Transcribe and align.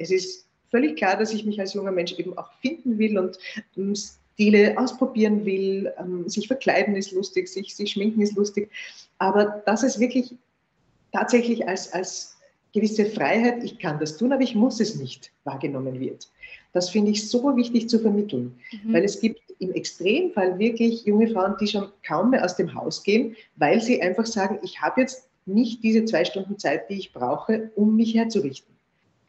es 0.00 0.10
ist 0.10 0.46
völlig 0.70 0.96
klar, 0.96 1.16
dass 1.16 1.32
ich 1.32 1.44
mich 1.44 1.60
als 1.60 1.74
junger 1.74 1.92
Mensch 1.92 2.12
eben 2.18 2.36
auch 2.36 2.50
finden 2.60 2.98
will 2.98 3.18
und 3.18 3.38
ähm, 3.76 3.94
Stile 3.94 4.78
ausprobieren 4.78 5.44
will. 5.44 5.92
Ähm, 5.98 6.28
sich 6.28 6.46
verkleiden 6.46 6.96
ist 6.96 7.12
lustig, 7.12 7.48
sich, 7.48 7.74
sich 7.74 7.92
schminken 7.92 8.22
ist 8.22 8.36
lustig. 8.36 8.70
Aber 9.18 9.62
dass 9.66 9.82
es 9.82 10.00
wirklich 10.00 10.34
tatsächlich 11.12 11.68
als, 11.68 11.92
als 11.92 12.36
gewisse 12.72 13.04
Freiheit, 13.04 13.62
ich 13.62 13.78
kann 13.78 13.98
das 13.98 14.16
tun, 14.16 14.32
aber 14.32 14.42
ich 14.42 14.54
muss 14.54 14.80
es 14.80 14.96
nicht, 14.96 15.30
wahrgenommen 15.44 16.00
wird. 16.00 16.28
Das 16.72 16.88
finde 16.88 17.10
ich 17.10 17.28
so 17.28 17.56
wichtig 17.56 17.88
zu 17.88 17.98
vermitteln, 17.98 18.58
mhm. 18.72 18.94
weil 18.94 19.04
es 19.04 19.20
gibt 19.20 19.40
im 19.58 19.72
Extremfall 19.72 20.58
wirklich 20.58 21.04
junge 21.04 21.28
Frauen, 21.28 21.56
die 21.60 21.66
schon 21.66 21.88
kaum 22.06 22.30
mehr 22.30 22.44
aus 22.44 22.56
dem 22.56 22.74
Haus 22.74 23.02
gehen, 23.02 23.36
weil 23.56 23.80
sie 23.82 24.00
einfach 24.00 24.24
sagen, 24.24 24.58
ich 24.62 24.80
habe 24.80 25.02
jetzt 25.02 25.28
nicht 25.44 25.82
diese 25.82 26.04
zwei 26.04 26.24
Stunden 26.24 26.58
Zeit, 26.58 26.88
die 26.88 26.94
ich 26.94 27.12
brauche, 27.12 27.70
um 27.74 27.96
mich 27.96 28.14
herzurichten. 28.14 28.79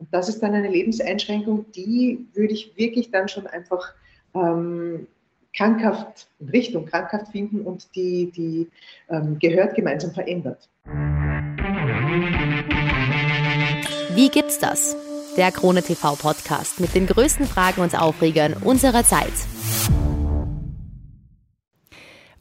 Und 0.02 0.08
das 0.12 0.30
ist 0.30 0.42
dann 0.42 0.56
eine 0.56 0.68
Lebenseinschränkung, 0.68 1.72
die 1.74 2.26
würde 2.34 2.54
ich 2.54 2.76
wirklich 2.76 3.12
dann 3.12 3.28
schon 3.30 3.46
einfach 3.46 3.94
ähm, 4.34 5.06
krankhaft, 5.56 6.28
in 6.40 6.50
Richtung 6.50 6.88
krankhaft 6.88 7.32
finden 7.32 7.62
und 7.62 7.88
die, 7.96 8.32
die 8.32 8.68
ähm, 9.12 9.38
gehört 9.38 9.76
gemeinsam 9.76 10.12
verändert. 10.12 10.68
Wie 14.16 14.30
gibt's 14.30 14.58
das? 14.58 14.96
Der 15.38 15.52
Krone 15.52 15.84
TV 15.84 16.16
Podcast 16.16 16.80
mit 16.80 16.96
den 16.96 17.06
größten 17.06 17.46
Fragen 17.46 17.82
und 17.82 17.96
Aufregern 17.96 18.54
unserer 18.54 19.04
Zeit. 19.04 19.32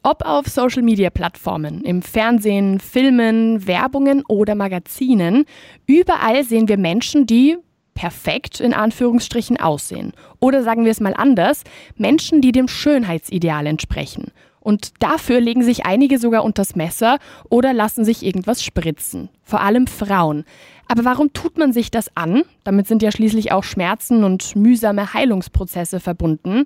Ob 0.03 0.25
auf 0.25 0.47
Social-Media-Plattformen, 0.47 1.81
im 1.81 2.01
Fernsehen, 2.01 2.79
Filmen, 2.79 3.67
Werbungen 3.67 4.23
oder 4.27 4.55
Magazinen, 4.55 5.45
überall 5.85 6.43
sehen 6.43 6.67
wir 6.67 6.77
Menschen, 6.77 7.27
die 7.27 7.57
perfekt 7.93 8.59
in 8.59 8.73
Anführungsstrichen 8.73 9.59
aussehen. 9.59 10.13
Oder 10.39 10.63
sagen 10.63 10.85
wir 10.85 10.91
es 10.91 11.01
mal 11.01 11.13
anders, 11.13 11.63
Menschen, 11.97 12.41
die 12.41 12.51
dem 12.51 12.67
Schönheitsideal 12.67 13.67
entsprechen. 13.67 14.31
Und 14.61 14.93
dafür 14.99 15.41
legen 15.41 15.63
sich 15.63 15.85
einige 15.85 16.19
sogar 16.19 16.43
unters 16.43 16.75
Messer 16.75 17.17
oder 17.49 17.73
lassen 17.73 18.05
sich 18.05 18.23
irgendwas 18.23 18.63
spritzen. 18.63 19.27
Vor 19.43 19.59
allem 19.59 19.87
Frauen. 19.87 20.45
Aber 20.87 21.03
warum 21.03 21.33
tut 21.33 21.57
man 21.57 21.73
sich 21.73 21.89
das 21.91 22.15
an? 22.15 22.43
Damit 22.63 22.87
sind 22.87 23.01
ja 23.01 23.11
schließlich 23.11 23.51
auch 23.51 23.63
Schmerzen 23.63 24.23
und 24.23 24.55
mühsame 24.55 25.13
Heilungsprozesse 25.13 25.99
verbunden. 25.99 26.65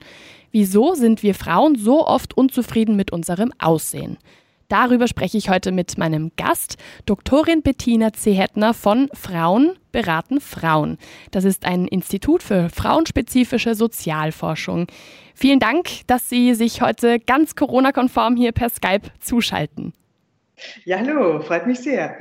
Wieso 0.52 0.94
sind 0.94 1.24
wir 1.24 1.36
Frauen 1.36 1.76
so 1.76 2.06
oft 2.06 2.36
unzufrieden 2.38 2.96
mit 2.96 3.12
unserem 3.12 3.52
Aussehen? 3.60 4.18
Darüber 4.68 5.08
spreche 5.08 5.38
ich 5.38 5.50
heute 5.50 5.72
mit 5.72 5.98
meinem 5.98 6.32
Gast, 6.38 6.78
Doktorin 7.06 7.62
Bettina 7.62 8.14
Zehetner 8.14 8.74
von 8.74 9.10
Frauen 9.14 9.74
beraten 9.92 10.42
Frauen. 10.42 10.98
Das 11.32 11.46
ist 11.46 11.66
ein 11.66 11.88
Institut 11.88 12.44
für 12.44 12.70
frauenspezifische 12.70 13.76
Sozialforschung. 13.76 14.88
Vielen 15.34 15.60
Dank, 15.60 16.06
dass 16.08 16.28
Sie 16.28 16.54
sich 16.54 16.82
heute 16.82 17.20
ganz 17.20 17.56
Corona-konform 17.56 18.36
hier 18.36 18.52
per 18.52 18.70
Skype 18.70 19.10
zuschalten. 19.22 19.94
Ja, 20.86 21.00
hallo, 21.00 21.42
freut 21.42 21.68
mich 21.68 21.80
sehr. 21.80 22.18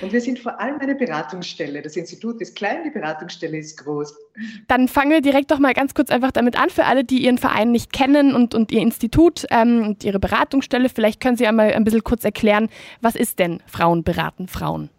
Und 0.00 0.12
wir 0.12 0.20
sind 0.20 0.38
vor 0.38 0.58
allem 0.60 0.78
eine 0.80 0.94
Beratungsstelle. 0.94 1.82
Das 1.82 1.96
Institut 1.96 2.40
ist 2.40 2.56
klein, 2.56 2.84
die 2.84 2.90
Beratungsstelle 2.90 3.58
ist 3.58 3.76
groß. 3.84 4.16
Dann 4.68 4.88
fangen 4.88 5.10
wir 5.10 5.20
direkt 5.20 5.50
doch 5.50 5.58
mal 5.58 5.74
ganz 5.74 5.94
kurz 5.94 6.10
einfach 6.10 6.32
damit 6.32 6.58
an, 6.58 6.70
für 6.70 6.84
alle, 6.84 7.04
die 7.04 7.24
Ihren 7.24 7.38
Verein 7.38 7.70
nicht 7.70 7.92
kennen 7.92 8.34
und, 8.34 8.54
und 8.54 8.72
Ihr 8.72 8.80
Institut 8.80 9.44
ähm, 9.50 9.86
und 9.86 10.04
Ihre 10.04 10.20
Beratungsstelle. 10.20 10.88
Vielleicht 10.88 11.20
können 11.20 11.36
Sie 11.36 11.46
einmal 11.46 11.72
ein 11.72 11.84
bisschen 11.84 12.04
kurz 12.04 12.24
erklären, 12.24 12.68
was 13.00 13.14
ist 13.14 13.38
denn 13.38 13.62
Frauen 13.66 14.04
beraten 14.04 14.48
Frauen? 14.48 14.90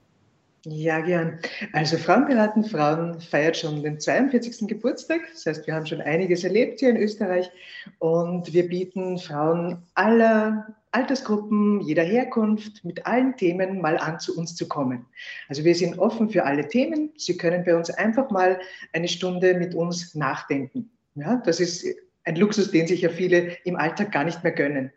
Ja, 0.67 0.99
gern. 0.99 1.37
Also 1.73 1.95
Frauen 1.97 2.25
beraten 2.25 2.63
Frauen 2.63 3.21
feiert 3.21 3.55
schon 3.55 3.83
den 3.83 3.99
42. 3.99 4.67
Geburtstag. 4.67 5.21
Das 5.31 5.45
heißt, 5.45 5.67
wir 5.67 5.75
haben 5.75 5.85
schon 5.85 6.01
einiges 6.01 6.43
erlebt 6.43 6.79
hier 6.79 6.89
in 6.89 6.97
Österreich 6.97 7.51
und 7.99 8.51
wir 8.51 8.67
bieten 8.67 9.19
Frauen 9.19 9.83
aller 9.93 10.75
Altersgruppen, 10.91 11.81
jeder 11.81 12.01
Herkunft, 12.01 12.83
mit 12.83 13.05
allen 13.05 13.35
Themen 13.35 13.79
mal 13.79 13.97
an 13.97 14.19
zu 14.19 14.35
uns 14.35 14.55
zu 14.55 14.67
kommen. 14.67 15.05
Also 15.49 15.63
wir 15.63 15.75
sind 15.75 15.99
offen 15.99 16.29
für 16.29 16.45
alle 16.45 16.67
Themen. 16.67 17.11
Sie 17.15 17.37
können 17.37 17.63
bei 17.63 17.75
uns 17.75 17.91
einfach 17.91 18.31
mal 18.31 18.59
eine 18.91 19.07
Stunde 19.07 19.53
mit 19.53 19.75
uns 19.75 20.15
nachdenken. 20.15 20.89
Ja, 21.13 21.35
das 21.45 21.59
ist 21.59 21.85
ein 22.25 22.35
Luxus, 22.35 22.71
den 22.71 22.87
sich 22.87 23.01
ja 23.01 23.09
viele 23.09 23.57
im 23.63 23.75
Alltag 23.75 24.11
gar 24.11 24.23
nicht 24.23 24.43
mehr 24.43 24.51
gönnen. 24.51 24.91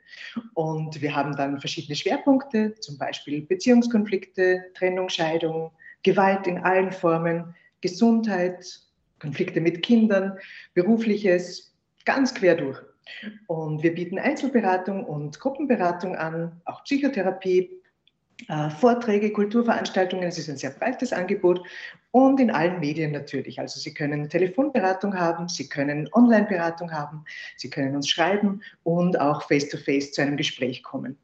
Und 0.55 1.01
wir 1.01 1.15
haben 1.15 1.37
dann 1.37 1.61
verschiedene 1.61 1.95
Schwerpunkte, 1.95 2.75
zum 2.81 2.99
Beispiel 2.99 3.43
Beziehungskonflikte, 3.43 4.65
Trennung, 4.75 5.09
Scheidung, 5.09 5.71
Gewalt 6.03 6.47
in 6.47 6.59
allen 6.59 6.91
Formen, 6.91 7.55
Gesundheit, 7.81 8.81
Konflikte 9.21 9.61
mit 9.61 9.83
Kindern, 9.83 10.39
berufliches, 10.75 11.75
ganz 12.05 12.35
quer 12.35 12.57
durch. 12.57 12.81
Und 13.47 13.83
wir 13.83 13.95
bieten 13.95 14.19
Einzelberatung 14.19 15.05
und 15.05 15.39
Gruppenberatung 15.39 16.17
an, 16.17 16.61
auch 16.65 16.85
Psychotherapie, 16.85 17.78
Vorträge, 18.79 19.33
Kulturveranstaltungen. 19.33 20.29
Es 20.29 20.39
ist 20.39 20.49
ein 20.49 20.57
sehr 20.57 20.71
breites 20.71 21.13
Angebot 21.13 21.67
und 22.13 22.41
in 22.41 22.51
allen 22.51 22.81
Medien 22.81 23.13
natürlich. 23.13 23.59
Also 23.59 23.81
Sie 23.81 23.93
können 23.93 24.29
Telefonberatung 24.29 25.15
haben, 25.15 25.49
Sie 25.49 25.69
können 25.69 26.09
Onlineberatung 26.13 26.93
haben, 26.93 27.25
Sie 27.57 27.69
können 27.69 27.97
uns 27.97 28.09
schreiben 28.09 28.63
und 28.85 29.21
auch 29.21 29.43
face-to-face 29.43 30.11
-face 30.11 30.13
zu 30.13 30.23
einem 30.23 30.37
Gespräch 30.37 30.83
kommen. 30.83 31.19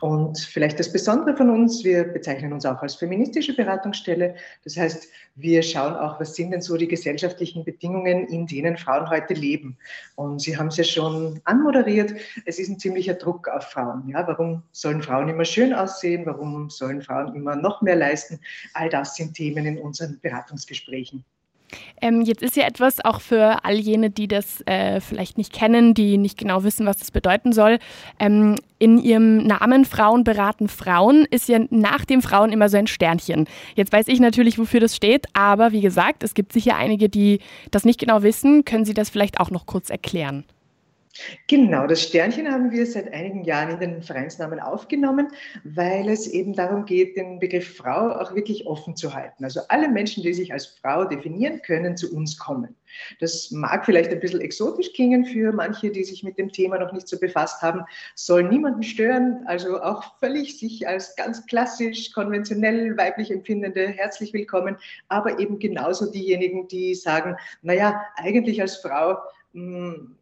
Und 0.00 0.38
vielleicht 0.38 0.78
das 0.78 0.92
Besondere 0.92 1.36
von 1.36 1.50
uns, 1.50 1.84
wir 1.84 2.04
bezeichnen 2.04 2.52
uns 2.52 2.64
auch 2.64 2.80
als 2.80 2.94
feministische 2.94 3.54
Beratungsstelle. 3.54 4.34
Das 4.64 4.76
heißt, 4.76 5.08
wir 5.36 5.62
schauen 5.62 5.94
auch, 5.94 6.18
was 6.18 6.34
sind 6.34 6.52
denn 6.52 6.62
so 6.62 6.76
die 6.76 6.88
gesellschaftlichen 6.88 7.64
Bedingungen, 7.64 8.26
in 8.28 8.46
denen 8.46 8.78
Frauen 8.78 9.10
heute 9.10 9.34
leben. 9.34 9.76
Und 10.16 10.40
Sie 10.40 10.56
haben 10.56 10.68
es 10.68 10.78
ja 10.78 10.84
schon 10.84 11.40
anmoderiert, 11.44 12.14
es 12.46 12.58
ist 12.58 12.70
ein 12.70 12.78
ziemlicher 12.78 13.14
Druck 13.14 13.48
auf 13.48 13.64
Frauen. 13.64 14.08
Ja, 14.08 14.26
warum 14.26 14.62
sollen 14.72 15.02
Frauen 15.02 15.28
immer 15.28 15.44
schön 15.44 15.74
aussehen? 15.74 16.24
Warum 16.24 16.70
sollen 16.70 17.02
Frauen 17.02 17.34
immer 17.34 17.56
noch 17.56 17.82
mehr 17.82 17.96
leisten? 17.96 18.40
All 18.72 18.88
das 18.88 19.16
sind 19.16 19.34
Themen 19.34 19.66
in 19.66 19.78
unseren 19.78 20.18
Beratungsgesprächen. 20.20 21.24
Ähm, 22.00 22.22
jetzt 22.22 22.42
ist 22.42 22.56
ja 22.56 22.64
etwas 22.66 23.04
auch 23.04 23.20
für 23.20 23.64
all 23.64 23.74
jene, 23.74 24.10
die 24.10 24.28
das 24.28 24.62
äh, 24.66 25.00
vielleicht 25.00 25.38
nicht 25.38 25.52
kennen, 25.52 25.94
die 25.94 26.18
nicht 26.18 26.38
genau 26.38 26.64
wissen, 26.64 26.86
was 26.86 26.98
das 26.98 27.10
bedeuten 27.10 27.52
soll. 27.52 27.78
Ähm, 28.18 28.56
in 28.78 28.98
ihrem 28.98 29.38
Namen 29.38 29.84
Frauen 29.84 30.24
beraten 30.24 30.68
Frauen 30.68 31.26
ist 31.30 31.48
ja 31.48 31.60
nach 31.70 32.04
dem 32.04 32.22
Frauen 32.22 32.50
immer 32.52 32.68
so 32.68 32.78
ein 32.78 32.86
Sternchen. 32.86 33.46
Jetzt 33.74 33.92
weiß 33.92 34.08
ich 34.08 34.20
natürlich, 34.20 34.58
wofür 34.58 34.80
das 34.80 34.96
steht, 34.96 35.26
aber 35.34 35.72
wie 35.72 35.82
gesagt, 35.82 36.22
es 36.22 36.34
gibt 36.34 36.52
sicher 36.52 36.76
einige, 36.76 37.08
die 37.08 37.40
das 37.70 37.84
nicht 37.84 38.00
genau 38.00 38.22
wissen. 38.22 38.64
Können 38.64 38.84
Sie 38.84 38.94
das 38.94 39.10
vielleicht 39.10 39.38
auch 39.38 39.50
noch 39.50 39.66
kurz 39.66 39.90
erklären? 39.90 40.44
Genau, 41.46 41.86
das 41.86 42.02
Sternchen 42.02 42.50
haben 42.50 42.70
wir 42.70 42.86
seit 42.86 43.12
einigen 43.12 43.44
Jahren 43.44 43.70
in 43.70 43.80
den 43.80 44.02
Vereinsnamen 44.02 44.60
aufgenommen, 44.60 45.28
weil 45.64 46.08
es 46.08 46.26
eben 46.28 46.54
darum 46.54 46.84
geht, 46.84 47.16
den 47.16 47.38
Begriff 47.38 47.76
Frau 47.76 48.10
auch 48.10 48.34
wirklich 48.34 48.66
offen 48.66 48.96
zu 48.96 49.14
halten. 49.14 49.44
Also 49.44 49.60
alle 49.68 49.88
Menschen, 49.88 50.22
die 50.22 50.32
sich 50.32 50.52
als 50.52 50.66
Frau 50.66 51.04
definieren 51.04 51.62
können, 51.62 51.96
zu 51.96 52.14
uns 52.14 52.38
kommen. 52.38 52.76
Das 53.20 53.50
mag 53.50 53.84
vielleicht 53.84 54.10
ein 54.10 54.20
bisschen 54.20 54.40
exotisch 54.40 54.92
klingen 54.92 55.24
für 55.24 55.52
manche, 55.52 55.90
die 55.90 56.04
sich 56.04 56.22
mit 56.22 56.38
dem 56.38 56.50
Thema 56.50 56.78
noch 56.78 56.92
nicht 56.92 57.08
so 57.08 57.18
befasst 57.18 57.62
haben, 57.62 57.82
soll 58.14 58.44
niemanden 58.44 58.82
stören, 58.82 59.44
also 59.46 59.80
auch 59.80 60.18
völlig 60.18 60.58
sich 60.58 60.88
als 60.88 61.14
ganz 61.16 61.46
klassisch, 61.46 62.12
konventionell 62.12 62.96
weiblich 62.96 63.30
empfindende 63.30 63.88
herzlich 63.88 64.32
willkommen, 64.32 64.76
aber 65.08 65.38
eben 65.38 65.58
genauso 65.58 66.10
diejenigen, 66.10 66.68
die 66.68 66.94
sagen, 66.94 67.36
naja, 67.62 68.02
eigentlich 68.16 68.60
als 68.60 68.76
Frau, 68.76 69.18
mh, 69.52 69.94
hm, 69.94 70.16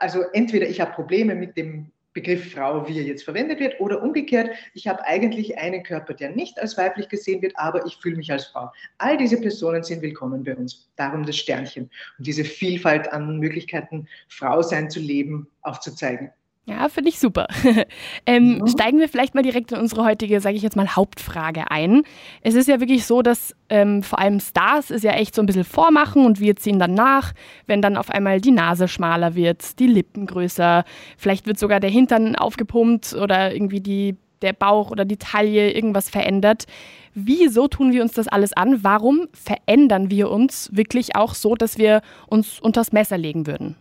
also 0.00 0.22
entweder 0.32 0.68
ich 0.68 0.80
habe 0.80 0.92
Probleme 0.92 1.34
mit 1.34 1.56
dem 1.56 1.92
Begriff 2.12 2.52
Frau, 2.52 2.88
wie 2.88 2.98
er 2.98 3.04
jetzt 3.04 3.22
verwendet 3.22 3.60
wird, 3.60 3.78
oder 3.78 4.02
umgekehrt, 4.02 4.50
ich 4.74 4.88
habe 4.88 5.04
eigentlich 5.04 5.58
einen 5.58 5.84
Körper, 5.84 6.12
der 6.12 6.30
nicht 6.30 6.58
als 6.58 6.76
weiblich 6.76 7.08
gesehen 7.08 7.40
wird, 7.40 7.52
aber 7.54 7.86
ich 7.86 7.96
fühle 7.98 8.16
mich 8.16 8.32
als 8.32 8.46
Frau. 8.46 8.72
All 8.98 9.16
diese 9.16 9.40
Personen 9.40 9.84
sind 9.84 10.02
willkommen 10.02 10.42
bei 10.42 10.56
uns. 10.56 10.90
Darum 10.96 11.24
das 11.24 11.36
Sternchen 11.36 11.88
und 12.18 12.26
diese 12.26 12.44
Vielfalt 12.44 13.12
an 13.12 13.38
Möglichkeiten, 13.38 14.08
Frau 14.28 14.60
sein 14.60 14.90
zu 14.90 14.98
leben, 14.98 15.46
aufzuzeigen. 15.62 16.32
Ja, 16.70 16.88
finde 16.88 17.08
ich 17.10 17.18
super. 17.18 17.48
ähm, 18.26 18.58
ja. 18.60 18.66
Steigen 18.68 19.00
wir 19.00 19.08
vielleicht 19.08 19.34
mal 19.34 19.42
direkt 19.42 19.72
in 19.72 19.78
unsere 19.78 20.04
heutige, 20.04 20.40
sage 20.40 20.54
ich 20.54 20.62
jetzt 20.62 20.76
mal, 20.76 20.94
Hauptfrage 20.94 21.68
ein. 21.68 22.04
Es 22.42 22.54
ist 22.54 22.68
ja 22.68 22.78
wirklich 22.78 23.06
so, 23.06 23.22
dass 23.22 23.56
ähm, 23.68 24.04
vor 24.04 24.20
allem 24.20 24.38
Stars 24.38 24.92
ist 24.92 25.02
ja 25.02 25.12
echt 25.12 25.34
so 25.34 25.42
ein 25.42 25.46
bisschen 25.46 25.64
vormachen 25.64 26.24
und 26.24 26.38
wir 26.38 26.54
ziehen 26.54 26.78
dann 26.78 26.94
nach, 26.94 27.32
wenn 27.66 27.82
dann 27.82 27.96
auf 27.96 28.08
einmal 28.08 28.40
die 28.40 28.52
Nase 28.52 28.86
schmaler 28.86 29.34
wird, 29.34 29.80
die 29.80 29.88
Lippen 29.88 30.26
größer, 30.26 30.84
vielleicht 31.18 31.48
wird 31.48 31.58
sogar 31.58 31.80
der 31.80 31.90
Hintern 31.90 32.36
aufgepumpt 32.36 33.14
oder 33.14 33.52
irgendwie 33.52 33.80
die, 33.80 34.14
der 34.40 34.52
Bauch 34.52 34.92
oder 34.92 35.04
die 35.04 35.16
Taille 35.16 35.72
irgendwas 35.72 36.08
verändert. 36.08 36.66
Wieso 37.14 37.66
tun 37.66 37.92
wir 37.92 38.02
uns 38.02 38.12
das 38.12 38.28
alles 38.28 38.52
an? 38.52 38.84
Warum 38.84 39.26
verändern 39.32 40.08
wir 40.08 40.30
uns 40.30 40.70
wirklich 40.72 41.16
auch 41.16 41.34
so, 41.34 41.56
dass 41.56 41.78
wir 41.78 42.00
uns 42.28 42.60
unters 42.60 42.92
Messer 42.92 43.18
legen 43.18 43.48
würden? 43.48 43.74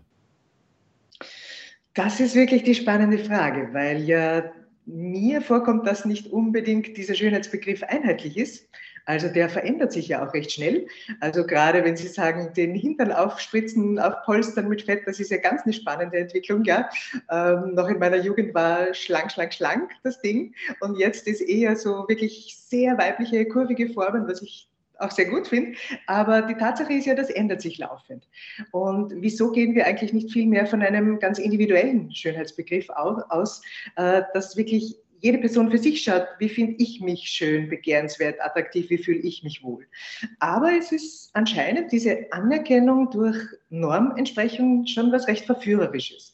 Das 2.00 2.22
ist 2.22 2.34
wirklich 2.34 2.64
die 2.64 2.76
spannende 2.76 3.18
Frage, 3.18 3.74
weil 3.74 4.02
ja 4.04 4.54
mir 4.86 5.42
vorkommt, 5.42 5.86
dass 5.86 6.06
nicht 6.06 6.32
unbedingt 6.32 6.96
dieser 6.96 7.14
Schönheitsbegriff 7.14 7.84
einheitlich 7.84 8.38
ist. 8.38 8.70
Also 9.06 9.28
der 9.28 9.50
verändert 9.50 9.92
sich 9.92 10.08
ja 10.08 10.26
auch 10.26 10.34
recht 10.34 10.50
schnell. 10.50 10.88
Also 11.20 11.46
gerade 11.46 11.84
wenn 11.84 11.98
Sie 11.98 12.08
sagen, 12.08 12.54
den 12.56 12.74
Hintern 12.74 13.12
aufspritzen, 13.12 14.00
aufpolstern 14.00 14.70
mit 14.70 14.84
Fett, 14.84 15.02
das 15.08 15.20
ist 15.20 15.30
ja 15.30 15.40
ganz 15.40 15.64
eine 15.64 15.74
spannende 15.74 16.20
Entwicklung. 16.20 16.64
Ja. 16.64 16.90
Ähm, 17.30 17.74
noch 17.76 17.90
in 17.90 18.00
meiner 18.00 18.22
Jugend 18.22 18.54
war 18.54 18.94
schlank, 18.94 19.34
schlank, 19.34 19.54
schlank 19.54 19.92
das 20.04 20.22
Ding. 20.22 20.56
Und 20.80 20.98
jetzt 20.98 21.28
ist 21.28 21.42
eher 21.42 21.76
so 21.76 22.06
wirklich 22.08 22.56
sehr 22.62 22.98
weibliche, 22.98 23.46
kurvige 23.46 23.90
Formen, 23.90 24.26
was 24.26 24.42
ich 24.42 24.70
auch 25.00 25.12
sehr 25.12 25.26
gut 25.26 25.48
finde. 25.48 25.78
Aber 26.08 26.44
die 26.44 26.56
Tatsache 26.56 26.94
ist 26.94 27.06
ja, 27.06 27.16
das 27.16 27.30
ändert 27.30 27.62
sich 27.62 27.78
laufend. 27.78 28.28
Und 28.72 29.14
wieso 29.18 29.52
gehen 29.52 29.76
wir 29.76 29.86
eigentlich 29.86 30.14
nicht 30.14 30.32
viel 30.32 30.46
mehr 30.46 30.66
von 30.66 30.82
einem 30.82 31.20
ganz 31.20 31.40
individuellen 31.40 32.14
Schönheitsbegriff 32.14 32.90
aus, 32.90 33.62
äh, 33.96 34.24
dass 34.34 34.58
wirklich 34.58 34.96
jede 35.22 35.38
Person 35.38 35.70
für 35.70 35.78
sich 35.78 36.02
schaut, 36.02 36.28
wie 36.40 36.48
finde 36.48 36.76
ich 36.78 37.02
mich 37.02 37.24
schön, 37.24 37.70
begehrenswert, 37.70 38.42
attraktiv, 38.42 38.90
wie 38.90 38.98
fühle 38.98 39.20
ich 39.20 39.44
mich 39.44 39.62
wohl. 39.64 39.86
Aber 40.40 40.72
es 40.78 40.92
ist 40.92 41.30
anscheinend 41.34 41.92
diese 41.92 42.32
Anerkennung 42.32 43.10
durch 43.12 43.38
Normentsprechung 43.70 44.86
schon 44.88 45.12
was 45.12 45.28
recht 45.28 45.46
Verführerisches 45.46 46.32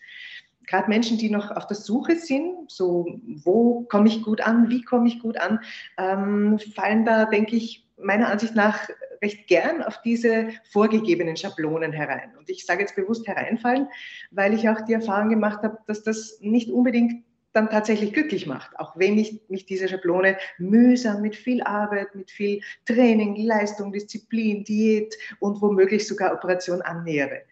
gerade 0.67 0.89
Menschen, 0.89 1.17
die 1.17 1.29
noch 1.29 1.51
auf 1.51 1.67
der 1.67 1.77
Suche 1.77 2.15
sind, 2.15 2.71
so 2.71 3.19
wo 3.43 3.81
komme 3.89 4.07
ich 4.07 4.23
gut 4.23 4.41
an, 4.41 4.69
wie 4.69 4.81
komme 4.81 5.07
ich 5.07 5.19
gut 5.19 5.37
an, 5.37 5.59
ähm, 5.97 6.59
fallen 6.59 7.05
da, 7.05 7.25
denke 7.25 7.55
ich, 7.55 7.84
meiner 7.97 8.29
Ansicht 8.29 8.55
nach 8.55 8.87
recht 9.21 9.47
gern 9.47 9.81
auf 9.81 10.01
diese 10.01 10.49
vorgegebenen 10.71 11.37
Schablonen 11.37 11.91
herein. 11.91 12.35
Und 12.37 12.49
ich 12.49 12.65
sage 12.65 12.81
jetzt 12.81 12.95
bewusst 12.95 13.27
hereinfallen, 13.27 13.87
weil 14.31 14.53
ich 14.53 14.67
auch 14.69 14.81
die 14.81 14.93
Erfahrung 14.93 15.29
gemacht 15.29 15.63
habe, 15.63 15.77
dass 15.87 16.03
das 16.03 16.37
nicht 16.41 16.69
unbedingt 16.69 17.23
dann 17.53 17.69
tatsächlich 17.69 18.11
glücklich 18.11 18.47
macht, 18.47 18.77
auch 18.77 18.97
wenn 18.97 19.17
ich 19.17 19.39
mich 19.47 19.65
diese 19.65 19.87
Schablone 19.87 20.37
mühsam 20.57 21.21
mit 21.21 21.37
viel 21.37 21.63
Arbeit, 21.63 22.13
mit 22.13 22.29
viel 22.29 22.61
Training, 22.85 23.37
Leistung, 23.37 23.93
Disziplin, 23.93 24.65
Diät 24.65 25.15
und 25.39 25.61
womöglich 25.61 26.05
sogar 26.05 26.33
Operation 26.33 26.81
annähere. 26.81 27.43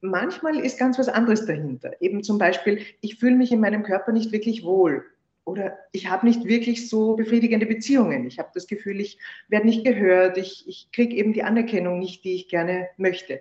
Manchmal 0.00 0.58
ist 0.58 0.78
ganz 0.78 0.98
was 0.98 1.08
anderes 1.08 1.44
dahinter. 1.44 1.92
Eben 2.00 2.22
zum 2.22 2.38
Beispiel, 2.38 2.86
ich 3.02 3.18
fühle 3.18 3.36
mich 3.36 3.52
in 3.52 3.60
meinem 3.60 3.82
Körper 3.82 4.12
nicht 4.12 4.32
wirklich 4.32 4.64
wohl 4.64 5.04
oder 5.44 5.78
ich 5.92 6.08
habe 6.08 6.26
nicht 6.26 6.44
wirklich 6.44 6.88
so 6.88 7.16
befriedigende 7.16 7.66
Beziehungen. 7.66 8.26
Ich 8.26 8.38
habe 8.38 8.50
das 8.54 8.66
Gefühl, 8.66 9.00
ich 9.00 9.18
werde 9.48 9.66
nicht 9.66 9.84
gehört, 9.84 10.38
ich, 10.38 10.66
ich 10.66 10.88
kriege 10.92 11.14
eben 11.16 11.32
die 11.32 11.42
Anerkennung 11.42 11.98
nicht, 11.98 12.24
die 12.24 12.34
ich 12.34 12.48
gerne 12.48 12.88
möchte. 12.96 13.40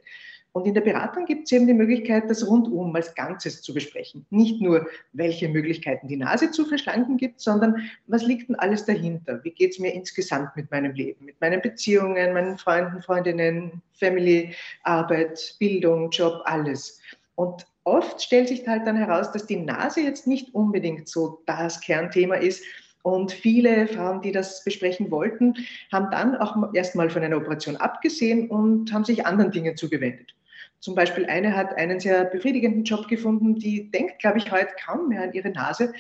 Und 0.54 0.68
in 0.68 0.76
der 0.76 0.82
Beratung 0.82 1.26
gibt 1.26 1.46
es 1.46 1.52
eben 1.52 1.66
die 1.66 1.74
Möglichkeit, 1.74 2.30
das 2.30 2.48
rundum 2.48 2.96
als 2.96 3.16
Ganzes 3.16 3.64
zu 3.64 3.74
besprechen. 3.74 4.24
Nicht 4.30 4.62
nur, 4.62 4.88
welche 5.12 5.50
Möglichkeiten 5.50 6.08
die 6.08 6.16
Nase 6.16 6.52
zu 6.52 6.66
verschlanken 6.66 7.18
gibt, 7.18 7.42
sondern 7.42 7.90
was 8.06 8.24
liegt 8.24 8.50
denn 8.50 8.56
alles 8.58 8.86
dahinter? 8.86 9.44
Wie 9.44 9.50
geht 9.50 9.72
es 9.72 9.80
mir 9.80 9.92
insgesamt 9.92 10.56
mit 10.56 10.70
meinem 10.70 10.94
Leben, 10.94 11.26
mit 11.26 11.42
meinen 11.42 11.60
Beziehungen, 11.60 12.34
meinen 12.34 12.60
Freunden, 12.60 13.02
Freundinnen, 13.02 13.82
Family, 13.94 14.54
Arbeit, 14.84 15.56
Bildung, 15.58 16.12
Job, 16.12 16.44
alles. 16.46 17.02
Und 17.34 17.66
oft 17.84 18.22
stellt 18.22 18.48
sich 18.48 18.68
halt 18.68 18.88
dann 18.88 18.96
heraus, 18.96 19.32
dass 19.32 19.46
die 19.46 19.58
Nase 19.58 20.02
jetzt 20.02 20.28
nicht 20.28 20.54
unbedingt 20.54 21.08
so 21.08 21.42
das 21.46 21.82
Kernthema 21.82 22.36
ist. 22.36 22.64
Und 23.04 23.34
viele 23.34 23.88
Frauen, 23.88 24.22
die 24.22 24.32
das 24.32 24.64
besprechen 24.64 25.12
wollten, 25.12 25.56
haben 25.92 26.10
dann 26.10 26.38
auch 26.38 26.74
erstmal 26.74 27.10
von 27.10 27.22
einer 27.22 27.36
Operation 27.36 27.76
abgesehen 27.76 28.50
und 28.50 28.94
haben 28.94 29.04
sich 29.04 29.26
anderen 29.26 29.52
Dingen 29.52 29.76
zugewendet. 29.76 30.34
Zum 30.80 30.96
Beispiel 30.96 31.26
eine 31.26 31.56
hat 31.56 31.76
einen 31.76 32.00
sehr 32.00 32.26
befriedigenden 32.26 32.84
Job 32.84 33.08
gefunden, 33.08 33.56
die 33.56 33.90
denkt, 33.92 34.20
glaube 34.20 34.38
ich, 34.38 34.52
heute 34.52 34.72
kaum 34.86 35.10
mehr 35.10 35.24
an 35.24 35.34
ihre 35.34 35.50
Nase 35.50 35.94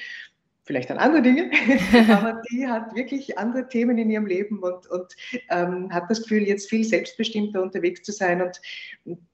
vielleicht 0.66 0.92
an 0.92 0.98
andere 0.98 1.22
Dinge, 1.22 1.52
aber 2.10 2.42
die 2.50 2.68
hat 2.68 2.96
wirklich 2.96 3.38
andere 3.38 3.68
Themen 3.68 3.98
in 3.98 4.10
ihrem 4.10 4.26
Leben 4.26 4.60
und, 4.60 4.88
und 4.88 5.14
ähm, 5.50 5.94
hat 5.94 6.10
das 6.10 6.24
Gefühl, 6.24 6.44
jetzt 6.44 6.70
viel 6.70 6.84
selbstbestimmter 6.84 7.62
unterwegs 7.62 8.02
zu 8.04 8.12
sein. 8.12 8.42
Und 8.42 8.62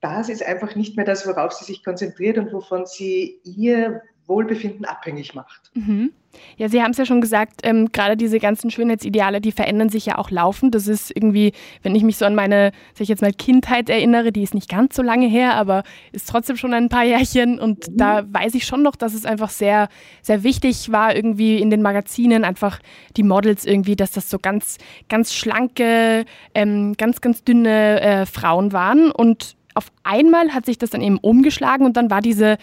das 0.00 0.28
ist 0.28 0.44
einfach 0.44 0.74
nicht 0.74 0.96
mehr 0.96 1.04
das, 1.04 1.26
worauf 1.26 1.52
sie 1.52 1.64
sich 1.64 1.84
konzentriert 1.84 2.38
und 2.38 2.52
wovon 2.52 2.86
sie 2.86 3.40
ihr 3.44 4.02
Wohlbefinden 4.30 4.86
abhängig 4.86 5.34
macht. 5.34 5.70
Mhm. 5.74 6.12
Ja, 6.56 6.68
Sie 6.68 6.80
haben 6.80 6.92
es 6.92 6.96
ja 6.96 7.04
schon 7.04 7.20
gesagt, 7.20 7.62
ähm, 7.64 7.90
gerade 7.90 8.16
diese 8.16 8.38
ganzen 8.38 8.70
Schönheitsideale, 8.70 9.40
die 9.40 9.50
verändern 9.50 9.88
sich 9.88 10.06
ja 10.06 10.16
auch 10.16 10.30
laufend. 10.30 10.74
Das 10.74 10.86
ist 10.86 11.10
irgendwie, 11.14 11.52
wenn 11.82 11.96
ich 11.96 12.04
mich 12.04 12.16
so 12.16 12.24
an 12.24 12.36
meine, 12.36 12.70
sag 12.94 13.02
ich 13.02 13.08
jetzt 13.08 13.20
mal, 13.20 13.32
Kindheit 13.32 13.90
erinnere, 13.90 14.30
die 14.30 14.44
ist 14.44 14.54
nicht 14.54 14.68
ganz 14.70 14.94
so 14.94 15.02
lange 15.02 15.26
her, 15.26 15.54
aber 15.54 15.82
ist 16.12 16.28
trotzdem 16.28 16.56
schon 16.56 16.72
ein 16.72 16.88
paar 16.88 17.04
Jährchen. 17.04 17.58
Und 17.58 17.88
mhm. 17.88 17.96
da 17.96 18.24
weiß 18.32 18.54
ich 18.54 18.64
schon 18.64 18.82
noch, 18.82 18.94
dass 18.94 19.14
es 19.14 19.26
einfach 19.26 19.50
sehr, 19.50 19.88
sehr 20.22 20.44
wichtig 20.44 20.92
war, 20.92 21.16
irgendwie 21.16 21.58
in 21.58 21.68
den 21.68 21.82
Magazinen 21.82 22.44
einfach 22.44 22.78
die 23.16 23.24
Models 23.24 23.66
irgendwie, 23.66 23.96
dass 23.96 24.12
das 24.12 24.30
so 24.30 24.38
ganz, 24.38 24.78
ganz 25.08 25.34
schlanke, 25.34 26.24
ähm, 26.54 26.94
ganz, 26.96 27.20
ganz 27.20 27.42
dünne 27.42 28.00
äh, 28.00 28.26
Frauen 28.26 28.72
waren. 28.72 29.10
Und 29.10 29.56
auf 29.74 29.90
einmal 30.04 30.52
hat 30.52 30.66
sich 30.66 30.78
das 30.78 30.90
dann 30.90 31.00
eben 31.00 31.18
umgeschlagen 31.18 31.86
und 31.86 31.96
dann 31.96 32.10
war 32.10 32.20
diese 32.20 32.58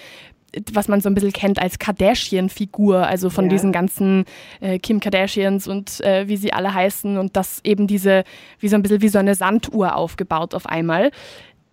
was 0.73 0.87
man 0.87 1.01
so 1.01 1.09
ein 1.09 1.13
bisschen 1.13 1.33
kennt 1.33 1.61
als 1.61 1.79
Kardashian-Figur, 1.79 3.05
also 3.05 3.29
von 3.29 3.45
ja. 3.45 3.49
diesen 3.49 3.71
ganzen 3.71 4.25
äh, 4.59 4.79
Kim 4.79 4.99
Kardashians 4.99 5.67
und 5.67 6.01
äh, 6.01 6.27
wie 6.27 6.37
sie 6.37 6.53
alle 6.53 6.73
heißen 6.73 7.17
und 7.17 7.35
das 7.35 7.61
eben 7.63 7.87
diese, 7.87 8.23
wie 8.59 8.67
so 8.67 8.75
ein 8.75 8.81
bisschen 8.81 9.01
wie 9.01 9.09
so 9.09 9.19
eine 9.19 9.35
Sanduhr 9.35 9.95
aufgebaut 9.95 10.53
auf 10.53 10.65
einmal. 10.65 11.11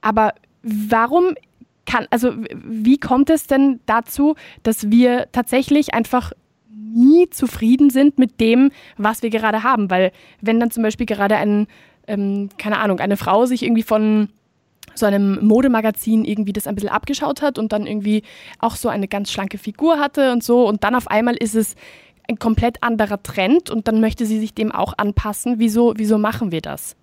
Aber 0.00 0.34
warum 0.62 1.34
kann, 1.86 2.06
also 2.10 2.32
wie 2.52 2.98
kommt 2.98 3.30
es 3.30 3.46
denn 3.46 3.80
dazu, 3.86 4.34
dass 4.62 4.90
wir 4.90 5.28
tatsächlich 5.32 5.94
einfach 5.94 6.32
nie 6.94 7.28
zufrieden 7.30 7.90
sind 7.90 8.18
mit 8.18 8.40
dem, 8.40 8.70
was 8.96 9.22
wir 9.22 9.30
gerade 9.30 9.62
haben? 9.62 9.90
Weil 9.90 10.12
wenn 10.40 10.60
dann 10.60 10.70
zum 10.70 10.82
Beispiel 10.82 11.06
gerade 11.06 11.36
ein, 11.36 11.66
ähm, 12.06 12.48
keine 12.58 12.78
Ahnung, 12.78 13.00
eine 13.00 13.16
Frau 13.16 13.46
sich 13.46 13.62
irgendwie 13.62 13.82
von 13.82 14.28
so 14.94 15.06
einem 15.06 15.44
Modemagazin 15.44 16.24
irgendwie 16.24 16.52
das 16.52 16.66
ein 16.66 16.74
bisschen 16.74 16.90
abgeschaut 16.90 17.42
hat 17.42 17.58
und 17.58 17.72
dann 17.72 17.86
irgendwie 17.86 18.22
auch 18.58 18.76
so 18.76 18.88
eine 18.88 19.08
ganz 19.08 19.30
schlanke 19.30 19.58
Figur 19.58 19.98
hatte 19.98 20.32
und 20.32 20.42
so. 20.42 20.66
Und 20.66 20.84
dann 20.84 20.94
auf 20.94 21.08
einmal 21.08 21.36
ist 21.36 21.54
es 21.54 21.74
ein 22.28 22.38
komplett 22.38 22.82
anderer 22.82 23.22
Trend 23.22 23.70
und 23.70 23.88
dann 23.88 24.00
möchte 24.00 24.26
sie 24.26 24.38
sich 24.38 24.54
dem 24.54 24.72
auch 24.72 24.94
anpassen. 24.96 25.58
Wieso, 25.58 25.94
wieso 25.96 26.18
machen 26.18 26.52
wir 26.52 26.60
das? 26.60 26.96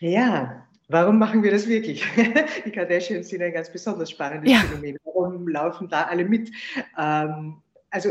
Ja, 0.00 0.66
warum 0.88 1.18
machen 1.18 1.42
wir 1.42 1.50
das 1.50 1.68
wirklich? 1.68 2.04
Die 2.64 2.70
Kardashians 2.70 3.28
sind 3.28 3.42
ein 3.42 3.52
ganz 3.52 3.70
besonders 3.70 4.10
spannendes 4.10 4.50
ja. 4.50 4.58
Phänomen. 4.58 4.96
Warum 5.04 5.48
laufen 5.48 5.88
da 5.88 6.04
alle 6.04 6.24
mit? 6.24 6.50
Ähm, 6.98 7.56
also 7.90 8.10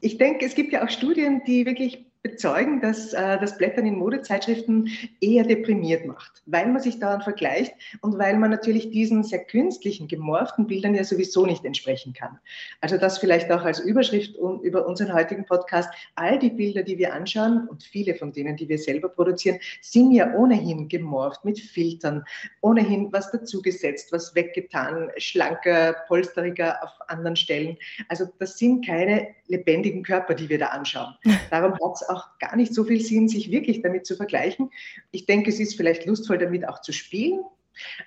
ich 0.00 0.18
denke, 0.18 0.44
es 0.44 0.54
gibt 0.54 0.72
ja 0.72 0.84
auch 0.84 0.90
Studien, 0.90 1.42
die 1.46 1.64
wirklich 1.64 2.06
bezeugen, 2.24 2.80
dass 2.80 3.12
äh, 3.12 3.38
das 3.38 3.58
Blättern 3.58 3.84
in 3.84 3.98
Modezeitschriften 3.98 4.88
eher 5.20 5.44
deprimiert 5.44 6.06
macht, 6.06 6.42
weil 6.46 6.66
man 6.66 6.80
sich 6.80 6.98
daran 6.98 7.20
vergleicht 7.20 7.74
und 8.00 8.18
weil 8.18 8.38
man 8.38 8.50
natürlich 8.50 8.90
diesen 8.90 9.22
sehr 9.22 9.44
künstlichen, 9.44 10.08
gemorften 10.08 10.66
Bildern 10.66 10.94
ja 10.94 11.04
sowieso 11.04 11.44
nicht 11.44 11.66
entsprechen 11.66 12.14
kann. 12.14 12.38
Also 12.80 12.96
das 12.96 13.18
vielleicht 13.18 13.52
auch 13.52 13.62
als 13.62 13.78
Überschrift 13.78 14.36
über 14.62 14.86
unseren 14.86 15.12
heutigen 15.12 15.44
Podcast. 15.44 15.90
All 16.14 16.38
die 16.38 16.48
Bilder, 16.48 16.82
die 16.82 16.96
wir 16.96 17.12
anschauen 17.12 17.68
und 17.68 17.82
viele 17.82 18.14
von 18.14 18.32
denen, 18.32 18.56
die 18.56 18.70
wir 18.70 18.78
selber 18.78 19.10
produzieren, 19.10 19.58
sind 19.82 20.12
ja 20.12 20.34
ohnehin 20.34 20.88
gemorft 20.88 21.44
mit 21.44 21.60
Filtern, 21.60 22.24
ohnehin 22.62 23.12
was 23.12 23.30
dazugesetzt, 23.32 24.12
was 24.12 24.34
weggetan, 24.34 25.10
schlanker, 25.18 25.94
polsteriger 26.08 26.82
auf 26.82 26.90
anderen 27.08 27.36
Stellen. 27.36 27.76
Also 28.08 28.24
das 28.38 28.56
sind 28.56 28.86
keine 28.86 29.28
lebendigen 29.48 30.02
Körper, 30.02 30.34
die 30.34 30.48
wir 30.48 30.58
da 30.58 30.68
anschauen. 30.68 31.14
Darum 31.50 31.72
hat 31.74 31.94
es 31.94 32.13
auch 32.14 32.38
gar 32.38 32.56
nicht 32.56 32.74
so 32.74 32.84
viel 32.84 33.00
Sinn, 33.00 33.28
sich 33.28 33.50
wirklich 33.50 33.82
damit 33.82 34.06
zu 34.06 34.16
vergleichen. 34.16 34.70
Ich 35.10 35.26
denke, 35.26 35.50
es 35.50 35.60
ist 35.60 35.76
vielleicht 35.76 36.06
lustvoll, 36.06 36.38
damit 36.38 36.66
auch 36.68 36.80
zu 36.80 36.92
spielen. 36.92 37.40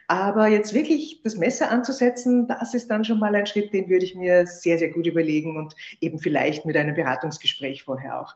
Aber 0.08 0.48
jetzt 0.48 0.74
wirklich 0.74 1.22
das 1.24 1.36
Messer 1.36 1.70
anzusetzen, 1.70 2.48
das 2.48 2.74
ist 2.74 2.90
dann 2.90 3.04
schon 3.04 3.20
mal 3.20 3.36
ein 3.36 3.46
Schritt, 3.46 3.74
den 3.74 3.90
würde 3.90 4.06
ich 4.06 4.16
mir 4.16 4.48
sehr, 4.48 4.78
sehr 4.78 4.90
gut 4.90 5.06
überlegen 5.06 5.58
und 5.58 5.76
eben 6.00 6.20
vielleicht 6.20 6.66
mit 6.66 6.78
einem 6.78 6.96
Beratungsgespräch 6.96 7.84
vorher 7.84 8.22
auch. 8.22 8.36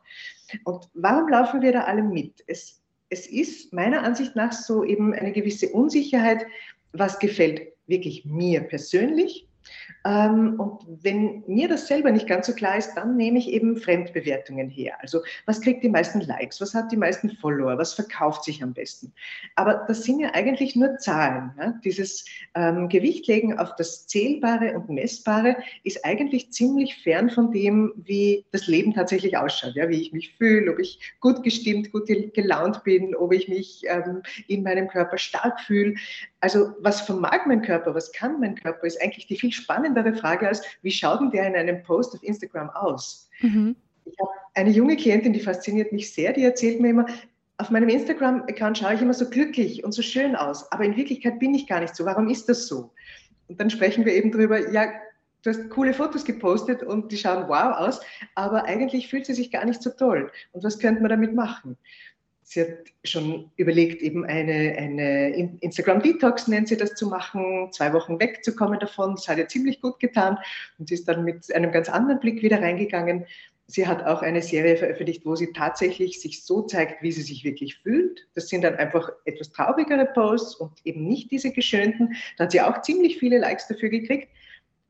Und 0.65 0.89
warum 0.93 1.29
laufen 1.29 1.61
wir 1.61 1.71
da 1.71 1.85
alle 1.85 2.03
mit? 2.03 2.43
Es, 2.47 2.81
es 3.09 3.27
ist 3.27 3.71
meiner 3.71 4.03
Ansicht 4.03 4.35
nach 4.35 4.51
so 4.51 4.83
eben 4.83 5.13
eine 5.13 5.31
gewisse 5.31 5.69
Unsicherheit, 5.69 6.45
was 6.91 7.19
gefällt 7.19 7.61
wirklich 7.87 8.25
mir 8.25 8.61
persönlich 8.61 9.47
und 10.03 10.79
wenn 11.03 11.43
mir 11.47 11.67
das 11.67 11.87
selber 11.87 12.11
nicht 12.11 12.27
ganz 12.27 12.47
so 12.47 12.53
klar 12.53 12.77
ist, 12.77 12.95
dann 12.95 13.17
nehme 13.17 13.37
ich 13.37 13.49
eben 13.49 13.77
Fremdbewertungen 13.77 14.69
her. 14.69 14.95
Also 14.99 15.21
was 15.45 15.61
kriegt 15.61 15.83
die 15.83 15.89
meisten 15.89 16.21
Likes, 16.21 16.59
was 16.59 16.73
hat 16.73 16.91
die 16.91 16.97
meisten 16.97 17.29
Follower, 17.37 17.77
was 17.77 17.93
verkauft 17.93 18.43
sich 18.43 18.63
am 18.63 18.73
besten. 18.73 19.13
Aber 19.55 19.85
das 19.87 20.03
sind 20.03 20.19
ja 20.19 20.33
eigentlich 20.33 20.75
nur 20.75 20.97
Zahlen. 20.97 21.51
Ja? 21.57 21.73
Dieses 21.83 22.25
ähm, 22.55 22.89
Gewichtlegen 22.89 23.59
auf 23.59 23.75
das 23.75 24.07
Zählbare 24.07 24.73
und 24.73 24.89
Messbare 24.89 25.57
ist 25.83 26.03
eigentlich 26.03 26.51
ziemlich 26.51 26.97
fern 26.97 27.29
von 27.29 27.51
dem, 27.51 27.93
wie 27.95 28.45
das 28.51 28.67
Leben 28.67 28.93
tatsächlich 28.93 29.37
ausschaut, 29.37 29.75
ja? 29.75 29.89
wie 29.89 30.01
ich 30.01 30.13
mich 30.13 30.35
fühle, 30.37 30.71
ob 30.71 30.79
ich 30.79 30.99
gut 31.19 31.43
gestimmt, 31.43 31.91
gut 31.91 32.07
gelaunt 32.07 32.83
bin, 32.83 33.15
ob 33.15 33.33
ich 33.33 33.47
mich 33.47 33.83
ähm, 33.87 34.23
in 34.47 34.63
meinem 34.63 34.87
Körper 34.87 35.17
stark 35.17 35.59
fühle. 35.61 35.95
Also 36.41 36.74
was 36.79 37.01
vermag 37.01 37.45
mein 37.45 37.62
Körper, 37.62 37.93
was 37.93 38.12
kann 38.12 38.39
mein 38.39 38.55
Körper, 38.55 38.86
ist 38.88 39.01
eigentlich 39.01 39.27
die 39.27 39.38
viel 39.38 39.51
spannendere 39.51 40.13
Frage 40.15 40.48
als, 40.48 40.62
wie 40.81 40.91
schaut 40.91 41.21
denn 41.21 41.31
der 41.31 41.48
in 41.48 41.55
einem 41.55 41.83
Post 41.83 42.15
auf 42.15 42.24
Instagram 42.24 42.69
aus? 42.71 43.29
Mhm. 43.41 43.75
Ich 44.05 44.15
habe 44.19 44.31
eine 44.55 44.71
junge 44.71 44.98
Klientin, 44.98 45.33
die 45.33 45.39
fasziniert 45.39 45.91
mich 45.91 46.13
sehr, 46.13 46.33
die 46.33 46.43
erzählt 46.43 46.81
mir 46.81 46.89
immer, 46.89 47.05
auf 47.60 47.69
meinem 47.69 47.89
Instagram-Account 47.89 48.79
schaue 48.79 48.95
ich 48.95 49.01
immer 49.03 49.13
so 49.13 49.29
glücklich 49.29 49.83
und 49.83 49.91
so 49.91 50.01
schön 50.01 50.36
aus, 50.36 50.71
aber 50.71 50.83
in 50.83 50.98
Wirklichkeit 50.98 51.38
bin 51.38 51.53
ich 51.53 51.67
gar 51.67 51.79
nicht 51.79 51.95
so. 51.95 52.05
Warum 52.05 52.27
ist 52.27 52.50
das 52.50 52.65
so? 52.65 52.91
Und 53.48 53.60
dann 53.60 53.69
sprechen 53.69 54.03
wir 54.03 54.15
eben 54.15 54.31
darüber, 54.31 54.71
ja, 54.71 54.88
du 55.43 55.50
hast 55.51 55.69
coole 55.69 55.93
Fotos 55.93 56.25
gepostet 56.25 56.81
und 56.81 57.12
die 57.12 57.17
schauen 57.17 57.48
wow 57.48 57.77
aus, 57.77 58.01
aber 58.33 58.65
eigentlich 58.65 59.10
fühlt 59.10 59.27
sie 59.27 59.36
sich 59.36 59.51
gar 59.51 59.65
nicht 59.65 59.83
so 59.83 59.91
toll. 59.91 60.31
Und 60.53 60.63
was 60.63 60.79
könnte 60.79 61.01
man 61.01 61.10
damit 61.10 61.36
machen? 61.36 61.77
Sie 62.51 62.60
hat 62.60 62.70
schon 63.05 63.50
überlegt, 63.55 64.01
eben 64.01 64.25
eine, 64.25 64.75
eine 64.77 65.29
Instagram-Detox, 65.62 66.50
nennt 66.50 66.67
sie 66.67 66.75
das, 66.75 66.96
zu 66.96 67.08
machen, 67.08 67.70
zwei 67.72 67.93
Wochen 67.93 68.20
wegzukommen 68.20 68.77
davon. 68.77 69.15
Das 69.15 69.29
hat 69.29 69.38
ihr 69.38 69.48
ziemlich 69.48 69.79
gut 69.79 70.01
getan 70.01 70.38
und 70.77 70.89
sie 70.89 70.96
ist 70.96 71.08
dann 71.08 71.24
mit 71.24 71.50
einem 71.55 71.72
ganz 71.72 71.88
anderen 71.88 72.20
Blick 72.20 72.43
wieder 72.43 72.62
reingegangen. 72.62 73.25
Sie 73.67 73.88
hat 73.88 74.05
auch 74.05 74.22
eine 74.22 74.41
Serie 74.41 74.75
veröffentlicht, 74.75 75.25
wo 75.25 75.38
sie 75.38 75.53
tatsächlich 75.53 76.20
sich 76.20 76.43
so 76.43 76.63
zeigt, 76.63 77.01
wie 77.01 77.13
sie 77.13 77.22
sich 77.22 77.46
wirklich 77.46 77.77
fühlt. 77.77 78.27
Das 78.34 78.50
sind 78.50 78.65
dann 78.65 78.75
einfach 78.75 79.10
etwas 79.24 79.53
traurigere 79.53 80.08
Posts 80.08 80.55
und 80.55 80.74
eben 80.84 81.08
nicht 81.08 81.31
diese 81.31 81.53
geschönten. 81.53 82.17
Da 82.38 82.43
hat 82.43 82.51
sie 82.51 82.60
auch 82.60 82.81
ziemlich 82.81 83.17
viele 83.17 83.38
Likes 83.38 83.67
dafür 83.67 83.88
gekriegt. 83.88 84.27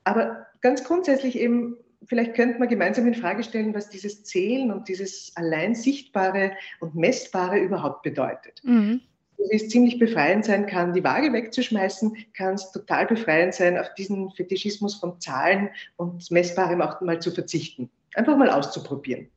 Aber 0.03 0.47
ganz 0.61 0.83
grundsätzlich 0.83 1.37
eben, 1.37 1.77
vielleicht 2.07 2.35
könnte 2.35 2.59
man 2.59 2.67
gemeinsam 2.67 3.07
in 3.07 3.15
Frage 3.15 3.43
stellen, 3.43 3.73
was 3.73 3.89
dieses 3.89 4.23
Zählen 4.23 4.71
und 4.71 4.87
dieses 4.87 5.31
allein 5.35 5.75
Sichtbare 5.75 6.51
und 6.79 6.95
Messbare 6.95 7.59
überhaupt 7.59 8.03
bedeutet. 8.03 8.61
Mhm. 8.63 9.01
Wie 9.37 9.55
es 9.55 9.69
ziemlich 9.69 9.97
befreiend 9.97 10.45
sein 10.45 10.67
kann, 10.67 10.93
die 10.93 11.03
Waage 11.03 11.33
wegzuschmeißen, 11.33 12.15
kann 12.33 12.53
es 12.53 12.71
total 12.71 13.07
befreiend 13.07 13.55
sein, 13.55 13.77
auf 13.77 13.93
diesen 13.95 14.29
Fetischismus 14.31 14.95
von 14.95 15.19
Zahlen 15.19 15.69
und 15.97 16.29
Messbarem 16.29 16.81
auch 16.81 17.01
mal 17.01 17.19
zu 17.19 17.31
verzichten. 17.31 17.89
Einfach 18.13 18.37
mal 18.37 18.49
auszuprobieren. 18.49 19.27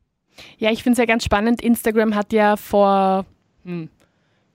Ja, 0.57 0.69
ich 0.69 0.83
finde 0.83 0.93
es 0.93 0.99
ja 0.99 1.05
ganz 1.05 1.23
spannend. 1.23 1.61
Instagram 1.61 2.13
hat 2.13 2.33
ja 2.33 2.55
vor 2.55 3.25
hm, 3.63 3.89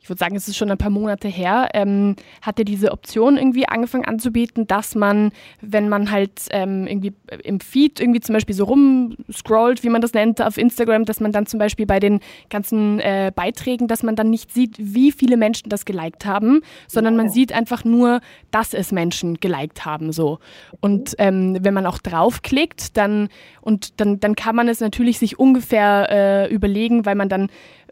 ich 0.01 0.09
würde 0.09 0.19
sagen, 0.19 0.35
es 0.35 0.49
ist 0.49 0.57
schon 0.57 0.71
ein 0.71 0.79
paar 0.79 0.91
Monate 0.91 1.29
her, 1.29 1.69
ähm, 1.75 2.17
hat 2.41 2.59
er 2.59 2.65
diese 2.65 2.91
Option 2.91 3.37
irgendwie 3.37 3.69
angefangen 3.69 4.07
anzubieten, 4.07 4.67
dass 4.67 4.95
man, 4.95 5.31
wenn 5.61 5.89
man 5.89 6.11
halt 6.11 6.47
ähm, 6.51 6.87
irgendwie 6.87 7.13
im 7.45 7.61
Feed 7.61 8.01
irgendwie 8.01 8.21
zum 8.21 8.33
Beispiel 8.33 8.55
so 8.55 8.65
rumscrollt, 8.65 9.85
wie 9.85 9.91
man 9.91 10.01
das 10.01 10.15
nennt, 10.15 10.41
auf 10.41 10.57
Instagram, 10.57 11.05
dass 11.05 11.21
man 11.21 11.33
dann 11.33 11.47
zum 11.47 11.59
Beispiel 11.59 11.85
bei 11.85 12.01
den 12.01 12.21
ganzen 12.49 12.99
äh, 13.01 13.31
Beiträgen, 13.35 13.89
dass 13.89 14.03
man 14.03 14.17
dann 14.17 14.31
nicht 14.31 14.53
sieht, 14.53 14.77
wie 14.79 15.13
viele 15.13 15.37
Menschen 15.37 15.69
das 15.69 15.85
geliked 15.85 16.25
haben, 16.25 16.63
sondern 16.89 17.17
man 17.17 17.29
sieht 17.29 17.53
einfach 17.53 17.85
nur, 17.85 18.21
dass 18.51 18.73
es 18.73 18.93
Menschen 18.93 19.39
geliked 19.39 19.85
haben. 19.85 20.13
So. 20.13 20.39
Und 20.81 21.15
ähm, 21.19 21.59
wenn 21.61 21.75
man 21.75 21.85
auch 21.85 21.99
draufklickt, 21.99 22.97
dann 22.97 23.29
und 23.61 24.01
dann, 24.01 24.21
dann 24.21 24.35
kann 24.35 24.57
man 24.57 24.69
es 24.69 24.81
natürlich 24.81 25.19
sich 25.19 25.39
ungefähr 25.39 26.09
äh, 26.11 26.55
überlegen, 26.55 27.05
weil 27.05 27.15
man 27.15 27.29
dann 27.29 27.51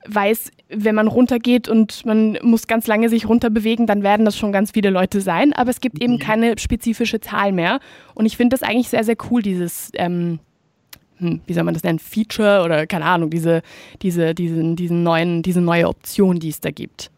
weiß, 0.08 0.50
wenn 0.68 0.94
man 0.94 1.08
runtergeht 1.08 1.68
und 1.68 2.04
man 2.04 2.38
muss 2.42 2.66
ganz 2.66 2.86
lange 2.86 3.08
sich 3.08 3.28
runterbewegen, 3.28 3.86
dann 3.86 4.02
werden 4.02 4.24
das 4.24 4.36
schon 4.36 4.52
ganz 4.52 4.72
viele 4.72 4.90
Leute 4.90 5.20
sein. 5.20 5.52
Aber 5.52 5.70
es 5.70 5.80
gibt 5.80 6.02
eben 6.02 6.14
mhm. 6.14 6.18
keine 6.18 6.58
spezifische 6.58 7.20
Zahl 7.20 7.52
mehr. 7.52 7.80
Und 8.14 8.26
ich 8.26 8.36
finde 8.36 8.56
das 8.56 8.62
eigentlich 8.68 8.88
sehr, 8.88 9.04
sehr 9.04 9.16
cool, 9.30 9.42
dieses, 9.42 9.90
ähm, 9.94 10.40
hm, 11.18 11.40
wie 11.46 11.52
soll 11.52 11.64
man 11.64 11.74
das 11.74 11.82
nennen, 11.82 11.98
Feature 11.98 12.62
oder 12.64 12.86
keine 12.86 13.04
Ahnung, 13.04 13.30
diese, 13.30 13.62
diese, 14.02 14.34
diesen, 14.34 14.76
diesen 14.76 15.02
neuen, 15.02 15.42
diese 15.42 15.60
neue 15.60 15.88
Option, 15.88 16.38
die 16.38 16.48
es 16.48 16.60
da 16.60 16.70
gibt. 16.70 17.10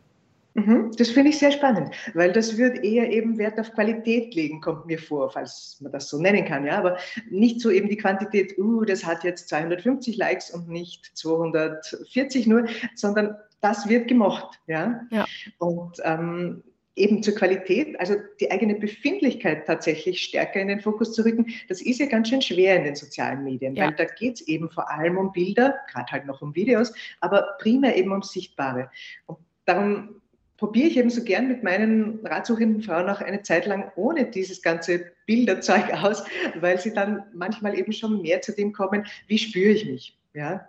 Mhm, 0.54 0.90
das 0.96 1.10
finde 1.10 1.30
ich 1.30 1.38
sehr 1.38 1.52
spannend, 1.52 1.94
weil 2.14 2.32
das 2.32 2.56
wird 2.56 2.82
eher 2.82 3.10
eben 3.10 3.38
Wert 3.38 3.58
auf 3.60 3.72
Qualität 3.72 4.34
legen, 4.34 4.60
kommt 4.60 4.86
mir 4.86 4.98
vor, 4.98 5.30
falls 5.30 5.78
man 5.80 5.92
das 5.92 6.08
so 6.08 6.20
nennen 6.20 6.44
kann, 6.44 6.66
ja, 6.66 6.78
aber 6.78 6.98
nicht 7.30 7.60
so 7.60 7.70
eben 7.70 7.88
die 7.88 7.96
Quantität, 7.96 8.58
uh, 8.58 8.84
das 8.84 9.04
hat 9.04 9.22
jetzt 9.22 9.48
250 9.48 10.16
Likes 10.16 10.50
und 10.50 10.68
nicht 10.68 11.16
240 11.16 12.46
nur, 12.46 12.66
sondern 12.94 13.36
das 13.60 13.88
wird 13.88 14.08
gemocht, 14.08 14.58
ja. 14.66 15.02
ja. 15.10 15.24
Und 15.58 15.98
ähm, 16.02 16.62
eben 16.96 17.22
zur 17.22 17.34
Qualität, 17.34 17.98
also 18.00 18.16
die 18.40 18.50
eigene 18.50 18.74
Befindlichkeit 18.74 19.66
tatsächlich 19.66 20.20
stärker 20.20 20.60
in 20.60 20.68
den 20.68 20.80
Fokus 20.80 21.12
zu 21.12 21.24
rücken, 21.24 21.46
das 21.68 21.80
ist 21.80 22.00
ja 22.00 22.06
ganz 22.06 22.28
schön 22.28 22.42
schwer 22.42 22.76
in 22.76 22.84
den 22.84 22.96
sozialen 22.96 23.44
Medien, 23.44 23.76
ja. 23.76 23.86
weil 23.86 23.94
da 23.94 24.04
geht 24.04 24.34
es 24.34 24.48
eben 24.48 24.70
vor 24.70 24.90
allem 24.90 25.16
um 25.16 25.32
Bilder, 25.32 25.76
gerade 25.90 26.10
halt 26.10 26.26
noch 26.26 26.42
um 26.42 26.54
Videos, 26.54 26.92
aber 27.20 27.56
primär 27.60 27.96
eben 27.96 28.12
um 28.12 28.22
Sichtbare. 28.22 28.90
Und 29.26 29.38
darum 29.64 30.19
probiere 30.60 30.88
ich 30.88 30.98
eben 30.98 31.08
so 31.08 31.24
gern 31.24 31.48
mit 31.48 31.62
meinen 31.62 32.24
ratsuchenden 32.24 32.82
Frauen 32.82 33.08
auch 33.08 33.22
eine 33.22 33.42
Zeit 33.42 33.64
lang 33.64 33.90
ohne 33.96 34.26
dieses 34.30 34.60
ganze 34.60 35.06
Bilderzeug 35.26 35.90
aus, 36.02 36.22
weil 36.60 36.78
sie 36.78 36.92
dann 36.92 37.24
manchmal 37.32 37.76
eben 37.76 37.92
schon 37.92 38.20
mehr 38.20 38.42
zu 38.42 38.52
dem 38.52 38.72
kommen, 38.74 39.06
wie 39.26 39.38
spüre 39.38 39.72
ich 39.72 39.86
mich. 39.86 40.18
Ja, 40.34 40.68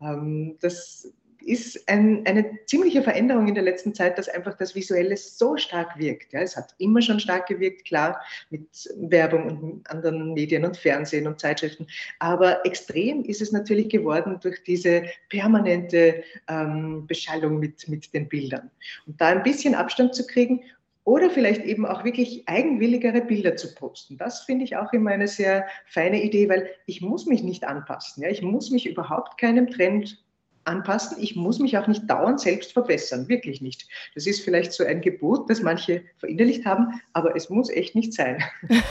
ähm, 0.00 0.56
das 0.60 1.12
ist 1.46 1.88
ein, 1.88 2.26
eine 2.26 2.64
ziemliche 2.66 3.02
Veränderung 3.02 3.48
in 3.48 3.54
der 3.54 3.64
letzten 3.64 3.94
Zeit, 3.94 4.18
dass 4.18 4.28
einfach 4.28 4.56
das 4.56 4.74
Visuelle 4.74 5.16
so 5.16 5.56
stark 5.56 5.98
wirkt. 5.98 6.32
Ja, 6.32 6.40
es 6.40 6.56
hat 6.56 6.74
immer 6.78 7.02
schon 7.02 7.20
stark 7.20 7.46
gewirkt, 7.46 7.84
klar, 7.84 8.20
mit 8.50 8.68
Werbung 8.96 9.58
und 9.58 9.90
anderen 9.90 10.34
Medien 10.34 10.64
und 10.64 10.76
Fernsehen 10.76 11.26
und 11.26 11.40
Zeitschriften. 11.40 11.86
Aber 12.18 12.64
extrem 12.64 13.24
ist 13.24 13.42
es 13.42 13.52
natürlich 13.52 13.88
geworden 13.88 14.38
durch 14.42 14.62
diese 14.64 15.04
permanente 15.28 16.22
ähm, 16.48 17.06
Beschallung 17.06 17.58
mit, 17.58 17.88
mit 17.88 18.12
den 18.14 18.28
Bildern. 18.28 18.70
Und 19.06 19.20
da 19.20 19.28
ein 19.28 19.42
bisschen 19.42 19.74
Abstand 19.74 20.14
zu 20.14 20.26
kriegen 20.26 20.62
oder 21.04 21.30
vielleicht 21.30 21.64
eben 21.64 21.84
auch 21.84 22.04
wirklich 22.04 22.48
eigenwilligere 22.48 23.22
Bilder 23.22 23.56
zu 23.56 23.74
posten. 23.74 24.18
Das 24.18 24.42
finde 24.42 24.64
ich 24.64 24.76
auch 24.76 24.92
immer 24.92 25.10
eine 25.10 25.26
sehr 25.26 25.66
feine 25.86 26.22
Idee, 26.22 26.48
weil 26.48 26.70
ich 26.86 27.00
muss 27.00 27.26
mich 27.26 27.42
nicht 27.42 27.64
anpassen. 27.64 28.22
Ja? 28.22 28.30
Ich 28.30 28.42
muss 28.42 28.70
mich 28.70 28.86
überhaupt 28.86 29.38
keinem 29.38 29.68
Trend 29.68 30.22
anpassen. 30.64 31.18
Ich 31.20 31.36
muss 31.36 31.58
mich 31.58 31.76
auch 31.78 31.86
nicht 31.86 32.08
dauernd 32.08 32.40
selbst 32.40 32.72
verbessern, 32.72 33.28
wirklich 33.28 33.60
nicht. 33.60 33.86
Das 34.14 34.26
ist 34.26 34.40
vielleicht 34.40 34.72
so 34.72 34.84
ein 34.84 35.00
Gebot, 35.00 35.48
das 35.50 35.62
manche 35.62 36.02
verinnerlicht 36.18 36.64
haben, 36.64 37.00
aber 37.12 37.36
es 37.36 37.50
muss 37.50 37.70
echt 37.70 37.94
nicht 37.94 38.12
sein. 38.12 38.42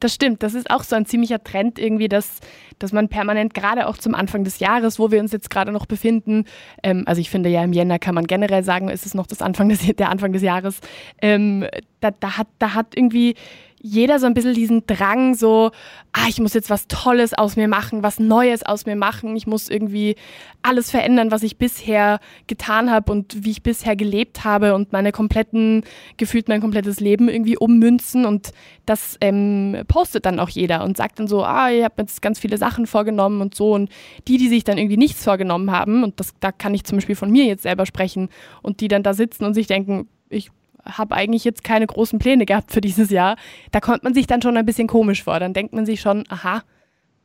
Das 0.00 0.14
stimmt, 0.14 0.42
das 0.42 0.54
ist 0.54 0.70
auch 0.70 0.82
so 0.82 0.96
ein 0.96 1.06
ziemlicher 1.06 1.42
Trend 1.42 1.78
irgendwie, 1.78 2.08
dass, 2.08 2.40
dass 2.78 2.92
man 2.92 3.08
permanent, 3.08 3.54
gerade 3.54 3.86
auch 3.86 3.98
zum 3.98 4.14
Anfang 4.14 4.44
des 4.44 4.58
Jahres, 4.58 4.98
wo 4.98 5.10
wir 5.10 5.20
uns 5.20 5.32
jetzt 5.32 5.48
gerade 5.48 5.72
noch 5.72 5.86
befinden, 5.86 6.44
ähm, 6.82 7.04
also 7.06 7.20
ich 7.20 7.30
finde 7.30 7.48
ja 7.48 7.62
im 7.62 7.72
Jänner 7.72 7.98
kann 7.98 8.14
man 8.14 8.26
generell 8.26 8.64
sagen, 8.64 8.88
ist 8.88 9.06
es 9.06 9.14
noch 9.14 9.26
das 9.26 9.42
Anfang 9.42 9.68
des, 9.68 9.80
der 9.96 10.10
Anfang 10.10 10.32
des 10.32 10.42
Jahres, 10.42 10.80
ähm, 11.22 11.66
da, 12.00 12.10
da, 12.10 12.36
hat, 12.36 12.48
da 12.58 12.74
hat 12.74 12.96
irgendwie 12.96 13.36
jeder 13.80 14.18
so 14.18 14.26
ein 14.26 14.34
bisschen 14.34 14.54
diesen 14.54 14.86
Drang, 14.86 15.34
so, 15.34 15.70
ah, 16.12 16.26
ich 16.28 16.40
muss 16.40 16.54
jetzt 16.54 16.70
was 16.70 16.88
Tolles 16.88 17.34
aus 17.34 17.56
mir 17.56 17.68
machen, 17.68 18.02
was 18.02 18.18
Neues 18.18 18.64
aus 18.64 18.86
mir 18.86 18.96
machen. 18.96 19.36
Ich 19.36 19.46
muss 19.46 19.68
irgendwie 19.68 20.16
alles 20.62 20.90
verändern, 20.90 21.30
was 21.30 21.42
ich 21.42 21.58
bisher 21.58 22.18
getan 22.46 22.90
habe 22.90 23.12
und 23.12 23.44
wie 23.44 23.50
ich 23.50 23.62
bisher 23.62 23.94
gelebt 23.94 24.44
habe 24.44 24.74
und 24.74 24.92
meine 24.92 25.12
kompletten, 25.12 25.84
gefühlt 26.16 26.48
mein 26.48 26.60
komplettes 26.60 27.00
Leben 27.00 27.28
irgendwie 27.28 27.58
ummünzen. 27.58 28.24
Und 28.24 28.52
das 28.86 29.18
ähm, 29.20 29.76
postet 29.88 30.26
dann 30.26 30.40
auch 30.40 30.48
jeder 30.48 30.82
und 30.82 30.96
sagt 30.96 31.18
dann 31.18 31.28
so, 31.28 31.44
ah, 31.44 31.70
ich 31.70 31.84
habe 31.84 31.94
jetzt 31.98 32.22
ganz 32.22 32.38
viele 32.38 32.58
Sachen 32.58 32.86
vorgenommen 32.86 33.40
und 33.40 33.54
so. 33.54 33.72
Und 33.72 33.90
die, 34.26 34.38
die 34.38 34.48
sich 34.48 34.64
dann 34.64 34.78
irgendwie 34.78 34.96
nichts 34.96 35.22
vorgenommen 35.22 35.70
haben, 35.70 36.02
und 36.02 36.18
das, 36.18 36.34
da 36.40 36.50
kann 36.50 36.74
ich 36.74 36.84
zum 36.84 36.96
Beispiel 36.96 37.16
von 37.16 37.30
mir 37.30 37.44
jetzt 37.44 37.62
selber 37.62 37.86
sprechen, 37.86 38.30
und 38.62 38.80
die 38.80 38.88
dann 38.88 39.02
da 39.02 39.14
sitzen 39.14 39.44
und 39.44 39.54
sich 39.54 39.66
denken, 39.66 40.08
ich 40.28 40.50
habe 40.86 41.14
eigentlich 41.14 41.44
jetzt 41.44 41.64
keine 41.64 41.86
großen 41.86 42.18
Pläne 42.18 42.46
gehabt 42.46 42.72
für 42.72 42.80
dieses 42.80 43.10
Jahr. 43.10 43.36
Da 43.72 43.80
kommt 43.80 44.04
man 44.04 44.14
sich 44.14 44.26
dann 44.26 44.42
schon 44.42 44.56
ein 44.56 44.66
bisschen 44.66 44.88
komisch 44.88 45.24
vor. 45.24 45.38
Dann 45.40 45.52
denkt 45.52 45.72
man 45.72 45.86
sich 45.86 46.00
schon, 46.00 46.24
aha, 46.28 46.62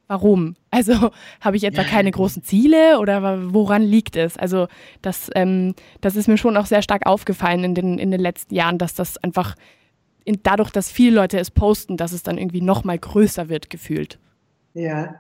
warum? 0.07 0.55
Also 0.71 1.11
habe 1.39 1.57
ich 1.57 1.63
etwa 1.63 1.83
keine 1.83 2.11
großen 2.11 2.43
Ziele 2.43 2.99
oder 2.99 3.53
woran 3.53 3.81
liegt 3.81 4.17
es? 4.17 4.37
Also 4.37 4.67
das, 5.01 5.29
ähm, 5.35 5.73
das 6.01 6.15
ist 6.15 6.27
mir 6.27 6.37
schon 6.37 6.57
auch 6.57 6.65
sehr 6.65 6.81
stark 6.81 7.05
aufgefallen 7.05 7.63
in 7.63 7.75
den, 7.75 7.97
in 7.97 8.11
den 8.11 8.19
letzten 8.19 8.53
Jahren, 8.53 8.77
dass 8.77 8.93
das 8.93 9.17
einfach 9.17 9.55
in, 10.25 10.39
dadurch, 10.43 10.69
dass 10.69 10.91
viele 10.91 11.15
Leute 11.15 11.39
es 11.39 11.49
posten, 11.49 11.97
dass 11.97 12.11
es 12.11 12.23
dann 12.23 12.37
irgendwie 12.37 12.61
noch 12.61 12.83
mal 12.83 12.99
größer 12.99 13.47
wird 13.47 13.69
gefühlt. 13.69 14.19
Ja, 14.73 15.15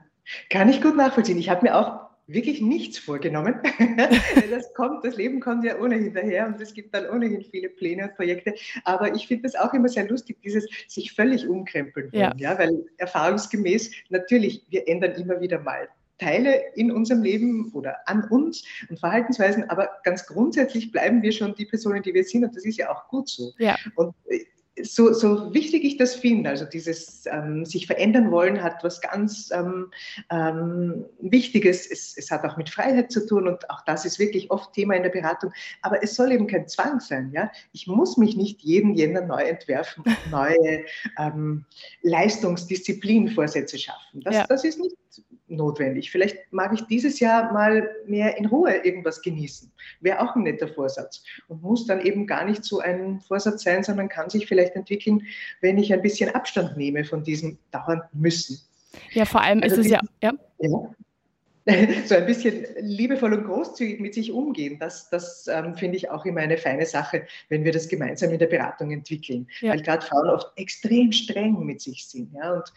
kann 0.49 0.69
ich 0.69 0.81
gut 0.81 0.95
nachvollziehen. 0.95 1.37
Ich 1.37 1.49
habe 1.49 1.63
mir 1.63 1.77
auch 1.77 2.10
wirklich 2.33 2.61
nichts 2.61 2.99
vorgenommen. 2.99 3.55
das 4.49 4.73
kommt, 4.73 5.03
das 5.05 5.15
Leben 5.15 5.39
kommt 5.39 5.63
ja 5.63 5.79
ohnehin 5.79 6.13
daher 6.13 6.47
und 6.47 6.59
es 6.61 6.73
gibt 6.73 6.93
dann 6.93 7.09
ohnehin 7.09 7.43
viele 7.43 7.69
Pläne 7.69 8.03
und 8.03 8.15
Projekte. 8.15 8.55
Aber 8.83 9.13
ich 9.15 9.27
finde 9.27 9.43
das 9.43 9.55
auch 9.55 9.73
immer 9.73 9.89
sehr 9.89 10.07
lustig, 10.07 10.37
dieses 10.43 10.67
sich 10.87 11.13
völlig 11.13 11.47
umkrempeln. 11.47 12.09
Ja. 12.13 12.33
ja, 12.37 12.57
weil 12.57 12.85
erfahrungsgemäß 12.97 13.91
natürlich, 14.09 14.65
wir 14.69 14.87
ändern 14.87 15.13
immer 15.13 15.41
wieder 15.41 15.59
mal 15.59 15.87
Teile 16.21 16.61
in 16.75 16.91
unserem 16.91 17.23
Leben 17.23 17.71
oder 17.73 17.97
an 18.07 18.23
uns 18.25 18.63
und 18.89 18.99
Verhaltensweisen, 18.99 19.69
aber 19.69 19.89
ganz 20.03 20.25
grundsätzlich 20.27 20.91
bleiben 20.91 21.23
wir 21.23 21.31
schon 21.31 21.55
die 21.55 21.65
Personen, 21.65 22.03
die 22.03 22.13
wir 22.13 22.23
sind 22.23 22.43
und 22.43 22.55
das 22.55 22.63
ist 22.63 22.77
ja 22.77 22.91
auch 22.91 23.07
gut 23.07 23.27
so. 23.27 23.51
Ja. 23.57 23.75
Und 23.95 24.13
äh, 24.27 24.45
so, 24.83 25.13
so 25.13 25.53
wichtig 25.53 25.83
ich 25.83 25.97
das 25.97 26.15
finde, 26.15 26.49
also 26.49 26.65
dieses 26.65 27.25
ähm, 27.25 27.65
sich 27.65 27.87
verändern 27.87 28.31
wollen 28.31 28.61
hat 28.61 28.83
was 28.83 29.01
ganz 29.01 29.49
ähm, 29.51 29.91
ähm, 30.29 31.05
Wichtiges. 31.19 31.89
Es, 31.89 32.17
es, 32.17 32.31
hat 32.31 32.43
auch 32.43 32.57
mit 32.57 32.69
Freiheit 32.69 33.11
zu 33.11 33.25
tun 33.25 33.47
und 33.47 33.69
auch 33.69 33.81
das 33.85 34.05
ist 34.05 34.19
wirklich 34.19 34.51
oft 34.51 34.73
Thema 34.73 34.95
in 34.95 35.03
der 35.03 35.09
Beratung. 35.09 35.51
Aber 35.81 36.03
es 36.03 36.15
soll 36.15 36.31
eben 36.31 36.47
kein 36.47 36.67
Zwang 36.67 36.99
sein. 36.99 37.31
Ja? 37.33 37.51
Ich 37.73 37.87
muss 37.87 38.17
mich 38.17 38.35
nicht 38.35 38.61
jeden 38.61 38.93
Jänner 38.93 39.21
neu 39.21 39.43
entwerfen 39.43 40.03
neue 40.31 40.85
ähm, 41.17 41.65
Leistungsdisziplinvorsätze 42.01 43.77
schaffen. 43.77 44.21
Das, 44.21 44.35
ja. 44.35 44.45
das 44.47 44.63
ist 44.63 44.79
nicht 44.79 44.95
notwendig. 45.51 46.11
Vielleicht 46.11 46.37
mag 46.51 46.73
ich 46.73 46.81
dieses 46.87 47.19
Jahr 47.19 47.51
mal 47.53 47.89
mehr 48.05 48.37
in 48.37 48.45
Ruhe 48.45 48.73
irgendwas 48.83 49.21
genießen. 49.21 49.71
Wäre 49.99 50.19
auch 50.21 50.35
ein 50.35 50.43
netter 50.43 50.67
Vorsatz 50.67 51.23
und 51.47 51.61
muss 51.61 51.85
dann 51.85 52.01
eben 52.01 52.25
gar 52.25 52.45
nicht 52.45 52.63
so 52.63 52.79
ein 52.79 53.19
Vorsatz 53.21 53.63
sein, 53.63 53.83
sondern 53.83 54.09
kann 54.09 54.29
sich 54.29 54.47
vielleicht 54.47 54.75
entwickeln, 54.75 55.23
wenn 55.61 55.77
ich 55.77 55.93
ein 55.93 56.01
bisschen 56.01 56.33
Abstand 56.33 56.77
nehme 56.77 57.03
von 57.03 57.23
diesem 57.23 57.57
dauernd 57.71 58.03
müssen. 58.13 58.59
Ja, 59.11 59.25
vor 59.25 59.41
allem 59.41 59.61
also 59.61 59.75
ist 59.75 59.85
es 59.85 59.91
ja, 59.91 60.01
ja. 60.21 60.33
ja. 60.59 60.95
so 62.05 62.15
ein 62.15 62.25
bisschen 62.25 62.65
liebevoll 62.79 63.33
und 63.33 63.45
großzügig 63.45 63.99
mit 63.99 64.13
sich 64.15 64.31
umgehen, 64.31 64.79
das, 64.79 65.09
das 65.09 65.47
ähm, 65.47 65.75
finde 65.75 65.97
ich 65.97 66.09
auch 66.09 66.25
immer 66.25 66.41
eine 66.41 66.57
feine 66.57 66.85
Sache, 66.85 67.27
wenn 67.49 67.63
wir 67.63 67.71
das 67.71 67.87
gemeinsam 67.87 68.31
in 68.31 68.39
der 68.39 68.47
Beratung 68.47 68.91
entwickeln. 68.91 69.47
Ja. 69.59 69.71
Weil 69.71 69.81
gerade 69.81 70.05
Frauen 70.05 70.29
oft 70.29 70.47
extrem 70.55 71.11
streng 71.11 71.63
mit 71.63 71.81
sich 71.81 72.07
sind. 72.07 72.33
Ja? 72.33 72.53
Und 72.53 72.73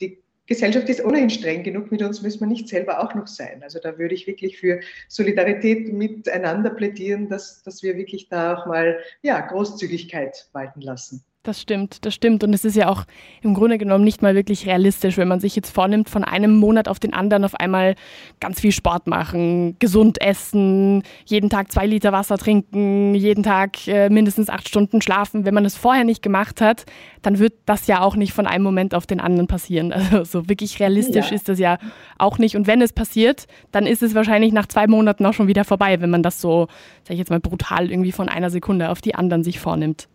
die 0.00 0.18
Gesellschaft 0.48 0.88
ist 0.88 1.04
ohnehin 1.04 1.28
streng 1.28 1.62
genug 1.62 1.92
mit 1.92 2.02
uns, 2.02 2.22
müssen 2.22 2.40
wir 2.40 2.46
nicht 2.46 2.68
selber 2.68 3.00
auch 3.00 3.14
noch 3.14 3.26
sein. 3.26 3.62
Also 3.62 3.78
da 3.78 3.98
würde 3.98 4.14
ich 4.14 4.26
wirklich 4.26 4.58
für 4.58 4.80
Solidarität 5.06 5.92
miteinander 5.92 6.70
plädieren, 6.70 7.28
dass, 7.28 7.62
dass 7.62 7.82
wir 7.82 7.96
wirklich 7.96 8.28
da 8.28 8.56
auch 8.56 8.66
mal 8.66 8.98
ja, 9.22 9.40
Großzügigkeit 9.40 10.48
walten 10.52 10.80
lassen. 10.80 11.22
Das 11.48 11.62
stimmt, 11.62 12.04
das 12.04 12.12
stimmt. 12.12 12.44
Und 12.44 12.52
es 12.52 12.66
ist 12.66 12.76
ja 12.76 12.90
auch 12.90 13.04
im 13.40 13.54
Grunde 13.54 13.78
genommen 13.78 14.04
nicht 14.04 14.20
mal 14.20 14.34
wirklich 14.34 14.66
realistisch, 14.66 15.16
wenn 15.16 15.28
man 15.28 15.40
sich 15.40 15.56
jetzt 15.56 15.70
vornimmt, 15.70 16.10
von 16.10 16.22
einem 16.22 16.58
Monat 16.58 16.88
auf 16.88 16.98
den 16.98 17.14
anderen 17.14 17.42
auf 17.42 17.54
einmal 17.54 17.94
ganz 18.38 18.60
viel 18.60 18.70
Sport 18.70 19.06
machen, 19.06 19.74
gesund 19.78 20.20
essen, 20.20 21.04
jeden 21.24 21.48
Tag 21.48 21.72
zwei 21.72 21.86
Liter 21.86 22.12
Wasser 22.12 22.36
trinken, 22.36 23.14
jeden 23.14 23.44
Tag 23.44 23.88
äh, 23.88 24.10
mindestens 24.10 24.50
acht 24.50 24.68
Stunden 24.68 25.00
schlafen. 25.00 25.46
Wenn 25.46 25.54
man 25.54 25.64
es 25.64 25.74
vorher 25.74 26.04
nicht 26.04 26.22
gemacht 26.22 26.60
hat, 26.60 26.84
dann 27.22 27.38
wird 27.38 27.54
das 27.64 27.86
ja 27.86 28.02
auch 28.02 28.14
nicht 28.14 28.34
von 28.34 28.46
einem 28.46 28.64
Moment 28.64 28.94
auf 28.94 29.06
den 29.06 29.18
anderen 29.18 29.46
passieren. 29.46 29.94
Also 30.08 30.24
so 30.24 30.48
wirklich 30.50 30.78
realistisch 30.80 31.30
ja. 31.30 31.34
ist 31.34 31.48
das 31.48 31.58
ja 31.58 31.78
auch 32.18 32.36
nicht. 32.36 32.56
Und 32.56 32.66
wenn 32.66 32.82
es 32.82 32.92
passiert, 32.92 33.46
dann 33.72 33.86
ist 33.86 34.02
es 34.02 34.14
wahrscheinlich 34.14 34.52
nach 34.52 34.66
zwei 34.66 34.86
Monaten 34.86 35.24
auch 35.24 35.32
schon 35.32 35.48
wieder 35.48 35.64
vorbei, 35.64 36.00
wenn 36.02 36.10
man 36.10 36.22
das 36.22 36.42
so, 36.42 36.68
sag 37.04 37.12
ich 37.12 37.18
jetzt 37.18 37.30
mal, 37.30 37.40
brutal 37.40 37.90
irgendwie 37.90 38.12
von 38.12 38.28
einer 38.28 38.50
Sekunde 38.50 38.90
auf 38.90 39.00
die 39.00 39.14
anderen 39.14 39.44
sich 39.44 39.60
vornimmt. 39.60 40.08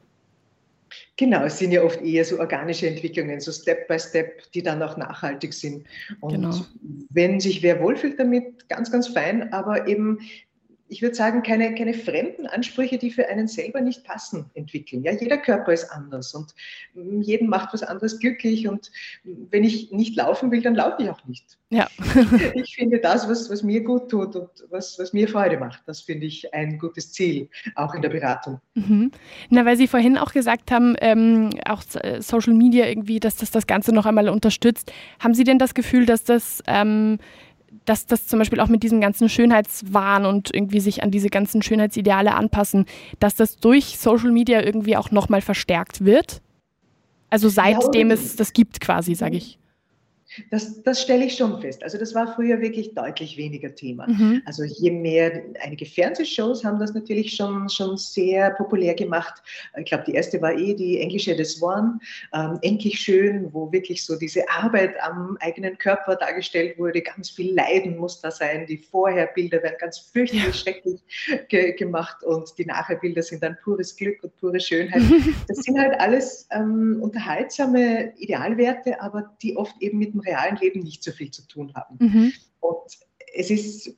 Genau, 1.15 1.43
es 1.43 1.59
sind 1.59 1.71
ja 1.71 1.83
oft 1.83 2.01
eher 2.01 2.25
so 2.25 2.39
organische 2.39 2.87
Entwicklungen, 2.87 3.39
so 3.39 3.51
Step 3.51 3.87
by 3.87 3.99
Step, 3.99 4.51
die 4.53 4.63
dann 4.63 4.81
auch 4.81 4.97
nachhaltig 4.97 5.53
sind. 5.53 5.85
Und 6.21 6.33
genau. 6.33 6.65
wenn 7.09 7.39
sich 7.39 7.61
wer 7.61 7.79
wohlfühlt 7.81 8.19
damit, 8.19 8.67
ganz, 8.67 8.91
ganz 8.91 9.07
fein, 9.09 9.53
aber 9.53 9.87
eben 9.87 10.19
ich 10.93 11.01
würde 11.01 11.15
sagen, 11.15 11.41
keine, 11.41 11.73
keine 11.73 11.95
fremden 11.95 12.45
Ansprüche, 12.45 12.99
die 12.99 13.09
für 13.09 13.27
einen 13.27 13.47
selber 13.47 13.81
nicht 13.81 14.03
passen, 14.03 14.45
entwickeln. 14.53 15.01
Ja, 15.01 15.11
jeder 15.11 15.37
Körper 15.39 15.73
ist 15.73 15.89
anders 15.89 16.35
und 16.35 16.53
mm, 16.93 17.21
jeden 17.21 17.49
macht 17.49 17.73
was 17.73 17.81
anderes 17.81 18.19
glücklich. 18.19 18.67
Und 18.67 18.91
wenn 19.23 19.63
ich 19.63 19.91
nicht 19.91 20.15
laufen 20.15 20.51
will, 20.51 20.61
dann 20.61 20.75
laufe 20.75 21.01
ich 21.01 21.09
auch 21.09 21.25
nicht. 21.25 21.57
Ja. 21.71 21.87
ich 22.53 22.75
finde 22.75 22.99
das, 22.99 23.27
was, 23.27 23.49
was 23.49 23.63
mir 23.63 23.81
gut 23.83 24.11
tut 24.11 24.35
und 24.35 24.49
was, 24.69 24.99
was 24.99 25.13
mir 25.13 25.27
Freude 25.27 25.57
macht, 25.57 25.81
das 25.87 26.01
finde 26.01 26.27
ich 26.27 26.53
ein 26.53 26.77
gutes 26.77 27.11
Ziel, 27.11 27.49
auch 27.73 27.95
in 27.95 28.03
der 28.03 28.09
Beratung. 28.09 28.61
Mhm. 28.75 29.09
Na, 29.49 29.65
weil 29.65 29.75
Sie 29.75 29.87
vorhin 29.87 30.19
auch 30.19 30.31
gesagt 30.31 30.69
haben, 30.69 30.95
ähm, 31.01 31.49
auch 31.67 31.81
äh, 31.95 32.21
Social 32.21 32.53
Media 32.53 32.85
irgendwie, 32.85 33.19
dass 33.19 33.37
das 33.37 33.49
das 33.49 33.65
Ganze 33.65 33.93
noch 33.93 34.05
einmal 34.05 34.29
unterstützt. 34.29 34.93
Haben 35.19 35.33
Sie 35.33 35.43
denn 35.43 35.57
das 35.57 35.73
Gefühl, 35.73 36.05
dass 36.05 36.23
das 36.23 36.61
ähm, 36.67 37.17
dass 37.85 38.05
das 38.05 38.27
zum 38.27 38.39
Beispiel 38.39 38.59
auch 38.59 38.67
mit 38.67 38.83
diesem 38.83 39.01
ganzen 39.01 39.29
Schönheitswahn 39.29 40.25
und 40.25 40.53
irgendwie 40.53 40.79
sich 40.79 41.03
an 41.03 41.11
diese 41.11 41.29
ganzen 41.29 41.61
Schönheitsideale 41.61 42.33
anpassen, 42.33 42.85
dass 43.19 43.35
das 43.35 43.57
durch 43.57 43.97
Social 43.97 44.31
Media 44.31 44.61
irgendwie 44.61 44.97
auch 44.97 45.11
nochmal 45.11 45.41
verstärkt 45.41 46.05
wird? 46.05 46.41
Also 47.29 47.49
seitdem 47.49 48.09
ja, 48.09 48.13
es 48.13 48.35
das 48.35 48.53
gibt 48.53 48.79
quasi, 48.79 49.15
sage 49.15 49.37
ich. 49.37 49.57
Das, 50.49 50.81
das 50.83 51.01
stelle 51.01 51.25
ich 51.25 51.35
schon 51.35 51.61
fest. 51.61 51.83
Also 51.83 51.97
das 51.97 52.15
war 52.15 52.33
früher 52.33 52.59
wirklich 52.61 52.93
deutlich 52.93 53.37
weniger 53.37 53.73
Thema. 53.73 54.07
Mhm. 54.07 54.41
Also 54.45 54.63
je 54.63 54.91
mehr, 54.91 55.43
einige 55.61 55.85
Fernsehshows 55.85 56.63
haben 56.63 56.79
das 56.79 56.93
natürlich 56.93 57.35
schon, 57.35 57.69
schon 57.69 57.97
sehr 57.97 58.51
populär 58.51 58.93
gemacht. 58.93 59.41
Ich 59.77 59.85
glaube, 59.85 60.03
die 60.07 60.13
erste 60.13 60.41
war 60.41 60.53
eh 60.53 60.73
die 60.73 60.99
englische 60.99 61.35
The 61.35 61.45
Swan, 61.45 61.99
ähm, 62.33 62.59
Endlich 62.61 62.99
schön, 62.99 63.53
wo 63.53 63.71
wirklich 63.71 64.05
so 64.05 64.17
diese 64.17 64.47
Arbeit 64.49 64.95
am 65.01 65.37
eigenen 65.41 65.77
Körper 65.77 66.15
dargestellt 66.15 66.77
wurde. 66.77 67.01
Ganz 67.01 67.29
viel 67.29 67.53
Leiden 67.53 67.97
muss 67.97 68.21
da 68.21 68.31
sein. 68.31 68.65
Die 68.67 68.77
Vorherbilder 68.77 69.61
werden 69.61 69.75
ganz 69.79 69.99
fürchterlich 69.99 70.45
ja. 70.45 70.53
schrecklich 70.53 71.01
ge 71.49 71.73
gemacht 71.73 72.23
und 72.23 72.57
die 72.57 72.65
Nachherbilder 72.65 73.21
sind 73.21 73.43
dann 73.43 73.57
pures 73.63 73.95
Glück 73.95 74.23
und 74.23 74.35
pure 74.37 74.59
Schönheit. 74.59 75.01
Das 75.47 75.57
sind 75.57 75.79
halt 75.79 75.99
alles 75.99 76.47
ähm, 76.51 76.99
unterhaltsame 77.01 78.13
Idealwerte, 78.17 79.01
aber 79.01 79.35
die 79.41 79.57
oft 79.57 79.75
eben 79.81 79.97
mit 79.97 80.13
dem 80.13 80.21
realen 80.23 80.57
Leben 80.57 80.81
nicht 80.81 81.03
so 81.03 81.11
viel 81.11 81.31
zu 81.31 81.47
tun 81.47 81.73
haben. 81.75 81.97
Mhm. 81.99 82.33
Und 82.59 82.97
es 83.35 83.49
ist, 83.49 83.95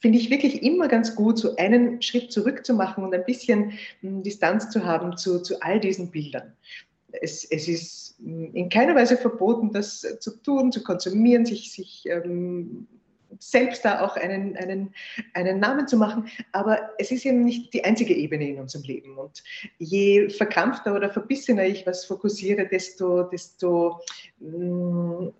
finde 0.00 0.18
ich, 0.18 0.30
wirklich 0.30 0.62
immer 0.62 0.88
ganz 0.88 1.14
gut, 1.14 1.38
so 1.38 1.56
einen 1.56 2.02
Schritt 2.02 2.32
zurück 2.32 2.64
zu 2.66 2.74
machen 2.74 3.04
und 3.04 3.14
ein 3.14 3.24
bisschen 3.24 3.72
hm, 4.00 4.22
Distanz 4.22 4.70
zu 4.70 4.84
haben 4.84 5.16
zu, 5.16 5.42
zu 5.42 5.60
all 5.62 5.80
diesen 5.80 6.10
Bildern. 6.10 6.52
Es, 7.12 7.44
es, 7.44 7.68
ist 7.68 8.16
hm, 8.18 8.54
in 8.54 8.68
keiner 8.68 8.94
Weise 8.94 9.16
verboten, 9.16 9.72
das 9.72 10.00
zu 10.20 10.42
tun, 10.42 10.72
zu 10.72 10.82
konsumieren, 10.82 11.46
sich, 11.46 11.72
sich 11.72 12.04
ähm, 12.06 12.86
selbst 13.38 13.84
da 13.84 14.04
auch 14.04 14.16
einen, 14.16 14.56
einen, 14.56 14.94
einen 15.34 15.60
Namen 15.60 15.88
zu 15.88 15.96
machen. 15.96 16.28
Aber 16.52 16.90
es 16.98 17.10
ist 17.10 17.24
eben 17.24 17.44
nicht 17.44 17.72
die 17.74 17.84
einzige 17.84 18.14
Ebene 18.14 18.48
in 18.48 18.60
unserem 18.60 18.84
Leben. 18.84 19.16
Und 19.18 19.42
je 19.78 20.28
verkrampfter 20.28 20.94
oder 20.94 21.10
verbissener 21.10 21.64
ich 21.64 21.86
was 21.86 22.04
fokussiere, 22.04 22.66
desto, 22.66 23.24
desto 23.24 24.00
mh, 24.40 25.18
hm, 25.18 25.32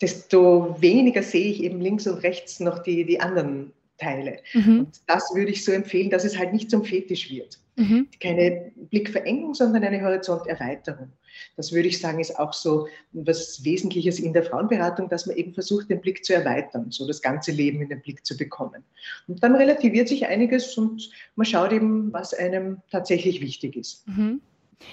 desto 0.00 0.76
weniger 0.80 1.22
sehe 1.22 1.50
ich 1.50 1.62
eben 1.62 1.80
links 1.80 2.06
und 2.06 2.18
rechts 2.18 2.60
noch 2.60 2.80
die, 2.80 3.04
die 3.04 3.20
anderen 3.20 3.72
Teile. 3.98 4.38
Mhm. 4.54 4.80
Und 4.80 5.00
das 5.06 5.34
würde 5.34 5.50
ich 5.50 5.64
so 5.64 5.72
empfehlen, 5.72 6.10
dass 6.10 6.24
es 6.24 6.38
halt 6.38 6.52
nicht 6.52 6.70
zum 6.70 6.84
Fetisch 6.84 7.30
wird. 7.30 7.58
Mhm. 7.76 8.08
Keine 8.20 8.72
Blickverengung, 8.90 9.54
sondern 9.54 9.84
eine 9.84 10.02
Horizonterweiterung. 10.02 11.12
Das 11.56 11.72
würde 11.72 11.88
ich 11.88 12.00
sagen, 12.00 12.18
ist 12.18 12.38
auch 12.38 12.52
so 12.52 12.88
was 13.12 13.64
Wesentliches 13.64 14.18
in 14.18 14.32
der 14.32 14.42
Frauenberatung, 14.42 15.08
dass 15.08 15.26
man 15.26 15.36
eben 15.36 15.54
versucht, 15.54 15.88
den 15.88 16.00
Blick 16.00 16.24
zu 16.24 16.34
erweitern, 16.34 16.90
so 16.90 17.06
das 17.06 17.22
ganze 17.22 17.52
Leben 17.52 17.80
in 17.80 17.88
den 17.88 18.00
Blick 18.00 18.26
zu 18.26 18.36
bekommen. 18.36 18.82
Und 19.28 19.42
dann 19.42 19.54
relativiert 19.54 20.08
sich 20.08 20.26
einiges 20.26 20.76
und 20.76 21.10
man 21.36 21.46
schaut 21.46 21.72
eben, 21.72 22.12
was 22.12 22.34
einem 22.34 22.78
tatsächlich 22.90 23.40
wichtig 23.40 23.76
ist. 23.76 24.06
Mhm. 24.08 24.40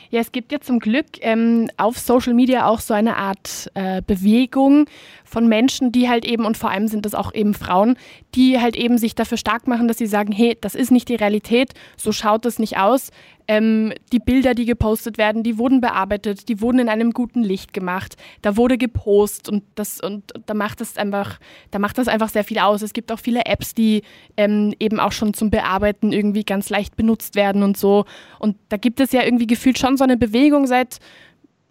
Ja, 0.09 0.19
es 0.19 0.31
gibt 0.31 0.51
ja 0.51 0.59
zum 0.59 0.79
Glück 0.79 1.05
ähm, 1.21 1.69
auf 1.77 1.99
Social 1.99 2.33
Media 2.33 2.67
auch 2.67 2.79
so 2.79 2.93
eine 2.93 3.17
Art 3.17 3.69
äh, 3.75 4.01
Bewegung 4.01 4.87
von 5.23 5.47
Menschen, 5.47 5.91
die 5.91 6.09
halt 6.09 6.25
eben, 6.25 6.45
und 6.45 6.57
vor 6.57 6.71
allem 6.71 6.87
sind 6.87 7.05
das 7.05 7.13
auch 7.13 7.33
eben 7.33 7.53
Frauen, 7.53 7.97
die 8.33 8.59
halt 8.59 8.75
eben 8.75 8.97
sich 8.97 9.15
dafür 9.15 9.37
stark 9.37 9.67
machen, 9.67 9.87
dass 9.87 9.97
sie 9.97 10.07
sagen, 10.07 10.31
hey, 10.31 10.57
das 10.59 10.75
ist 10.75 10.91
nicht 10.91 11.09
die 11.09 11.15
Realität, 11.15 11.73
so 11.97 12.11
schaut 12.11 12.45
das 12.45 12.59
nicht 12.59 12.77
aus. 12.77 13.11
Ähm, 13.47 13.93
die 14.11 14.19
Bilder, 14.19 14.55
die 14.55 14.65
gepostet 14.65 15.17
werden, 15.17 15.43
die 15.43 15.57
wurden 15.57 15.81
bearbeitet, 15.81 16.49
die 16.49 16.61
wurden 16.61 16.79
in 16.79 16.89
einem 16.89 17.11
guten 17.11 17.43
Licht 17.43 17.73
gemacht. 17.73 18.15
Da 18.41 18.57
wurde 18.57 18.77
gepostet 18.77 19.49
und 19.49 19.63
das 19.75 20.01
und 20.01 20.33
da 20.45 20.53
macht 20.53 20.81
das 20.81 20.97
einfach, 20.97 21.39
da 21.71 21.79
macht 21.79 21.97
das 21.97 22.07
einfach 22.07 22.29
sehr 22.29 22.43
viel 22.43 22.59
aus. 22.59 22.81
Es 22.81 22.93
gibt 22.93 23.11
auch 23.11 23.19
viele 23.19 23.45
Apps, 23.45 23.73
die 23.73 24.01
ähm, 24.37 24.73
eben 24.79 24.99
auch 24.99 25.11
schon 25.11 25.33
zum 25.33 25.49
Bearbeiten 25.49 26.11
irgendwie 26.11 26.43
ganz 26.43 26.69
leicht 26.69 26.95
benutzt 26.95 27.35
werden 27.35 27.63
und 27.63 27.77
so. 27.77 28.05
Und 28.39 28.57
da 28.69 28.77
gibt 28.77 28.99
es 28.99 29.11
ja 29.11 29.23
irgendwie 29.23 29.47
gefühlt 29.47 29.77
schon 29.77 29.97
so 29.97 30.03
eine 30.03 30.17
Bewegung 30.17 30.65
seit, 30.65 30.99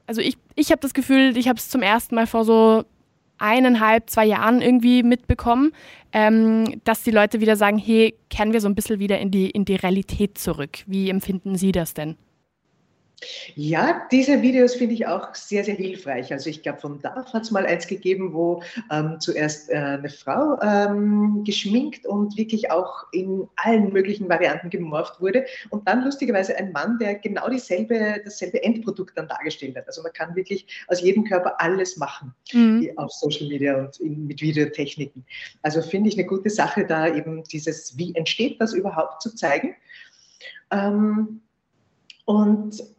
also 0.07 0.21
ich, 0.21 0.37
ich 0.55 0.71
habe 0.71 0.81
das 0.81 0.95
Gefühl, 0.95 1.37
ich 1.37 1.49
habe 1.49 1.59
es 1.59 1.69
zum 1.69 1.83
ersten 1.83 2.15
Mal 2.15 2.27
vor 2.27 2.45
so 2.45 2.85
eineinhalb, 3.39 4.11
zwei 4.11 4.27
Jahren 4.27 4.63
irgendwie 4.63 5.03
mitbekommen, 5.03 5.73
ähm, 6.13 6.81
dass 6.85 7.03
die 7.03 7.11
Leute 7.11 7.41
wieder 7.41 7.57
sagen, 7.57 7.79
hey, 7.79 8.15
kehren 8.31 8.53
wir 8.53 8.61
so 8.61 8.69
ein 8.69 8.75
bisschen 8.75 9.01
wieder 9.01 9.19
in 9.19 9.31
die, 9.31 9.51
in 9.51 9.65
die 9.65 9.77
Realität 9.77 10.39
zurück. 10.39 10.79
Wie 10.87 11.11
empfinden 11.11 11.57
Sie 11.57 11.73
das 11.73 11.95
denn? 11.95 12.17
Ja, 13.55 14.07
diese 14.11 14.43
Videos 14.43 14.75
finde 14.75 14.95
ich 14.95 15.07
auch 15.07 15.35
sehr, 15.35 15.65
sehr 15.65 15.75
hilfreich. 15.75 16.33
Also 16.33 16.51
ich 16.51 16.63
glaube, 16.63 16.81
von 16.81 17.01
DAF 17.01 17.33
hat 17.33 17.43
es 17.43 17.51
mal 17.51 17.65
eins 17.65 17.87
gegeben, 17.87 18.33
wo 18.33 18.63
ähm, 18.91 19.17
zuerst 19.21 19.71
äh, 19.71 19.77
eine 19.77 20.09
Frau 20.09 20.59
ähm, 20.61 21.43
geschminkt 21.45 22.07
und 22.07 22.37
wirklich 22.37 22.71
auch 22.71 23.07
in 23.13 23.49
allen 23.57 23.93
möglichen 23.93 24.29
Varianten 24.29 24.71
gemorpht 24.71 25.21
wurde 25.21 25.47
und 25.71 25.87
dann 25.89 26.05
lustigerweise 26.05 26.57
ein 26.57 26.73
Mann, 26.73 26.99
der 26.99 27.15
genau 27.17 27.49
dieselbe, 27.49 28.21
dasselbe 28.25 28.63
Endprodukt 28.63 29.17
dann 29.17 29.29
dargestellt 29.29 29.77
hat. 29.77 29.87
Also 29.87 30.03
man 30.03 30.13
kann 30.13 30.35
wirklich 30.35 30.67
aus 30.89 31.01
jedem 31.01 31.25
Körper 31.25 31.61
alles 31.61 31.97
machen 31.97 32.35
mhm. 32.53 32.91
auf 32.97 33.13
Social 33.13 33.49
Media 33.49 33.79
und 33.79 33.99
in, 34.01 34.27
mit 34.27 34.43
Videotechniken. 34.43 35.25
Also 35.63 35.83
finde 35.83 36.09
ich 36.09 36.19
eine 36.19 36.27
gute 36.27 36.51
Sache, 36.51 36.85
da 36.87 37.15
eben 37.15 37.45
dieses, 37.45 37.97
wie 37.97 38.15
entsteht 38.15 38.61
das 38.61 38.75
überhaupt 38.75 39.23
zu 39.23 39.35
zeigen. 39.35 39.75
Ähm, 40.71 41.41
und 42.27 42.94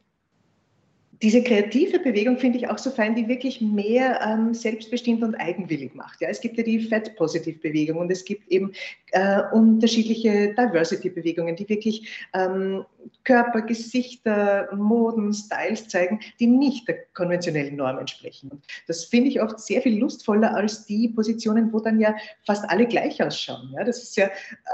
diese 1.25 1.41
kreative 1.41 1.97
Bewegung 1.97 2.37
finde 2.37 2.59
ich 2.59 2.69
auch 2.69 2.77
so 2.77 2.91
fein, 2.91 3.15
die 3.15 3.27
wirklich 3.27 3.59
mehr 3.59 4.21
ähm, 4.21 4.53
selbstbestimmt 4.53 5.23
und 5.23 5.33
eigenwillig 5.33 5.95
macht. 5.95 6.21
Ja, 6.21 6.29
es 6.29 6.39
gibt 6.39 6.55
ja 6.55 6.63
die 6.63 6.79
Fat-Positive-Bewegung 6.79 7.97
und 7.97 8.11
es 8.11 8.23
gibt 8.25 8.47
eben 8.51 8.73
äh, 9.11 9.41
unterschiedliche 9.51 10.53
Diversity-Bewegungen, 10.53 11.55
die 11.55 11.67
wirklich 11.67 12.27
ähm, 12.35 12.85
Körper, 13.23 13.63
Gesichter, 13.63 14.69
Moden, 14.75 15.33
Styles 15.33 15.87
zeigen, 15.87 16.19
die 16.39 16.45
nicht 16.45 16.87
der 16.87 16.97
konventionellen 17.15 17.75
Norm 17.75 17.97
entsprechen. 17.97 18.51
Und 18.51 18.63
das 18.87 19.05
finde 19.05 19.29
ich 19.29 19.41
oft 19.41 19.59
sehr 19.59 19.81
viel 19.81 19.97
lustvoller 19.97 20.55
als 20.55 20.85
die 20.85 21.07
Positionen, 21.07 21.73
wo 21.73 21.79
dann 21.79 21.99
ja 21.99 22.15
fast 22.45 22.69
alle 22.69 22.85
gleich 22.85 23.23
ausschauen. 23.23 23.73
Ja, 23.75 23.83
das 23.83 24.03
ist 24.03 24.15
ja 24.15 24.25
äh, 24.25 24.31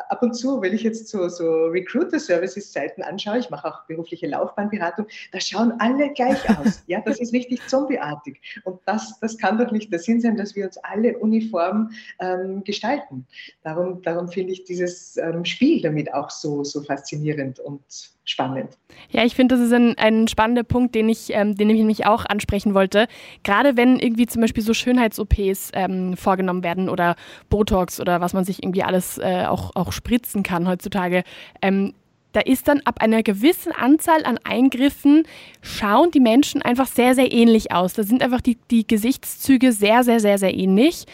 ab 0.10 0.22
und 0.22 0.34
zu, 0.34 0.62
wenn 0.62 0.74
ich 0.74 0.84
jetzt 0.84 1.08
so, 1.08 1.30
so 1.30 1.68
Recruiter-Services-Seiten 1.68 3.04
anschaue, 3.04 3.40
ich 3.40 3.50
mache 3.50 3.68
auch 3.70 3.86
berufliche 3.86 4.28
Laufbahnberatung, 4.28 5.08
da 5.32 5.40
schauen 5.40 5.74
alle 5.80 6.12
gleich 6.44 6.60
aus. 6.60 6.84
Ja, 6.88 7.02
das 7.02 7.20
ist 7.20 7.34
richtig 7.34 7.66
zombieartig. 7.68 8.40
Und 8.64 8.80
das, 8.86 9.20
das 9.20 9.38
kann 9.38 9.58
doch 9.58 9.72
nicht 9.72 9.92
der 9.92 10.00
Sinn 10.00 10.22
sein, 10.22 10.36
dass 10.36 10.56
wir 10.56 10.66
uns 10.66 10.78
alle 10.78 11.18
uniform 11.18 11.92
ähm, 12.20 12.64
gestalten. 12.64 13.26
Darum, 13.64 14.02
darum 14.02 14.28
finde 14.28 14.54
ich 14.54 14.64
dieses 14.64 15.18
ähm, 15.18 15.46
Spiel 15.46 15.82
damit 15.82 16.14
auch 16.14 16.30
so, 16.30 16.64
so 16.64 16.82
faszinierend 16.82 17.60
und 17.60 17.82
spannend. 18.24 18.78
Ja, 19.10 19.24
ich 19.24 19.36
finde, 19.36 19.56
das 19.56 19.66
ist 19.66 19.74
ein, 19.74 19.98
ein 19.98 20.28
spannender 20.28 20.64
Punkt, 20.64 20.96
den 20.96 21.10
ich, 21.10 21.34
ähm, 21.34 21.56
den 21.56 21.70
ich 21.70 21.78
nämlich 21.78 22.06
auch 22.06 22.26
ansprechen 22.26 22.74
wollte. 22.74 23.08
Gerade 23.44 23.78
wenn 23.78 24.00
irgendwie 24.00 24.28
zum 24.28 24.42
Beispiel 24.42 24.64
so 24.64 24.74
Schönheits-OPs 24.74 25.72
ähm, 25.74 26.16
vorgenommen 26.16 26.64
werden 26.64 26.90
oder 26.90 27.16
Botox 27.50 28.00
oder 28.00 28.22
was 28.22 28.34
man 28.34 28.46
sich 28.46 28.64
irgendwie 28.64 28.84
alles 28.84 29.18
äh, 29.18 29.46
auch, 29.48 29.72
auch 29.76 29.92
spritzen 29.92 30.44
kann 30.44 30.68
heutzutage. 30.68 31.24
Ähm, 31.62 31.94
da 32.32 32.40
ist 32.40 32.68
dann 32.68 32.82
ab 32.86 33.02
einer 33.02 33.24
gewissen 33.24 33.72
Anzahl 33.72 34.24
an 34.26 34.40
Eingriffen, 34.44 35.24
schauen 35.62 36.12
die 36.12 36.20
Menschen 36.20 36.62
einfach 36.62 36.88
sehr, 36.88 37.16
sehr 37.16 37.32
ähnlich 37.32 37.72
aus. 37.72 37.94
Da 37.94 38.04
sind 38.04 38.24
einfach 38.24 38.42
die, 38.42 38.58
die 38.70 38.88
Gesichtszüge 38.88 39.72
sehr, 39.72 40.04
sehr, 40.04 40.20
sehr, 40.20 40.38
sehr 40.38 40.54
ähnlich. 40.54 41.06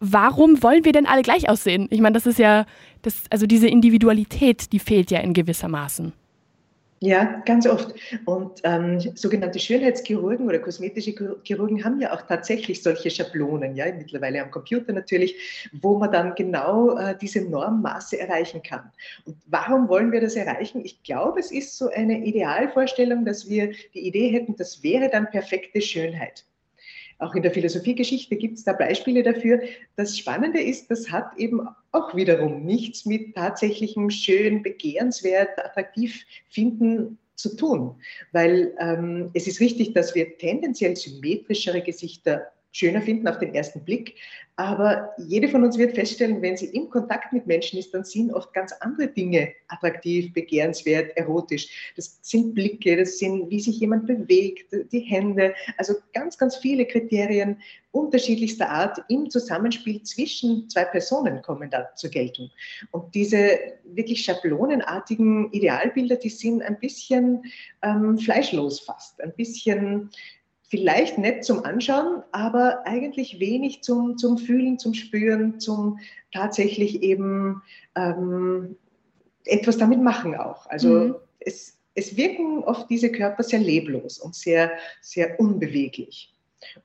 Warum 0.00 0.62
wollen 0.62 0.84
wir 0.84 0.92
denn 0.92 1.06
alle 1.06 1.22
gleich 1.22 1.48
aussehen? 1.48 1.88
Ich 1.90 2.00
meine, 2.00 2.14
das 2.14 2.26
ist 2.26 2.38
ja, 2.38 2.66
das, 3.02 3.24
also 3.30 3.46
diese 3.46 3.68
Individualität, 3.68 4.72
die 4.72 4.78
fehlt 4.78 5.10
ja 5.10 5.20
in 5.20 5.32
gewisser 5.32 5.68
Maßen. 5.68 6.12
Ja, 7.00 7.42
ganz 7.44 7.66
oft. 7.66 7.94
Und 8.24 8.60
ähm, 8.64 8.98
sogenannte 9.14 9.58
Schönheitschirurgen 9.58 10.48
oder 10.48 10.58
kosmetische 10.58 11.14
Chirurgen 11.42 11.84
haben 11.84 12.00
ja 12.00 12.14
auch 12.14 12.22
tatsächlich 12.22 12.82
solche 12.82 13.10
Schablonen, 13.10 13.76
ja, 13.76 13.84
mittlerweile 13.92 14.42
am 14.42 14.50
Computer 14.50 14.94
natürlich, 14.94 15.68
wo 15.82 15.98
man 15.98 16.10
dann 16.10 16.34
genau 16.34 16.96
äh, 16.96 17.14
diese 17.20 17.42
Normmaße 17.42 18.18
erreichen 18.18 18.62
kann. 18.62 18.90
Und 19.26 19.36
warum 19.46 19.88
wollen 19.88 20.10
wir 20.10 20.22
das 20.22 20.36
erreichen? 20.36 20.82
Ich 20.86 21.02
glaube, 21.02 21.40
es 21.40 21.50
ist 21.50 21.76
so 21.76 21.90
eine 21.90 22.24
Idealvorstellung, 22.24 23.26
dass 23.26 23.46
wir 23.46 23.72
die 23.92 24.06
Idee 24.06 24.30
hätten, 24.30 24.56
das 24.56 24.82
wäre 24.82 25.10
dann 25.10 25.28
perfekte 25.28 25.82
Schönheit. 25.82 26.46
Auch 27.18 27.34
in 27.34 27.42
der 27.42 27.52
Philosophiegeschichte 27.52 28.36
gibt 28.36 28.58
es 28.58 28.64
da 28.64 28.72
Beispiele 28.72 29.22
dafür. 29.22 29.60
Das 29.96 30.18
Spannende 30.18 30.60
ist, 30.60 30.90
das 30.90 31.10
hat 31.10 31.36
eben 31.38 31.66
auch 31.92 32.14
wiederum 32.14 32.64
nichts 32.64 33.06
mit 33.06 33.34
tatsächlichem 33.34 34.10
schön, 34.10 34.62
begehrenswert, 34.62 35.58
attraktiv 35.58 36.26
finden 36.50 37.18
zu 37.36 37.54
tun, 37.56 37.96
weil 38.32 38.74
ähm, 38.78 39.30
es 39.34 39.46
ist 39.46 39.60
richtig, 39.60 39.92
dass 39.92 40.14
wir 40.14 40.38
tendenziell 40.38 40.96
symmetrischere 40.96 41.82
Gesichter 41.82 42.50
schöner 42.76 43.00
finden 43.00 43.26
auf 43.28 43.38
den 43.38 43.54
ersten 43.54 43.82
Blick. 43.84 44.16
Aber 44.58 45.10
jede 45.18 45.48
von 45.48 45.64
uns 45.64 45.76
wird 45.76 45.94
feststellen, 45.94 46.40
wenn 46.40 46.56
sie 46.56 46.66
im 46.66 46.88
Kontakt 46.88 47.32
mit 47.32 47.46
Menschen 47.46 47.78
ist, 47.78 47.92
dann 47.92 48.04
sind 48.04 48.32
oft 48.32 48.54
ganz 48.54 48.72
andere 48.80 49.08
Dinge 49.08 49.52
attraktiv, 49.68 50.32
begehrenswert, 50.32 51.14
erotisch. 51.16 51.92
Das 51.94 52.18
sind 52.22 52.54
Blicke, 52.54 52.96
das 52.96 53.18
sind, 53.18 53.50
wie 53.50 53.60
sich 53.60 53.78
jemand 53.80 54.06
bewegt, 54.06 54.74
die 54.92 55.00
Hände. 55.00 55.54
Also 55.76 55.94
ganz, 56.14 56.38
ganz 56.38 56.56
viele 56.56 56.86
Kriterien 56.86 57.60
unterschiedlichster 57.92 58.70
Art 58.70 58.98
im 59.08 59.28
Zusammenspiel 59.30 60.02
zwischen 60.02 60.68
zwei 60.68 60.84
Personen 60.84 61.42
kommen 61.42 61.70
da 61.70 61.94
zur 61.94 62.10
Geltung. 62.10 62.50
Und 62.92 63.14
diese 63.14 63.58
wirklich 63.84 64.22
schablonenartigen 64.22 65.50
Idealbilder, 65.52 66.16
die 66.16 66.30
sind 66.30 66.62
ein 66.62 66.78
bisschen 66.78 67.44
ähm, 67.82 68.18
fleischlos 68.18 68.80
fast, 68.80 69.20
ein 69.20 69.32
bisschen 69.36 70.10
vielleicht 70.68 71.18
nett 71.18 71.44
zum 71.44 71.64
Anschauen, 71.64 72.22
aber 72.32 72.86
eigentlich 72.86 73.38
wenig 73.38 73.82
zum, 73.82 74.18
zum 74.18 74.38
Fühlen, 74.38 74.78
zum 74.78 74.94
Spüren, 74.94 75.60
zum 75.60 75.98
tatsächlich 76.32 77.02
eben 77.02 77.62
ähm, 77.94 78.76
etwas 79.44 79.78
damit 79.78 80.02
machen 80.02 80.34
auch. 80.34 80.66
Also 80.66 80.88
mhm. 80.88 81.14
es, 81.40 81.78
es 81.94 82.16
wirken 82.16 82.64
oft 82.64 82.90
diese 82.90 83.10
Körper 83.12 83.42
sehr 83.42 83.60
leblos 83.60 84.18
und 84.18 84.34
sehr, 84.34 84.72
sehr 85.00 85.38
unbeweglich. 85.38 86.35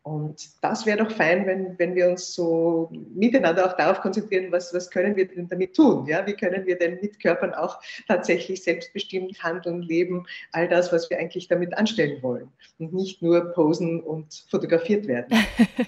Und 0.03 0.49
das 0.61 0.85
wäre 0.85 1.03
doch 1.03 1.11
fein, 1.11 1.45
wenn, 1.45 1.77
wenn 1.79 1.95
wir 1.95 2.09
uns 2.09 2.33
so 2.33 2.89
miteinander 3.13 3.65
auch 3.65 3.77
darauf 3.77 4.01
konzentrieren, 4.01 4.51
was, 4.51 4.73
was 4.73 4.89
können 4.89 5.15
wir 5.15 5.27
denn 5.27 5.47
damit 5.47 5.75
tun? 5.75 6.05
Ja? 6.05 6.25
Wie 6.25 6.33
können 6.33 6.65
wir 6.65 6.77
denn 6.77 6.99
mit 7.01 7.19
Körpern 7.21 7.53
auch 7.53 7.79
tatsächlich 8.07 8.63
selbstbestimmt 8.63 9.41
handeln, 9.41 9.81
leben, 9.81 10.25
all 10.51 10.67
das, 10.67 10.91
was 10.91 11.09
wir 11.09 11.19
eigentlich 11.19 11.47
damit 11.47 11.77
anstellen 11.77 12.21
wollen 12.21 12.49
und 12.79 12.93
nicht 12.93 13.21
nur 13.21 13.53
posen 13.53 14.01
und 14.01 14.45
fotografiert 14.49 15.07
werden. 15.07 15.37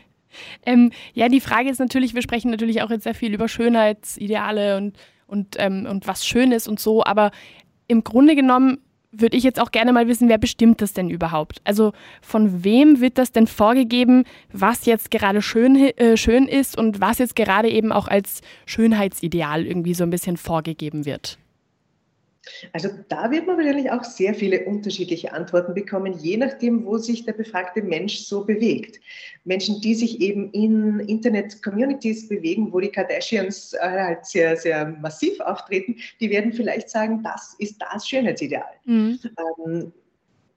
ähm, 0.66 0.92
ja, 1.14 1.28
die 1.30 1.42
Frage 1.42 1.70
ist 1.70 1.80
natürlich, 1.80 2.16
wir 2.16 2.22
sprechen 2.22 2.52
natürlich 2.52 2.82
auch 2.82 2.90
jetzt 2.90 3.04
sehr 3.04 3.16
viel 3.16 3.34
über 3.34 3.48
Schönheitsideale 3.48 4.78
und, 4.78 4.98
und, 5.28 5.56
ähm, 5.60 5.86
und 5.90 6.08
was 6.08 6.26
schön 6.26 6.52
ist 6.52 6.68
und 6.68 6.80
so, 6.80 7.04
aber 7.04 7.32
im 7.88 8.04
Grunde 8.04 8.36
genommen 8.36 8.80
würde 9.14 9.38
ich 9.38 9.44
jetzt 9.44 9.60
auch 9.60 9.72
gerne 9.72 9.94
mal 9.94 10.08
wissen, 10.08 10.28
wer 10.28 10.38
bestimmt 10.38 10.82
das 10.82 10.94
denn 10.94 11.10
überhaupt? 11.10 11.62
Also 11.64 11.94
von 12.22 12.64
wem 12.64 13.00
wird 13.00 13.18
das 13.18 13.32
denn 13.32 13.48
vorgegeben, 13.48 14.26
was 14.52 14.86
jetzt 14.86 15.12
gerade 15.12 15.42
schön, 15.42 15.76
äh, 15.76 16.18
schön 16.18 16.48
ist 16.48 16.78
und 16.78 17.00
was 17.00 17.20
jetzt 17.20 17.36
gerade 17.36 17.70
eben 17.70 17.92
auch 17.92 18.08
als 18.08 18.42
Schönheitsideal 18.66 19.66
irgendwie 19.66 19.94
so 19.94 20.04
ein 20.04 20.10
bisschen 20.10 20.38
vorgegeben 20.38 21.06
wird? 21.06 21.38
Also 22.74 22.90
da 23.08 23.32
wird 23.32 23.48
man 23.48 23.58
wahrscheinlich 23.58 23.90
auch 23.92 24.04
sehr 24.04 24.34
viele 24.34 24.66
unterschiedliche 24.66 25.32
Antworten 25.32 25.74
bekommen, 25.74 26.14
je 26.20 26.38
nachdem, 26.38 26.86
wo 26.86 26.98
sich 26.98 27.24
der 27.26 27.34
befragte 27.34 27.82
Mensch 27.82 28.18
so 28.18 28.44
bewegt. 28.44 29.00
Menschen, 29.46 29.80
die 29.82 29.96
sich 29.96 30.20
eben 30.22 30.52
in 30.52 31.00
Internet-Communities 31.00 32.28
bewegen, 32.28 32.74
wo 32.74 32.80
die 32.80 32.90
Kardashians 32.90 33.74
äh, 33.74 33.80
halt 33.80 34.26
sehr, 34.26 34.58
sehr 34.58 34.86
massiv 35.02 35.40
auftreten, 35.40 35.96
die 36.20 36.30
werden 36.30 36.52
vielleicht 36.52 36.90
sagen, 36.90 37.24
das 37.24 37.56
ist 37.60 37.82
das 37.82 38.08
Schönheitsideal. 38.08 38.64
Mhm. 38.86 39.20
Ähm, 39.66 39.94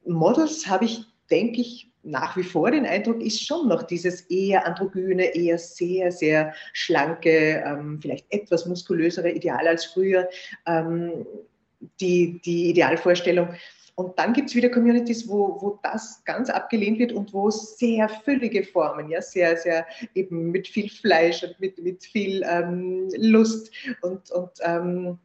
Models 0.05 0.67
habe 0.67 0.87
ich, 0.87 1.05
denke 1.31 1.61
ich, 1.61 1.91
nach 2.03 2.37
wie 2.37 2.45
vor 2.45 2.71
den 2.71 2.87
Eindruck, 2.87 3.21
ist 3.21 3.45
schon 3.45 3.69
noch 3.69 3.83
dieses 3.83 4.23
eher 4.23 4.65
androgyne, 4.65 5.35
eher 5.35 5.59
sehr, 5.59 6.13
sehr 6.13 6.55
schlanke, 6.73 7.65
ähm, 7.67 7.99
vielleicht 8.01 8.27
etwas 8.33 8.65
muskulösere 8.67 9.31
Ideal 9.31 9.67
als 9.67 9.87
früher. 9.87 10.29
Ähm, 10.67 11.27
die, 12.01 12.41
die 12.45 12.71
Idealvorstellung. 12.71 13.49
Und 13.97 14.19
dann 14.19 14.35
gibt 14.35 14.51
es 14.51 14.55
wieder 14.55 14.69
Communities, 14.69 15.27
wo, 15.27 15.57
wo 15.61 15.79
das 15.83 16.23
ganz 16.25 16.51
abgelehnt 16.51 16.99
wird 16.99 17.13
und 17.13 17.33
wo 17.33 17.49
sehr 17.49 18.11
füllige 18.11 18.63
Formen, 18.63 19.09
ja, 19.09 19.23
sehr, 19.23 19.57
sehr 19.57 19.87
eben 20.15 20.51
mit 20.51 20.69
viel 20.69 20.91
Fleisch 20.91 21.43
und 21.43 21.59
mit, 21.61 21.79
mit 21.79 22.05
viel 22.05 22.45
ähm, 22.47 23.09
Lust 23.17 23.73
und, 24.03 24.31
und 24.33 24.51
ähm, 24.61 25.19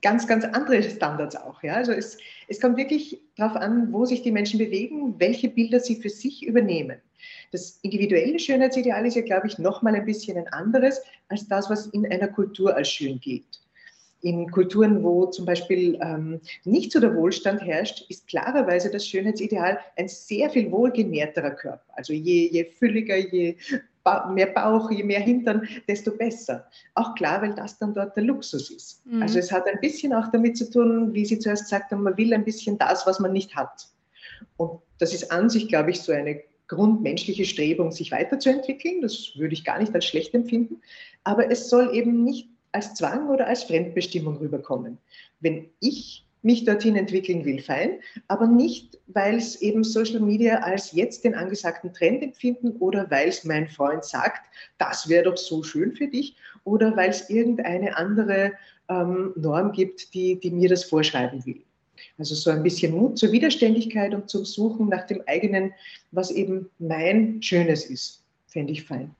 ganz, 0.00 0.28
ganz 0.28 0.44
andere 0.44 0.80
Standards 0.84 1.34
auch. 1.34 1.60
Ja. 1.64 1.74
Also 1.74 1.90
es, 1.90 2.18
es 2.46 2.60
kommt 2.60 2.76
wirklich 2.76 3.20
darauf 3.36 3.56
an, 3.56 3.92
wo 3.92 4.04
sich 4.04 4.22
die 4.22 4.30
Menschen 4.30 4.58
bewegen, 4.58 5.18
welche 5.18 5.48
Bilder 5.48 5.80
sie 5.80 5.96
für 5.96 6.10
sich 6.10 6.46
übernehmen. 6.46 6.98
Das 7.50 7.80
individuelle 7.82 8.38
Schönheitsideal 8.38 9.04
ist 9.06 9.16
ja, 9.16 9.22
glaube 9.22 9.48
ich, 9.48 9.58
nochmal 9.58 9.96
ein 9.96 10.06
bisschen 10.06 10.38
ein 10.38 10.48
anderes 10.48 11.02
als 11.28 11.48
das, 11.48 11.68
was 11.68 11.88
in 11.88 12.06
einer 12.06 12.28
Kultur 12.28 12.76
als 12.76 12.90
schön 12.90 13.18
gilt 13.18 13.62
in 14.22 14.50
Kulturen, 14.50 15.02
wo 15.02 15.26
zum 15.26 15.44
Beispiel 15.44 15.98
ähm, 16.00 16.40
nicht 16.64 16.92
so 16.92 17.00
der 17.00 17.14
Wohlstand 17.14 17.60
herrscht, 17.60 18.06
ist 18.08 18.28
klarerweise 18.28 18.90
das 18.90 19.06
Schönheitsideal 19.06 19.78
ein 19.96 20.08
sehr 20.08 20.48
viel 20.48 20.70
wohlgenährterer 20.70 21.50
Körper. 21.50 21.84
Also 21.94 22.12
je, 22.12 22.48
je 22.48 22.64
fülliger, 22.64 23.16
je 23.16 23.56
mehr 24.30 24.46
Bauch, 24.46 24.90
je 24.90 25.02
mehr 25.02 25.20
Hintern, 25.20 25.66
desto 25.88 26.12
besser. 26.12 26.66
Auch 26.94 27.14
klar, 27.14 27.42
weil 27.42 27.54
das 27.54 27.78
dann 27.78 27.94
dort 27.94 28.16
der 28.16 28.24
Luxus 28.24 28.70
ist. 28.70 29.06
Mhm. 29.06 29.22
Also 29.22 29.38
es 29.38 29.52
hat 29.52 29.66
ein 29.66 29.80
bisschen 29.80 30.12
auch 30.12 30.28
damit 30.32 30.56
zu 30.56 30.70
tun, 30.70 31.14
wie 31.14 31.24
Sie 31.24 31.38
zuerst 31.38 31.68
sagten, 31.68 32.02
man 32.02 32.16
will 32.16 32.32
ein 32.32 32.44
bisschen 32.44 32.78
das, 32.78 33.06
was 33.06 33.20
man 33.20 33.32
nicht 33.32 33.54
hat. 33.54 33.88
Und 34.56 34.80
das 34.98 35.14
ist 35.14 35.30
an 35.30 35.48
sich, 35.50 35.68
glaube 35.68 35.90
ich, 35.90 36.00
so 36.00 36.12
eine 36.12 36.40
grundmenschliche 36.68 37.44
Strebung, 37.44 37.92
sich 37.92 38.12
weiterzuentwickeln. 38.12 39.02
Das 39.02 39.32
würde 39.36 39.54
ich 39.54 39.64
gar 39.64 39.78
nicht 39.78 39.94
als 39.94 40.04
schlecht 40.04 40.34
empfinden. 40.34 40.80
Aber 41.24 41.50
es 41.50 41.68
soll 41.68 41.94
eben 41.94 42.24
nicht 42.24 42.48
als 42.72 42.94
Zwang 42.94 43.28
oder 43.28 43.46
als 43.46 43.64
Fremdbestimmung 43.64 44.38
rüberkommen. 44.38 44.98
Wenn 45.40 45.70
ich 45.80 46.24
mich 46.42 46.64
dorthin 46.64 46.96
entwickeln 46.96 47.44
will, 47.44 47.60
fein, 47.60 48.00
aber 48.26 48.46
nicht, 48.46 48.98
weil 49.06 49.36
es 49.36 49.62
eben 49.62 49.84
Social 49.84 50.20
Media 50.20 50.58
als 50.58 50.92
jetzt 50.92 51.24
den 51.24 51.34
angesagten 51.34 51.92
Trend 51.92 52.22
empfinden 52.22 52.72
oder 52.80 53.10
weil 53.10 53.28
es 53.28 53.44
mein 53.44 53.68
Freund 53.68 54.04
sagt, 54.04 54.42
das 54.78 55.08
wäre 55.08 55.24
doch 55.24 55.36
so 55.36 55.62
schön 55.62 55.94
für 55.94 56.08
dich 56.08 56.36
oder 56.64 56.96
weil 56.96 57.10
es 57.10 57.30
irgendeine 57.30 57.96
andere 57.96 58.52
ähm, 58.88 59.32
Norm 59.36 59.72
gibt, 59.72 60.14
die, 60.14 60.40
die 60.40 60.50
mir 60.50 60.68
das 60.68 60.84
vorschreiben 60.84 61.44
will. 61.46 61.62
Also 62.18 62.34
so 62.34 62.50
ein 62.50 62.62
bisschen 62.62 62.92
Mut 62.92 63.18
zur 63.18 63.30
Widerständigkeit 63.30 64.12
und 64.12 64.28
zum 64.28 64.44
Suchen 64.44 64.88
nach 64.88 65.06
dem 65.06 65.22
eigenen, 65.26 65.72
was 66.10 66.30
eben 66.30 66.68
mein 66.78 67.40
Schönes 67.42 67.84
ist, 67.84 68.24
fände 68.46 68.72
ich 68.72 68.82
fein. 68.82 69.14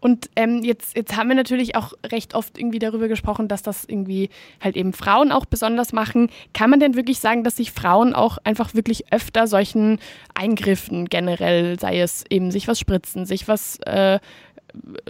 Und 0.00 0.30
ähm, 0.34 0.62
jetzt, 0.62 0.96
jetzt 0.96 1.16
haben 1.16 1.28
wir 1.28 1.36
natürlich 1.36 1.76
auch 1.76 1.92
recht 2.06 2.34
oft 2.34 2.58
irgendwie 2.58 2.78
darüber 2.78 3.06
gesprochen, 3.06 3.48
dass 3.48 3.62
das 3.62 3.84
irgendwie 3.84 4.30
halt 4.60 4.76
eben 4.76 4.92
Frauen 4.94 5.30
auch 5.30 5.44
besonders 5.44 5.92
machen. 5.92 6.30
Kann 6.54 6.70
man 6.70 6.80
denn 6.80 6.96
wirklich 6.96 7.20
sagen, 7.20 7.44
dass 7.44 7.56
sich 7.56 7.72
Frauen 7.72 8.14
auch 8.14 8.38
einfach 8.44 8.74
wirklich 8.74 9.12
öfter 9.12 9.46
solchen 9.46 9.98
Eingriffen 10.34 11.06
generell, 11.06 11.78
sei 11.78 12.00
es 12.00 12.24
eben 12.30 12.50
sich 12.50 12.66
was 12.66 12.78
spritzen, 12.78 13.26
sich 13.26 13.46
was 13.46 13.78
äh, 13.80 14.18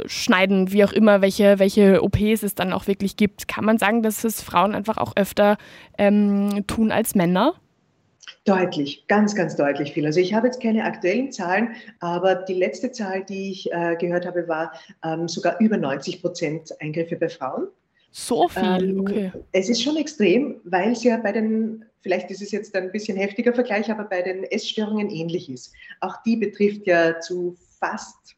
schneiden, 0.06 0.72
wie 0.72 0.84
auch 0.84 0.92
immer, 0.92 1.20
welche, 1.20 1.58
welche 1.58 2.02
OPs 2.02 2.42
es 2.42 2.54
dann 2.54 2.72
auch 2.72 2.86
wirklich 2.86 3.16
gibt, 3.16 3.46
kann 3.46 3.64
man 3.64 3.78
sagen, 3.78 4.02
dass 4.02 4.24
es 4.24 4.42
Frauen 4.42 4.74
einfach 4.74 4.96
auch 4.96 5.12
öfter 5.16 5.56
ähm, 5.98 6.64
tun 6.66 6.90
als 6.90 7.14
Männer? 7.14 7.54
Deutlich, 8.44 9.06
ganz, 9.06 9.34
ganz 9.34 9.54
deutlich 9.54 9.92
viel. 9.92 10.06
Also 10.06 10.18
ich 10.18 10.32
habe 10.32 10.46
jetzt 10.46 10.62
keine 10.62 10.84
aktuellen 10.84 11.30
Zahlen, 11.30 11.74
aber 12.00 12.36
die 12.36 12.54
letzte 12.54 12.90
Zahl, 12.90 13.22
die 13.24 13.50
ich 13.52 13.70
äh, 13.70 13.96
gehört 13.96 14.26
habe, 14.26 14.48
war 14.48 14.72
ähm, 15.04 15.28
sogar 15.28 15.60
über 15.60 15.76
90 15.76 16.22
Prozent 16.22 16.70
Eingriffe 16.80 17.16
bei 17.16 17.28
Frauen. 17.28 17.68
So 18.12 18.48
viel, 18.48 18.90
ähm, 18.90 19.00
okay. 19.00 19.32
Es 19.52 19.68
ist 19.68 19.82
schon 19.82 19.96
extrem, 19.96 20.60
weil 20.64 20.92
es 20.92 21.04
ja 21.04 21.18
bei 21.18 21.32
den, 21.32 21.84
vielleicht 22.00 22.30
ist 22.30 22.42
es 22.42 22.50
jetzt 22.50 22.74
ein 22.74 22.90
bisschen 22.90 23.16
heftiger 23.16 23.52
Vergleich, 23.52 23.90
aber 23.90 24.04
bei 24.04 24.22
den 24.22 24.44
Essstörungen 24.44 25.10
ähnlich 25.10 25.50
ist. 25.50 25.72
Auch 26.00 26.16
die 26.24 26.36
betrifft 26.36 26.86
ja 26.86 27.20
zu 27.20 27.56
fast 27.78 28.36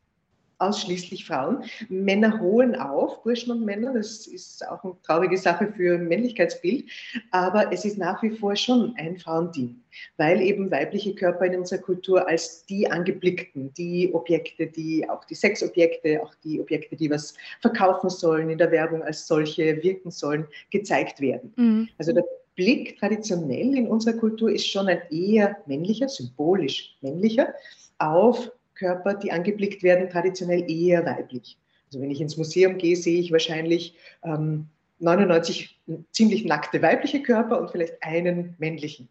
ausschließlich 0.62 1.24
Frauen. 1.24 1.64
Männer 1.88 2.40
holen 2.40 2.74
auf, 2.76 3.22
Burschen 3.22 3.52
und 3.52 3.64
Männer, 3.64 3.92
das 3.92 4.26
ist 4.26 4.66
auch 4.68 4.82
eine 4.84 4.94
traurige 5.02 5.36
Sache 5.36 5.72
für 5.76 5.98
Männlichkeitsbild, 5.98 6.84
aber 7.30 7.72
es 7.72 7.84
ist 7.84 7.98
nach 7.98 8.22
wie 8.22 8.30
vor 8.30 8.56
schon 8.56 8.94
ein 8.96 9.18
Frauending, 9.18 9.76
weil 10.16 10.40
eben 10.40 10.70
weibliche 10.70 11.14
Körper 11.14 11.46
in 11.46 11.58
unserer 11.58 11.80
Kultur 11.80 12.26
als 12.26 12.64
die 12.66 12.90
angeblickten, 12.90 13.72
die 13.74 14.12
Objekte, 14.14 14.66
die 14.66 15.08
auch 15.08 15.24
die 15.24 15.34
Sexobjekte, 15.34 16.22
auch 16.22 16.34
die 16.44 16.60
Objekte, 16.60 16.96
die 16.96 17.10
was 17.10 17.34
verkaufen 17.60 18.08
sollen, 18.08 18.50
in 18.50 18.58
der 18.58 18.70
Werbung 18.70 19.02
als 19.02 19.26
solche 19.26 19.82
wirken 19.82 20.10
sollen, 20.10 20.46
gezeigt 20.70 21.20
werden. 21.20 21.52
Mhm. 21.56 21.88
Also 21.98 22.12
der 22.12 22.24
Blick 22.54 22.98
traditionell 22.98 23.76
in 23.76 23.88
unserer 23.88 24.16
Kultur 24.18 24.50
ist 24.50 24.66
schon 24.66 24.88
ein 24.88 25.00
eher 25.10 25.56
männlicher, 25.66 26.08
symbolisch 26.08 26.96
männlicher, 27.00 27.54
auf 27.98 28.50
Körper, 28.82 29.14
die 29.14 29.30
angeblickt 29.30 29.82
werden, 29.82 30.10
traditionell 30.10 30.68
eher 30.68 31.06
weiblich. 31.06 31.56
Also 31.86 32.00
wenn 32.00 32.10
ich 32.10 32.20
ins 32.20 32.36
Museum 32.36 32.78
gehe, 32.78 32.96
sehe 32.96 33.20
ich 33.20 33.30
wahrscheinlich 33.30 33.94
ähm, 34.24 34.66
99 34.98 35.78
ziemlich 36.10 36.44
nackte 36.44 36.82
weibliche 36.82 37.22
Körper 37.22 37.60
und 37.60 37.70
vielleicht 37.70 38.02
einen 38.02 38.54
männlichen. 38.58 39.08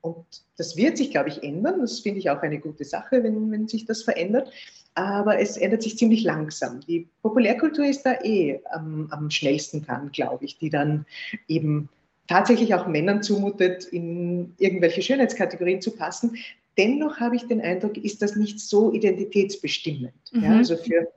Und 0.00 0.24
das 0.56 0.76
wird 0.76 0.96
sich, 0.96 1.10
glaube 1.10 1.28
ich, 1.28 1.42
ändern. 1.42 1.80
Das 1.80 2.00
finde 2.00 2.20
ich 2.20 2.30
auch 2.30 2.40
eine 2.42 2.58
gute 2.58 2.84
Sache, 2.84 3.22
wenn, 3.22 3.50
wenn 3.50 3.68
sich 3.68 3.84
das 3.84 4.02
verändert. 4.02 4.50
Aber 4.94 5.38
es 5.38 5.56
ändert 5.56 5.82
sich 5.82 5.98
ziemlich 5.98 6.22
langsam. 6.22 6.80
Die 6.80 7.08
Populärkultur 7.22 7.84
ist 7.84 8.02
da 8.02 8.14
eh 8.22 8.60
am, 8.70 9.08
am 9.10 9.30
schnellsten 9.30 9.84
dran, 9.84 10.10
glaube 10.12 10.44
ich, 10.44 10.58
die 10.58 10.70
dann 10.70 11.06
eben 11.48 11.88
tatsächlich 12.28 12.74
auch 12.74 12.86
Männern 12.86 13.22
zumutet, 13.22 13.84
in 13.84 14.54
irgendwelche 14.58 15.02
Schönheitskategorien 15.02 15.80
zu 15.82 15.90
passen, 15.92 16.36
Dennoch 16.78 17.20
habe 17.20 17.36
ich 17.36 17.46
den 17.46 17.60
Eindruck, 17.60 17.96
ist 17.98 18.22
das 18.22 18.36
nicht 18.36 18.60
so 18.60 18.92
identitätsbestimmend. 18.92 20.14
Mhm. 20.32 20.42
Ja, 20.42 20.56
also 20.56 20.76
für, 20.76 21.08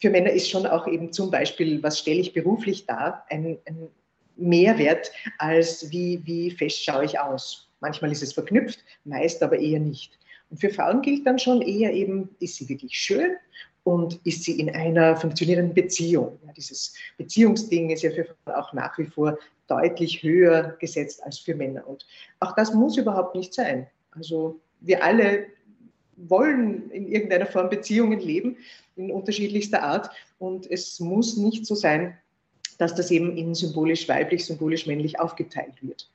für 0.00 0.10
Männer 0.10 0.30
ist 0.30 0.48
schon 0.48 0.66
auch 0.66 0.86
eben 0.86 1.12
zum 1.12 1.30
Beispiel, 1.30 1.82
was 1.82 1.98
stelle 1.98 2.20
ich 2.20 2.32
beruflich 2.32 2.86
dar, 2.86 3.24
ein, 3.28 3.58
ein 3.66 3.88
Mehrwert 4.36 5.12
als 5.38 5.90
wie, 5.90 6.20
wie 6.24 6.50
fest 6.50 6.82
schaue 6.82 7.04
ich 7.04 7.18
aus. 7.18 7.68
Manchmal 7.80 8.12
ist 8.12 8.22
es 8.22 8.32
verknüpft, 8.32 8.78
meist 9.04 9.42
aber 9.42 9.58
eher 9.58 9.80
nicht. 9.80 10.18
Und 10.50 10.60
für 10.60 10.70
Frauen 10.70 11.02
gilt 11.02 11.26
dann 11.26 11.38
schon 11.38 11.62
eher 11.62 11.92
eben, 11.92 12.34
ist 12.40 12.56
sie 12.56 12.68
wirklich 12.68 12.96
schön 12.96 13.32
und 13.84 14.18
ist 14.24 14.44
sie 14.44 14.58
in 14.58 14.74
einer 14.74 15.16
funktionierenden 15.16 15.74
Beziehung. 15.74 16.38
Ja, 16.46 16.52
dieses 16.52 16.94
Beziehungsding 17.18 17.90
ist 17.90 18.02
ja 18.02 18.10
für 18.10 18.24
Frauen 18.24 18.56
auch 18.56 18.72
nach 18.72 18.98
wie 18.98 19.04
vor 19.04 19.38
deutlich 19.66 20.22
höher 20.22 20.76
gesetzt 20.80 21.22
als 21.22 21.38
für 21.38 21.54
Männer. 21.54 21.86
Und 21.86 22.06
auch 22.40 22.54
das 22.54 22.72
muss 22.72 22.96
überhaupt 22.96 23.34
nicht 23.34 23.54
sein. 23.54 23.86
Also 24.12 24.60
wir 24.80 25.02
alle 25.04 25.46
wollen 26.16 26.90
in 26.90 27.10
irgendeiner 27.10 27.46
Form 27.46 27.70
Beziehungen 27.70 28.20
leben, 28.20 28.56
in 28.96 29.10
unterschiedlichster 29.10 29.82
Art. 29.82 30.10
Und 30.38 30.70
es 30.70 31.00
muss 31.00 31.36
nicht 31.36 31.66
so 31.66 31.74
sein, 31.74 32.16
dass 32.78 32.94
das 32.94 33.10
eben 33.10 33.36
in 33.36 33.54
symbolisch 33.54 34.08
weiblich, 34.08 34.44
symbolisch 34.44 34.86
männlich 34.86 35.18
aufgeteilt 35.18 35.74
wird. 35.82 36.08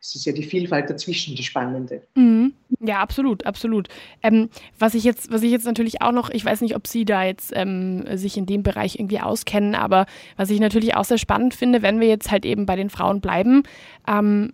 Es 0.00 0.14
ist 0.14 0.24
ja 0.24 0.32
die 0.32 0.42
Vielfalt 0.42 0.90
dazwischen, 0.90 1.36
die 1.36 1.42
spannende. 1.42 2.02
Mhm. 2.14 2.52
Ja, 2.80 3.00
absolut, 3.00 3.46
absolut. 3.46 3.88
Ähm, 4.22 4.48
was 4.78 4.94
ich 4.94 5.04
jetzt, 5.04 5.30
was 5.30 5.42
ich 5.42 5.50
jetzt 5.50 5.66
natürlich 5.66 6.02
auch 6.02 6.12
noch, 6.12 6.30
ich 6.30 6.44
weiß 6.44 6.60
nicht, 6.62 6.74
ob 6.74 6.86
Sie 6.86 7.04
da 7.04 7.24
jetzt 7.24 7.52
ähm, 7.54 8.04
sich 8.16 8.36
in 8.36 8.46
dem 8.46 8.62
Bereich 8.62 8.96
irgendwie 8.96 9.20
auskennen, 9.20 9.74
aber 9.74 10.06
was 10.36 10.50
ich 10.50 10.60
natürlich 10.60 10.96
auch 10.96 11.04
sehr 11.04 11.18
spannend 11.18 11.54
finde, 11.54 11.82
wenn 11.82 12.00
wir 12.00 12.08
jetzt 12.08 12.30
halt 12.30 12.44
eben 12.44 12.66
bei 12.66 12.76
den 12.76 12.90
Frauen 12.90 13.20
bleiben, 13.20 13.62
ähm, 14.08 14.52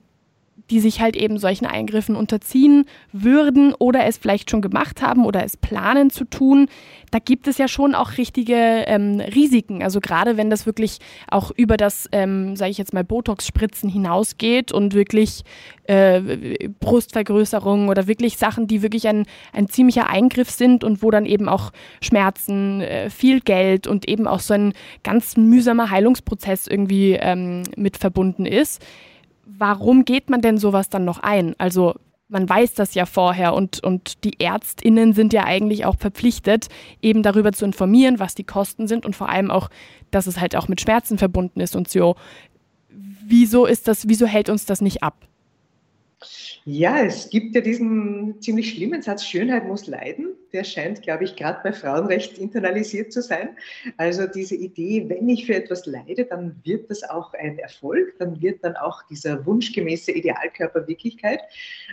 die 0.71 0.81
sich 0.81 1.01
halt 1.01 1.17
eben 1.17 1.39
solchen 1.39 1.67
Eingriffen 1.67 2.17
unterziehen 2.17 2.87
würden 3.13 3.75
oder 3.75 4.07
es 4.07 4.17
vielleicht 4.17 4.51
schon 4.51 4.63
gemacht 4.63 5.03
haben 5.03 5.27
oder 5.27 5.45
es 5.45 5.57
planen 5.57 6.11
zu 6.11 6.25
tun, 6.25 6.69
da 7.11 7.19
gibt 7.19 7.47
es 7.47 7.59
ja 7.59 7.69
schon 7.69 7.95
auch 7.95 8.17
richtige 8.17 8.55
ähm, 8.87 9.21
Risiken. 9.21 9.83
Also 9.83 10.01
gerade 10.01 10.37
wenn 10.37 10.51
das 10.51 10.65
wirklich 10.65 10.99
auch 11.31 11.51
über 11.55 11.77
das, 11.77 12.09
ähm, 12.13 12.57
sage 12.57 12.71
ich 12.71 12.79
jetzt 12.79 12.95
mal, 12.95 13.05
Botox-Spritzen 13.05 13.91
hinausgeht 13.91 14.73
und 14.73 14.95
wirklich 14.95 15.43
äh, 15.85 16.69
Brustvergrößerung 16.81 17.89
oder 17.89 18.07
wirklich 18.07 18.39
Sachen, 18.39 18.67
die 18.67 18.83
wirklich 18.83 19.07
ein, 19.07 19.27
ein 19.53 19.69
ziemlicher 19.69 20.09
Eingriff 20.09 20.51
sind 20.51 20.83
und 20.83 21.03
wo 21.03 21.11
dann 21.11 21.27
eben 21.27 21.49
auch 21.49 21.73
Schmerzen, 22.01 22.81
äh, 22.81 23.11
viel 23.11 23.41
Geld 23.41 23.87
und 23.87 24.09
eben 24.09 24.27
auch 24.27 24.41
so 24.41 24.55
ein 24.55 24.73
ganz 25.03 25.37
mühsamer 25.37 25.91
Heilungsprozess 25.91 26.67
irgendwie 26.67 27.13
ähm, 27.21 27.65
mit 27.77 27.99
verbunden 27.99 28.47
ist 28.47 28.83
warum 29.47 30.05
geht 30.05 30.31
man 30.31 30.41
denn 30.41 30.59
sowas 30.59 30.89
dann 30.89 31.05
noch 31.05 31.19
ein? 31.21 31.55
Also 31.59 31.95
man 32.29 32.49
weiß 32.49 32.75
das 32.75 32.95
ja 32.95 33.07
vorher 33.07 33.55
und, 33.55 33.83
und 33.85 34.25
die 34.25 34.41
Ärztinnen 34.41 35.13
sind 35.13 35.33
ja 35.33 35.45
eigentlich 35.45 35.85
auch 35.85 35.97
verpflichtet, 35.97 36.69
eben 37.03 37.23
darüber 37.23 37.53
zu 37.53 37.65
informieren, 37.65 38.19
was 38.19 38.35
die 38.35 38.45
Kosten 38.45 38.89
sind 38.89 39.05
und 39.07 39.15
vor 39.15 39.29
allem 39.29 39.51
auch, 39.51 39.71
dass 40.11 40.27
es 40.27 40.41
halt 40.41 40.57
auch 40.57 40.69
mit 40.69 40.81
Schmerzen 40.81 41.19
verbunden 41.19 41.61
ist 41.61 41.77
und 41.77 41.89
so. 41.89 42.17
Wieso 42.89 43.67
ist 43.67 43.89
das, 43.89 44.09
wieso 44.09 44.27
hält 44.27 44.49
uns 44.49 44.67
das 44.67 44.81
nicht 44.81 45.03
ab? 45.03 45.27
Ja, 46.65 47.05
es 47.05 47.31
gibt 47.31 47.55
ja 47.55 47.61
diesen 47.61 48.41
ziemlich 48.41 48.71
schlimmen 48.71 49.03
Satz, 49.03 49.27
Schönheit 49.27 49.67
muss 49.67 49.87
leiden. 49.87 50.35
Der 50.53 50.65
scheint, 50.65 51.03
glaube 51.03 51.25
ich, 51.25 51.37
gerade 51.37 51.61
bei 51.65 51.73
Frauen 51.73 52.07
recht 52.07 52.39
internalisiert 52.39 53.13
zu 53.13 53.23
sein. 53.23 53.57
Also 53.97 54.27
diese 54.27 54.55
Idee, 54.55 55.09
wenn 55.09 55.29
ich 55.29 55.47
für 55.47 55.57
etwas 55.57 55.85
leide, 55.85 56.25
dann 56.25 56.57
wird 56.63 56.91
das 56.91 57.03
auch 57.03 57.35
ein 57.35 57.59
Erfolg, 57.59 58.15
dann 58.19 58.41
wird 58.41 58.63
dann 58.63 58.77
auch 58.77 59.03
dieser 59.09 59.45
wunschgemäße 59.45 60.13
Idealkörper 60.13 60.87
Wirklichkeit. 60.87 61.41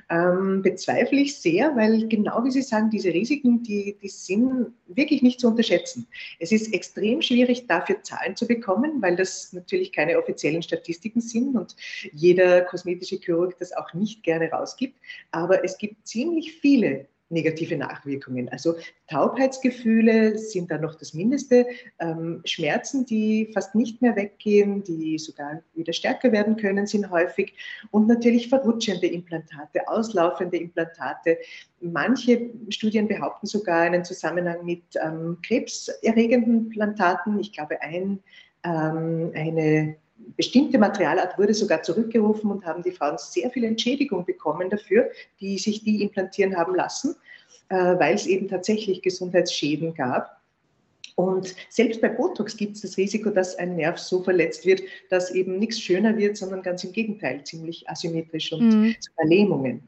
Ähm, 0.10 0.62
bezweifle 0.62 1.20
ich 1.20 1.38
sehr, 1.40 1.76
weil 1.76 2.08
genau 2.08 2.44
wie 2.44 2.52
Sie 2.52 2.62
sagen, 2.62 2.90
diese 2.90 3.14
Risiken, 3.14 3.64
die, 3.64 3.98
die 4.02 4.10
sind 4.10 4.68
wirklich 4.88 5.22
nicht 5.22 5.40
zu 5.40 5.48
unterschätzen. 5.48 6.08
Es 6.40 6.52
ist 6.52 6.74
extrem 6.74 7.22
schwierig, 7.22 7.68
dafür 7.68 8.04
Zahlen 8.04 8.36
zu 8.36 8.48
bekommen, 8.48 9.02
weil 9.02 9.16
das 9.16 9.54
natürlich 9.54 9.92
keine 9.92 10.20
offiziellen 10.20 10.62
Statistiken 10.62 11.22
sind 11.22 11.56
und 11.56 11.76
jeder 12.14 12.62
kosmetische 12.62 13.18
Chirurg 13.18 13.58
das 13.58 13.74
auch 13.74 13.94
nicht 13.94 14.21
gerne 14.24 14.50
raus 14.50 14.72
ausgibt. 14.72 15.00
Aber 15.32 15.64
es 15.64 15.78
gibt 15.78 16.08
ziemlich 16.08 16.54
viele 16.54 17.08
negative 17.30 17.78
Nachwirkungen. 17.78 18.50
Also 18.50 18.76
Taubheitsgefühle 19.08 20.38
sind 20.38 20.70
da 20.70 20.78
noch 20.78 20.96
das 20.96 21.14
Mindeste. 21.14 21.66
Ähm, 22.00 22.42
Schmerzen, 22.44 23.06
die 23.06 23.50
fast 23.54 23.74
nicht 23.74 24.02
mehr 24.02 24.18
weggehen, 24.18 24.84
die 24.84 25.18
sogar 25.18 25.62
wieder 25.74 25.94
stärker 25.94 26.34
werden 26.34 26.58
können, 26.58 26.88
sind 26.88 27.10
häufig. 27.10 27.54
Und 27.90 28.10
natürlich 28.10 28.50
verrutschende 28.50 29.08
Implantate, 29.08 29.88
auslaufende 29.88 30.58
Implantate. 30.58 31.38
Manche 31.80 32.50
Studien 32.68 33.08
behaupten 33.08 33.48
sogar 33.48 33.84
einen 33.84 34.04
Zusammenhang 34.04 34.66
mit 34.66 34.84
ähm, 35.02 35.38
krebserregenden 35.42 36.66
Implantaten. 36.66 37.40
Ich 37.40 37.54
glaube, 37.54 37.82
ein, 37.82 38.20
ähm, 38.66 39.32
eine 39.34 39.96
bestimmte 40.36 40.78
Materialart 40.78 41.38
wurde 41.38 41.54
sogar 41.54 41.84
zurückgerufen 41.84 42.52
und 42.52 42.66
haben 42.66 42.84
die 42.84 42.92
Frauen 42.92 43.18
sehr 43.18 43.50
viel 43.52 43.64
Entschädigung 43.64 44.26
bekommen 44.26 44.70
dafür, 44.70 45.10
die 45.40 45.58
sich 45.58 45.84
die 45.84 46.02
implantieren 46.02 46.58
haben 46.58 46.76
lassen, 46.76 47.16
äh, 47.70 47.76
weil 47.76 48.16
es 48.16 48.28
eben 48.28 48.48
tatsächlich 48.48 49.02
Gesundheitsschäden 49.02 49.94
gab. 49.94 50.42
Und 51.16 51.56
selbst 51.70 52.02
bei 52.02 52.10
Botox 52.10 52.56
gibt 52.56 52.76
es 52.76 52.82
das 52.82 52.98
Risiko, 52.98 53.30
dass 53.30 53.56
ein 53.56 53.76
Nerv 53.76 54.00
so 54.00 54.24
verletzt 54.24 54.66
wird, 54.66 54.82
dass 55.10 55.32
eben 55.32 55.60
nichts 55.60 55.80
schöner 55.80 56.18
wird, 56.18 56.38
sondern 56.38 56.64
ganz 56.64 56.84
im 56.84 56.94
Gegenteil, 56.94 57.44
ziemlich 57.44 57.88
asymmetrisch 57.90 58.52
und 58.54 58.70
mhm. 58.70 58.96
Lähmungen. 59.24 59.88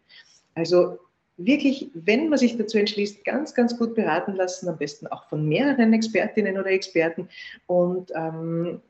Also 0.54 1.00
wirklich, 1.38 1.90
wenn 1.94 2.30
man 2.30 2.38
sich 2.38 2.58
dazu 2.58 2.78
entschließt, 2.78 3.26
ganz, 3.26 3.54
ganz 3.54 3.78
gut 3.78 3.96
beraten 3.96 4.36
lassen, 4.36 4.68
am 4.70 4.78
besten 4.78 5.08
auch 5.08 5.28
von 5.30 5.48
mehreren 5.48 5.94
Expertinnen 5.94 6.58
oder 6.58 6.72
Experten 6.72 7.28
und 7.66 8.12
ähm, 8.16 8.82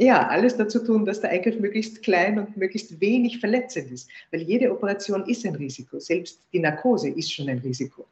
Ja, 0.00 0.28
alles 0.28 0.56
dazu 0.56 0.78
tun, 0.78 1.04
dass 1.04 1.20
der 1.20 1.28
Eingriff 1.28 1.60
möglichst 1.60 2.02
klein 2.02 2.38
und 2.38 2.56
möglichst 2.56 2.98
wenig 3.02 3.38
verletzend 3.38 3.90
ist. 3.90 4.08
Weil 4.30 4.40
jede 4.40 4.72
Operation 4.72 5.26
ist 5.26 5.44
ein 5.44 5.54
Risiko. 5.54 5.98
Selbst 5.98 6.40
die 6.54 6.58
Narkose 6.58 7.10
ist 7.10 7.30
schon 7.30 7.50
ein 7.50 7.58
Risiko. 7.58 8.06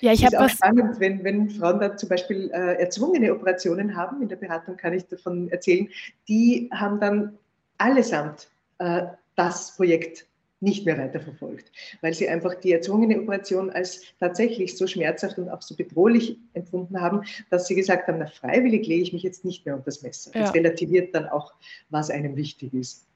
Ja, 0.00 0.12
ich 0.12 0.24
habe 0.24 0.38
auch 0.38 0.48
spannend, 0.48 1.00
wenn, 1.00 1.24
wenn 1.24 1.50
Frauen 1.50 1.80
da 1.80 1.96
zum 1.96 2.08
Beispiel 2.08 2.52
äh, 2.52 2.74
erzwungene 2.80 3.34
Operationen 3.34 3.96
haben. 3.96 4.22
In 4.22 4.28
der 4.28 4.36
Beratung 4.36 4.76
kann 4.76 4.92
ich 4.92 5.06
davon 5.06 5.48
erzählen. 5.48 5.88
Die 6.28 6.70
haben 6.72 7.00
dann 7.00 7.36
allesamt 7.78 8.48
äh, 8.78 9.06
das 9.34 9.74
Projekt 9.74 10.24
nicht 10.60 10.86
mehr 10.86 10.98
weiterverfolgt, 10.98 11.70
weil 12.00 12.14
sie 12.14 12.28
einfach 12.28 12.54
die 12.54 12.72
erzwungene 12.72 13.20
Operation 13.20 13.70
als 13.70 14.02
tatsächlich 14.18 14.76
so 14.76 14.86
schmerzhaft 14.86 15.38
und 15.38 15.48
auch 15.48 15.62
so 15.62 15.76
bedrohlich 15.76 16.36
empfunden 16.54 17.00
haben, 17.00 17.22
dass 17.50 17.66
sie 17.66 17.74
gesagt 17.74 18.08
haben, 18.08 18.18
na 18.18 18.26
freiwillig 18.26 18.86
lege 18.86 19.02
ich 19.02 19.12
mich 19.12 19.22
jetzt 19.22 19.44
nicht 19.44 19.64
mehr 19.64 19.74
unter 19.74 19.86
das 19.86 20.02
Messer. 20.02 20.32
Ja. 20.34 20.42
Das 20.42 20.54
relativiert 20.54 21.14
dann 21.14 21.26
auch, 21.26 21.54
was 21.90 22.10
einem 22.10 22.36
wichtig 22.36 22.74
ist. 22.74 23.06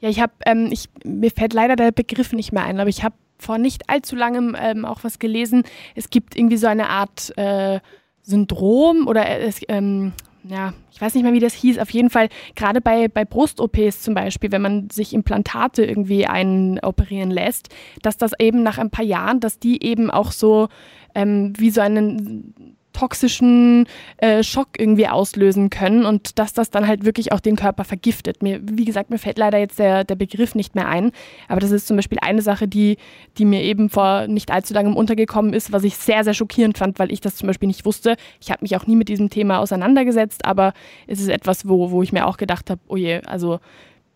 Ja, 0.00 0.08
ich 0.08 0.20
habe, 0.20 0.32
ähm, 0.44 0.72
mir 1.04 1.30
fällt 1.30 1.54
leider 1.54 1.76
der 1.76 1.92
Begriff 1.92 2.32
nicht 2.32 2.52
mehr 2.52 2.64
ein, 2.64 2.80
aber 2.80 2.90
ich 2.90 3.02
habe 3.02 3.14
vor 3.38 3.58
nicht 3.58 3.88
allzu 3.88 4.16
langem 4.16 4.56
ähm, 4.58 4.84
auch 4.84 5.04
was 5.04 5.18
gelesen. 5.18 5.64
Es 5.94 6.10
gibt 6.10 6.36
irgendwie 6.36 6.56
so 6.56 6.66
eine 6.66 6.88
Art 6.88 7.36
äh, 7.36 7.80
Syndrom 8.22 9.06
oder 9.06 9.28
es, 9.40 9.60
ähm, 9.68 10.12
ja, 10.48 10.72
ich 10.92 11.00
weiß 11.00 11.14
nicht 11.14 11.24
mehr, 11.24 11.32
wie 11.32 11.40
das 11.40 11.54
hieß, 11.54 11.78
auf 11.78 11.90
jeden 11.90 12.10
Fall, 12.10 12.28
gerade 12.54 12.80
bei, 12.80 13.08
bei 13.08 13.24
Brust-OPs 13.24 14.02
zum 14.02 14.14
Beispiel, 14.14 14.52
wenn 14.52 14.62
man 14.62 14.90
sich 14.90 15.12
Implantate 15.12 15.84
irgendwie 15.84 16.26
einoperieren 16.26 17.30
lässt, 17.30 17.68
dass 18.02 18.16
das 18.16 18.32
eben 18.38 18.62
nach 18.62 18.78
ein 18.78 18.90
paar 18.90 19.04
Jahren, 19.04 19.40
dass 19.40 19.58
die 19.58 19.82
eben 19.82 20.10
auch 20.10 20.32
so 20.32 20.68
ähm, 21.14 21.52
wie 21.56 21.70
so 21.70 21.80
einen 21.80 22.75
toxischen 22.96 23.86
äh, 24.16 24.42
Schock 24.42 24.68
irgendwie 24.78 25.06
auslösen 25.06 25.70
können 25.70 26.06
und 26.06 26.38
dass 26.38 26.52
das 26.52 26.70
dann 26.70 26.86
halt 26.86 27.04
wirklich 27.04 27.32
auch 27.32 27.40
den 27.40 27.56
Körper 27.56 27.84
vergiftet. 27.84 28.42
Mir, 28.42 28.60
wie 28.62 28.84
gesagt, 28.84 29.10
mir 29.10 29.18
fällt 29.18 29.38
leider 29.38 29.58
jetzt 29.58 29.78
der, 29.78 30.04
der 30.04 30.14
Begriff 30.14 30.54
nicht 30.54 30.74
mehr 30.74 30.88
ein, 30.88 31.12
aber 31.48 31.60
das 31.60 31.70
ist 31.70 31.86
zum 31.86 31.96
Beispiel 31.96 32.18
eine 32.22 32.42
Sache, 32.42 32.66
die, 32.66 32.96
die 33.36 33.44
mir 33.44 33.62
eben 33.62 33.90
vor 33.90 34.26
nicht 34.26 34.50
allzu 34.50 34.72
langem 34.72 34.96
untergekommen 34.96 35.52
ist, 35.52 35.72
was 35.72 35.84
ich 35.84 35.96
sehr, 35.96 36.24
sehr 36.24 36.34
schockierend 36.34 36.78
fand, 36.78 36.98
weil 36.98 37.12
ich 37.12 37.20
das 37.20 37.36
zum 37.36 37.46
Beispiel 37.46 37.66
nicht 37.66 37.84
wusste. 37.84 38.16
Ich 38.40 38.50
habe 38.50 38.62
mich 38.62 38.76
auch 38.76 38.86
nie 38.86 38.96
mit 38.96 39.08
diesem 39.08 39.28
Thema 39.28 39.58
auseinandergesetzt, 39.58 40.44
aber 40.44 40.72
es 41.06 41.20
ist 41.20 41.28
etwas, 41.28 41.68
wo, 41.68 41.90
wo 41.90 42.02
ich 42.02 42.12
mir 42.12 42.26
auch 42.26 42.38
gedacht 42.38 42.70
habe, 42.70 42.80
oh 42.88 42.96
je, 42.96 43.20
also 43.26 43.60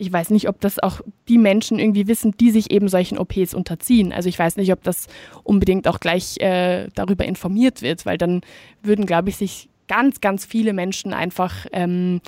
ich 0.00 0.10
weiß 0.10 0.30
nicht, 0.30 0.48
ob 0.48 0.60
das 0.60 0.78
auch 0.78 1.02
die 1.28 1.36
Menschen 1.36 1.78
irgendwie 1.78 2.08
wissen, 2.08 2.34
die 2.40 2.50
sich 2.50 2.70
eben 2.70 2.88
solchen 2.88 3.18
OPs 3.18 3.52
unterziehen. 3.52 4.14
Also 4.14 4.30
ich 4.30 4.38
weiß 4.38 4.56
nicht, 4.56 4.72
ob 4.72 4.82
das 4.82 5.08
unbedingt 5.44 5.86
auch 5.86 6.00
gleich 6.00 6.38
äh, 6.40 6.88
darüber 6.94 7.26
informiert 7.26 7.82
wird, 7.82 8.06
weil 8.06 8.16
dann 8.16 8.40
würden, 8.82 9.04
glaube 9.04 9.28
ich, 9.28 9.36
sich 9.36 9.68
ganz, 9.88 10.22
ganz 10.22 10.46
viele 10.46 10.72
Menschen 10.72 11.12
einfach 11.12 11.66
ähm, 11.72 12.22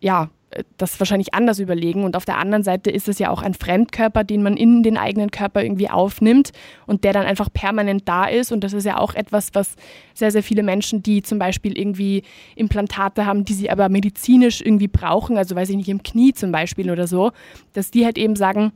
ja, 0.00 0.30
das 0.78 0.98
wahrscheinlich 0.98 1.34
anders 1.34 1.58
überlegen. 1.58 2.04
Und 2.04 2.16
auf 2.16 2.24
der 2.24 2.38
anderen 2.38 2.62
Seite 2.62 2.90
ist 2.90 3.08
es 3.08 3.18
ja 3.18 3.30
auch 3.30 3.42
ein 3.42 3.54
Fremdkörper, 3.54 4.24
den 4.24 4.42
man 4.42 4.56
in 4.56 4.82
den 4.82 4.96
eigenen 4.96 5.30
Körper 5.30 5.62
irgendwie 5.62 5.90
aufnimmt 5.90 6.52
und 6.86 7.04
der 7.04 7.12
dann 7.12 7.26
einfach 7.26 7.52
permanent 7.52 8.08
da 8.08 8.24
ist. 8.24 8.50
Und 8.50 8.64
das 8.64 8.72
ist 8.72 8.84
ja 8.84 8.98
auch 8.98 9.14
etwas, 9.14 9.50
was 9.52 9.74
sehr, 10.14 10.30
sehr 10.30 10.42
viele 10.42 10.62
Menschen, 10.62 11.02
die 11.02 11.22
zum 11.22 11.38
Beispiel 11.38 11.76
irgendwie 11.78 12.22
Implantate 12.56 13.26
haben, 13.26 13.44
die 13.44 13.54
sie 13.54 13.70
aber 13.70 13.88
medizinisch 13.88 14.60
irgendwie 14.60 14.88
brauchen, 14.88 15.36
also 15.36 15.54
weiß 15.54 15.68
ich 15.70 15.76
nicht, 15.76 15.88
im 15.88 16.02
Knie 16.02 16.32
zum 16.32 16.50
Beispiel 16.50 16.90
oder 16.90 17.06
so, 17.06 17.32
dass 17.74 17.90
die 17.90 18.04
halt 18.04 18.16
eben 18.16 18.34
sagen, 18.34 18.72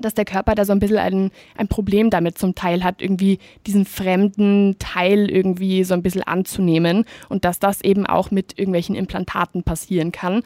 dass 0.00 0.14
der 0.14 0.24
Körper 0.24 0.54
da 0.54 0.64
so 0.64 0.72
ein 0.72 0.80
bisschen 0.80 0.96
ein, 0.96 1.30
ein 1.56 1.68
Problem 1.68 2.08
damit 2.08 2.38
zum 2.38 2.54
Teil 2.54 2.82
hat, 2.82 3.02
irgendwie 3.02 3.38
diesen 3.66 3.84
fremden 3.84 4.76
Teil 4.78 5.30
irgendwie 5.30 5.84
so 5.84 5.92
ein 5.92 6.02
bisschen 6.02 6.22
anzunehmen 6.22 7.04
und 7.28 7.44
dass 7.44 7.58
das 7.58 7.82
eben 7.82 8.06
auch 8.06 8.30
mit 8.30 8.58
irgendwelchen 8.58 8.94
Implantaten 8.94 9.62
passieren 9.62 10.10
kann 10.10 10.42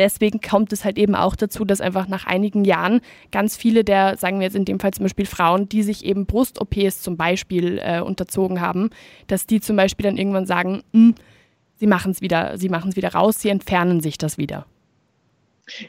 deswegen 0.00 0.40
kommt 0.40 0.72
es 0.72 0.84
halt 0.84 0.98
eben 0.98 1.14
auch 1.14 1.36
dazu, 1.36 1.64
dass 1.64 1.80
einfach 1.80 2.08
nach 2.08 2.26
einigen 2.26 2.64
Jahren 2.64 3.00
ganz 3.30 3.56
viele 3.56 3.84
der, 3.84 4.16
sagen 4.16 4.40
wir 4.40 4.46
jetzt 4.46 4.56
in 4.56 4.64
dem 4.64 4.80
Fall 4.80 4.92
zum 4.92 5.04
Beispiel 5.04 5.26
Frauen, 5.26 5.68
die 5.68 5.82
sich 5.82 6.04
eben 6.04 6.26
Brust-OPs 6.26 7.02
zum 7.02 7.16
Beispiel 7.16 7.78
äh, 7.82 8.00
unterzogen 8.00 8.60
haben, 8.60 8.90
dass 9.28 9.46
die 9.46 9.60
zum 9.60 9.76
Beispiel 9.76 10.04
dann 10.04 10.16
irgendwann 10.16 10.46
sagen, 10.46 10.82
hm, 10.92 11.14
sie 11.76 11.86
machen 11.86 12.12
es 12.12 12.20
wieder, 12.20 12.58
sie 12.58 12.68
machen 12.68 12.90
es 12.90 12.96
wieder 12.96 13.12
raus, 13.12 13.38
sie 13.38 13.50
entfernen 13.50 14.00
sich 14.00 14.18
das 14.18 14.38
wieder. 14.38 14.66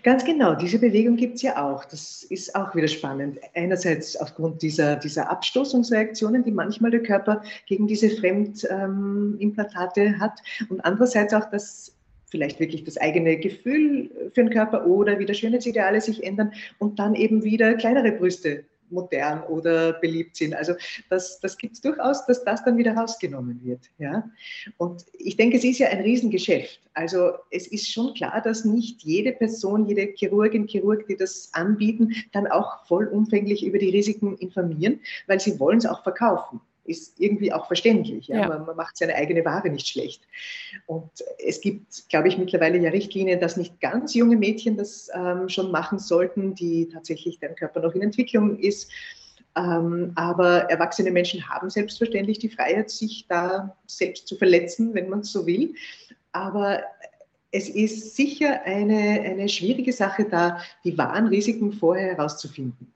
Ganz 0.03 0.23
genau, 0.25 0.53
diese 0.53 0.77
Bewegung 0.77 1.15
gibt 1.15 1.35
es 1.35 1.41
ja 1.41 1.63
auch. 1.63 1.85
Das 1.85 2.23
ist 2.23 2.53
auch 2.55 2.75
wieder 2.75 2.87
spannend. 2.87 3.39
Einerseits 3.55 4.15
aufgrund 4.15 4.61
dieser, 4.61 4.95
dieser 4.95 5.31
Abstoßungsreaktionen, 5.31 6.43
die 6.43 6.51
manchmal 6.51 6.91
der 6.91 7.01
Körper 7.01 7.41
gegen 7.65 7.87
diese 7.87 8.09
Fremdimplantate 8.09 10.01
ähm, 10.01 10.19
hat 10.19 10.39
und 10.69 10.85
andererseits 10.85 11.33
auch, 11.33 11.49
dass 11.49 11.95
vielleicht 12.31 12.59
wirklich 12.59 12.83
das 12.83 12.97
eigene 12.97 13.37
Gefühl 13.37 14.09
für 14.33 14.43
den 14.43 14.49
Körper 14.49 14.87
oder 14.87 15.19
wieder 15.19 15.33
Schönheitsideale 15.33 16.01
sich 16.01 16.23
ändern 16.23 16.53
und 16.79 16.97
dann 16.97 17.13
eben 17.13 17.43
wieder 17.43 17.75
kleinere 17.75 18.13
Brüste 18.13 18.63
modern 18.91 19.43
oder 19.43 19.93
beliebt 19.93 20.35
sind. 20.35 20.53
Also 20.53 20.73
das, 21.09 21.39
das 21.39 21.57
gibt 21.57 21.75
es 21.75 21.81
durchaus, 21.81 22.25
dass 22.25 22.43
das 22.43 22.63
dann 22.63 22.77
wieder 22.77 22.93
rausgenommen 22.93 23.63
wird. 23.63 23.89
Ja? 23.97 24.29
Und 24.77 25.05
ich 25.17 25.37
denke, 25.37 25.57
es 25.57 25.63
ist 25.63 25.79
ja 25.79 25.87
ein 25.89 26.01
Riesengeschäft. 26.01 26.81
Also 26.93 27.31
es 27.49 27.67
ist 27.67 27.91
schon 27.91 28.13
klar, 28.13 28.41
dass 28.41 28.65
nicht 28.65 29.01
jede 29.03 29.31
Person, 29.31 29.85
jede 29.85 30.13
Chirurgin, 30.13 30.67
Chirurg, 30.67 31.07
die 31.07 31.15
das 31.15 31.49
anbieten, 31.53 32.13
dann 32.33 32.47
auch 32.47 32.85
vollumfänglich 32.85 33.65
über 33.65 33.77
die 33.77 33.89
Risiken 33.89 34.37
informieren, 34.37 34.99
weil 35.27 35.39
sie 35.39 35.59
wollen 35.59 35.77
es 35.77 35.85
auch 35.85 36.03
verkaufen 36.03 36.59
ist 36.83 37.19
irgendwie 37.19 37.53
auch 37.53 37.67
verständlich. 37.67 38.27
Ja? 38.27 38.41
ja. 38.41 38.47
Man, 38.47 38.65
man, 38.65 38.75
macht 38.75 38.97
seine 38.97 39.15
eigene 39.15 39.45
Ware 39.45 39.69
nicht 39.69 39.87
schlecht. 39.87 40.27
Und 40.87 41.11
es 41.45 41.61
gibt, 41.61 42.09
glaube 42.09 42.27
ich, 42.27 42.37
mittlerweile 42.37 42.77
ja 42.79 42.89
Richtlinien, 42.89 43.39
dass 43.39 43.57
nicht 43.57 43.79
ganz 43.79 44.13
junge 44.13 44.35
Mädchen 44.35 44.77
das 44.77 45.09
ähm, 45.13 45.49
schon 45.49 45.71
machen 45.71 45.99
sollten, 45.99 46.55
die 46.55 46.89
tatsächlich 46.89 47.39
deren 47.39 47.55
Körper 47.55 47.81
noch 47.81 47.93
in 47.93 48.01
Entwicklung 48.01 48.57
ist. 48.57 48.91
Ähm, 49.55 50.13
aber 50.15 50.69
erwachsene 50.69 51.11
Menschen 51.11 51.47
haben 51.49 51.69
selbstverständlich 51.69 52.39
die 52.39 52.49
Freiheit, 52.49 52.89
sich 52.89 53.25
da 53.27 53.75
selbst 53.85 54.27
zu 54.27 54.35
verletzen, 54.35 54.93
wenn 54.93 55.09
man 55.09 55.19
es 55.19 55.31
so 55.31 55.45
will. 55.45 55.75
Aber 56.31 56.81
es 57.51 57.67
ist 57.67 58.15
sicher 58.15 58.63
eine, 58.63 59.21
eine 59.21 59.49
schwierige 59.49 59.91
Sache, 59.91 60.25
da 60.25 60.61
die 60.85 60.97
wahren 60.97 61.27
Risiken 61.27 61.73
vorher 61.73 62.15
herauszufinden 62.15 62.93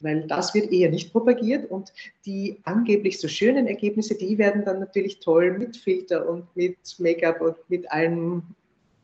weil 0.00 0.26
das 0.26 0.54
wird 0.54 0.72
eher 0.72 0.90
nicht 0.90 1.12
propagiert 1.12 1.70
und 1.70 1.92
die 2.26 2.60
angeblich 2.64 3.18
so 3.18 3.28
schönen 3.28 3.66
Ergebnisse, 3.66 4.16
die 4.16 4.38
werden 4.38 4.64
dann 4.64 4.80
natürlich 4.80 5.20
toll 5.20 5.56
mit 5.58 5.76
Filter 5.76 6.28
und 6.28 6.44
mit 6.56 6.76
Make-up 6.98 7.40
und 7.40 7.56
mit 7.68 7.90
allen 7.90 8.42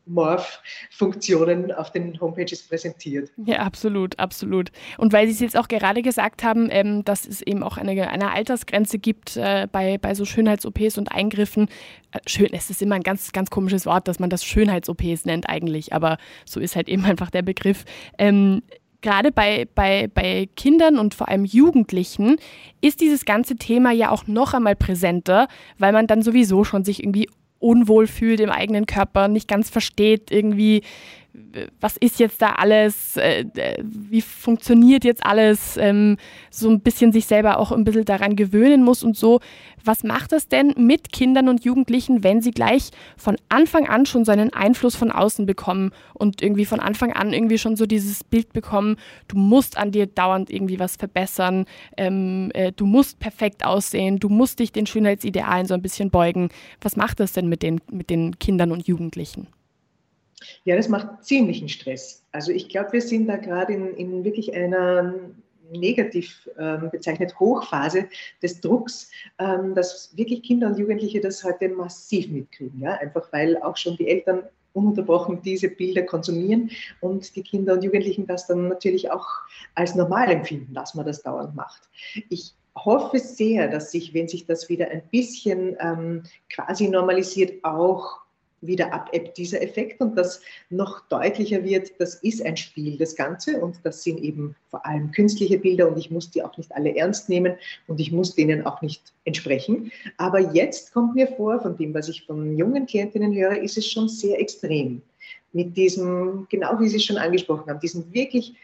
Morph-Funktionen 0.05 1.71
auf 1.71 1.91
den 1.91 2.19
Homepages 2.19 2.63
präsentiert. 2.63 3.31
Ja, 3.45 3.59
absolut, 3.59 4.17
absolut. 4.19 4.71
Und 4.97 5.13
weil 5.13 5.27
Sie 5.27 5.33
es 5.33 5.39
jetzt 5.39 5.57
auch 5.57 5.67
gerade 5.67 6.01
gesagt 6.01 6.43
haben, 6.43 6.69
ähm, 6.71 7.03
dass 7.03 7.27
es 7.27 7.41
eben 7.41 7.63
auch 7.63 7.77
eine, 7.77 8.09
eine 8.09 8.31
Altersgrenze 8.31 8.99
gibt 8.99 9.37
äh, 9.37 9.67
bei, 9.71 9.97
bei 9.97 10.13
so 10.15 10.25
Schönheits-OPs 10.25 10.97
und 10.97 11.11
Eingriffen. 11.11 11.67
Äh, 12.11 12.19
schön, 12.27 12.49
es 12.51 12.69
ist 12.69 12.81
immer 12.81 12.95
ein 12.95 13.03
ganz, 13.03 13.31
ganz 13.31 13.49
komisches 13.49 13.85
Wort, 13.85 14.07
dass 14.07 14.19
man 14.19 14.29
das 14.29 14.43
Schönheits-OPs 14.43 15.25
nennt 15.25 15.49
eigentlich, 15.49 15.93
aber 15.93 16.17
so 16.45 16.59
ist 16.59 16.75
halt 16.75 16.89
eben 16.89 17.05
einfach 17.05 17.29
der 17.29 17.43
Begriff. 17.43 17.85
Ähm, 18.17 18.61
gerade 19.01 19.31
bei, 19.31 19.67
bei, 19.75 20.07
bei 20.13 20.47
Kindern 20.55 20.97
und 20.97 21.13
vor 21.13 21.29
allem 21.29 21.45
Jugendlichen 21.45 22.37
ist 22.81 23.01
dieses 23.01 23.25
ganze 23.25 23.55
Thema 23.55 23.91
ja 23.91 24.11
auch 24.11 24.27
noch 24.27 24.53
einmal 24.53 24.75
präsenter, 24.75 25.47
weil 25.77 25.91
man 25.91 26.07
dann 26.07 26.21
sowieso 26.21 26.63
schon 26.63 26.83
sich 26.83 27.03
irgendwie 27.03 27.27
unwohl 27.59 28.07
fühlt 28.07 28.39
im 28.39 28.49
eigenen 28.49 28.85
Körper, 28.85 29.27
nicht 29.27 29.47
ganz 29.47 29.69
versteht 29.69 30.31
irgendwie, 30.31 30.81
was 31.79 31.95
ist 31.97 32.19
jetzt 32.19 32.41
da 32.41 32.49
alles, 32.53 33.15
äh, 33.15 33.45
wie 33.81 34.21
funktioniert 34.21 35.05
jetzt 35.05 35.25
alles, 35.25 35.77
ähm, 35.77 36.17
so 36.49 36.69
ein 36.69 36.81
bisschen 36.81 37.13
sich 37.13 37.25
selber 37.25 37.57
auch 37.57 37.71
ein 37.71 37.85
bisschen 37.85 38.03
daran 38.03 38.35
gewöhnen 38.35 38.83
muss 38.83 39.01
und 39.03 39.15
so. 39.15 39.39
Was 39.83 40.03
macht 40.03 40.33
das 40.33 40.49
denn 40.49 40.73
mit 40.77 41.11
Kindern 41.11 41.47
und 41.47 41.63
Jugendlichen, 41.63 42.23
wenn 42.23 42.41
sie 42.41 42.51
gleich 42.51 42.91
von 43.15 43.37
Anfang 43.49 43.87
an 43.87 44.05
schon 44.05 44.25
so 44.25 44.31
einen 44.31 44.51
Einfluss 44.51 44.95
von 44.95 45.11
außen 45.11 45.45
bekommen 45.45 45.91
und 46.13 46.41
irgendwie 46.41 46.65
von 46.65 46.81
Anfang 46.81 47.13
an 47.13 47.31
irgendwie 47.31 47.57
schon 47.57 47.77
so 47.77 47.85
dieses 47.85 48.23
Bild 48.23 48.51
bekommen, 48.51 48.97
du 49.29 49.37
musst 49.37 49.77
an 49.77 49.91
dir 49.91 50.07
dauernd 50.07 50.49
irgendwie 50.49 50.79
was 50.79 50.97
verbessern, 50.97 51.65
ähm, 51.97 52.51
äh, 52.53 52.73
du 52.73 52.85
musst 52.85 53.19
perfekt 53.19 53.65
aussehen, 53.65 54.19
du 54.19 54.27
musst 54.27 54.59
dich 54.59 54.73
den 54.73 54.85
Schönheitsidealen 54.85 55.65
so 55.65 55.73
ein 55.73 55.81
bisschen 55.81 56.11
beugen. 56.11 56.49
Was 56.81 56.97
macht 56.97 57.21
das 57.21 57.31
denn 57.31 57.47
mit 57.47 57.63
den, 57.63 57.79
mit 57.89 58.09
den 58.09 58.37
Kindern 58.37 58.71
und 58.71 58.87
Jugendlichen? 58.87 59.47
Ja, 60.63 60.75
das 60.75 60.89
macht 60.89 61.23
ziemlichen 61.23 61.69
Stress. 61.69 62.23
Also 62.31 62.51
ich 62.51 62.69
glaube, 62.69 62.93
wir 62.93 63.01
sind 63.01 63.27
da 63.27 63.37
gerade 63.37 63.73
in, 63.73 63.93
in 63.95 64.23
wirklich 64.23 64.53
einer 64.53 65.13
negativ 65.71 66.49
ähm, 66.59 66.89
bezeichnet 66.91 67.39
Hochphase 67.39 68.07
des 68.41 68.59
Drucks, 68.61 69.09
ähm, 69.39 69.73
dass 69.73 70.15
wirklich 70.15 70.43
Kinder 70.43 70.67
und 70.67 70.77
Jugendliche 70.77 71.21
das 71.21 71.43
heute 71.43 71.69
massiv 71.69 72.29
mitkriegen. 72.29 72.81
Ja? 72.81 72.93
Einfach 72.95 73.31
weil 73.31 73.57
auch 73.61 73.77
schon 73.77 73.95
die 73.97 74.07
Eltern 74.07 74.43
ununterbrochen 74.73 75.41
diese 75.41 75.69
Bilder 75.69 76.03
konsumieren 76.03 76.71
und 77.01 77.35
die 77.35 77.43
Kinder 77.43 77.73
und 77.73 77.83
Jugendlichen 77.83 78.25
das 78.27 78.47
dann 78.47 78.69
natürlich 78.69 79.11
auch 79.11 79.27
als 79.75 79.95
normal 79.95 80.31
empfinden, 80.31 80.73
dass 80.73 80.95
man 80.95 81.05
das 81.05 81.23
dauernd 81.23 81.55
macht. 81.55 81.81
Ich 82.29 82.53
hoffe 82.75 83.19
sehr, 83.19 83.67
dass 83.67 83.91
sich, 83.91 84.13
wenn 84.13 84.27
sich 84.27 84.45
das 84.45 84.69
wieder 84.69 84.89
ein 84.89 85.03
bisschen 85.11 85.75
ähm, 85.79 86.23
quasi 86.49 86.87
normalisiert, 86.87 87.63
auch 87.63 88.21
wieder 88.61 88.93
abebbt, 88.93 89.37
dieser 89.37 89.61
Effekt, 89.61 90.01
und 90.01 90.15
das 90.15 90.41
noch 90.69 91.01
deutlicher 91.09 91.63
wird, 91.63 91.91
das 91.99 92.15
ist 92.15 92.45
ein 92.45 92.57
Spiel, 92.57 92.97
das 92.97 93.15
Ganze, 93.15 93.59
und 93.59 93.79
das 93.83 94.03
sind 94.03 94.19
eben 94.19 94.55
vor 94.69 94.85
allem 94.85 95.11
künstliche 95.11 95.57
Bilder, 95.57 95.87
und 95.87 95.97
ich 95.97 96.11
muss 96.11 96.29
die 96.29 96.43
auch 96.43 96.55
nicht 96.57 96.71
alle 96.73 96.95
ernst 96.95 97.27
nehmen, 97.27 97.55
und 97.87 97.99
ich 97.99 98.11
muss 98.11 98.35
denen 98.35 98.65
auch 98.65 98.81
nicht 98.81 99.13
entsprechen. 99.25 99.91
Aber 100.17 100.39
jetzt 100.53 100.93
kommt 100.93 101.15
mir 101.15 101.27
vor, 101.27 101.59
von 101.59 101.75
dem, 101.75 101.93
was 101.93 102.09
ich 102.09 102.25
von 102.25 102.55
jungen 102.55 102.85
Klientinnen 102.85 103.33
höre, 103.33 103.61
ist 103.61 103.77
es 103.77 103.87
schon 103.87 104.07
sehr 104.07 104.39
extrem. 104.39 105.01
Mit 105.53 105.75
diesem, 105.75 106.47
genau 106.49 106.79
wie 106.79 106.87
Sie 106.87 106.95
es 106.97 107.03
schon 107.03 107.17
angesprochen 107.17 107.69
haben, 107.69 107.79
diesem 107.79 108.13
wirklich 108.13 108.55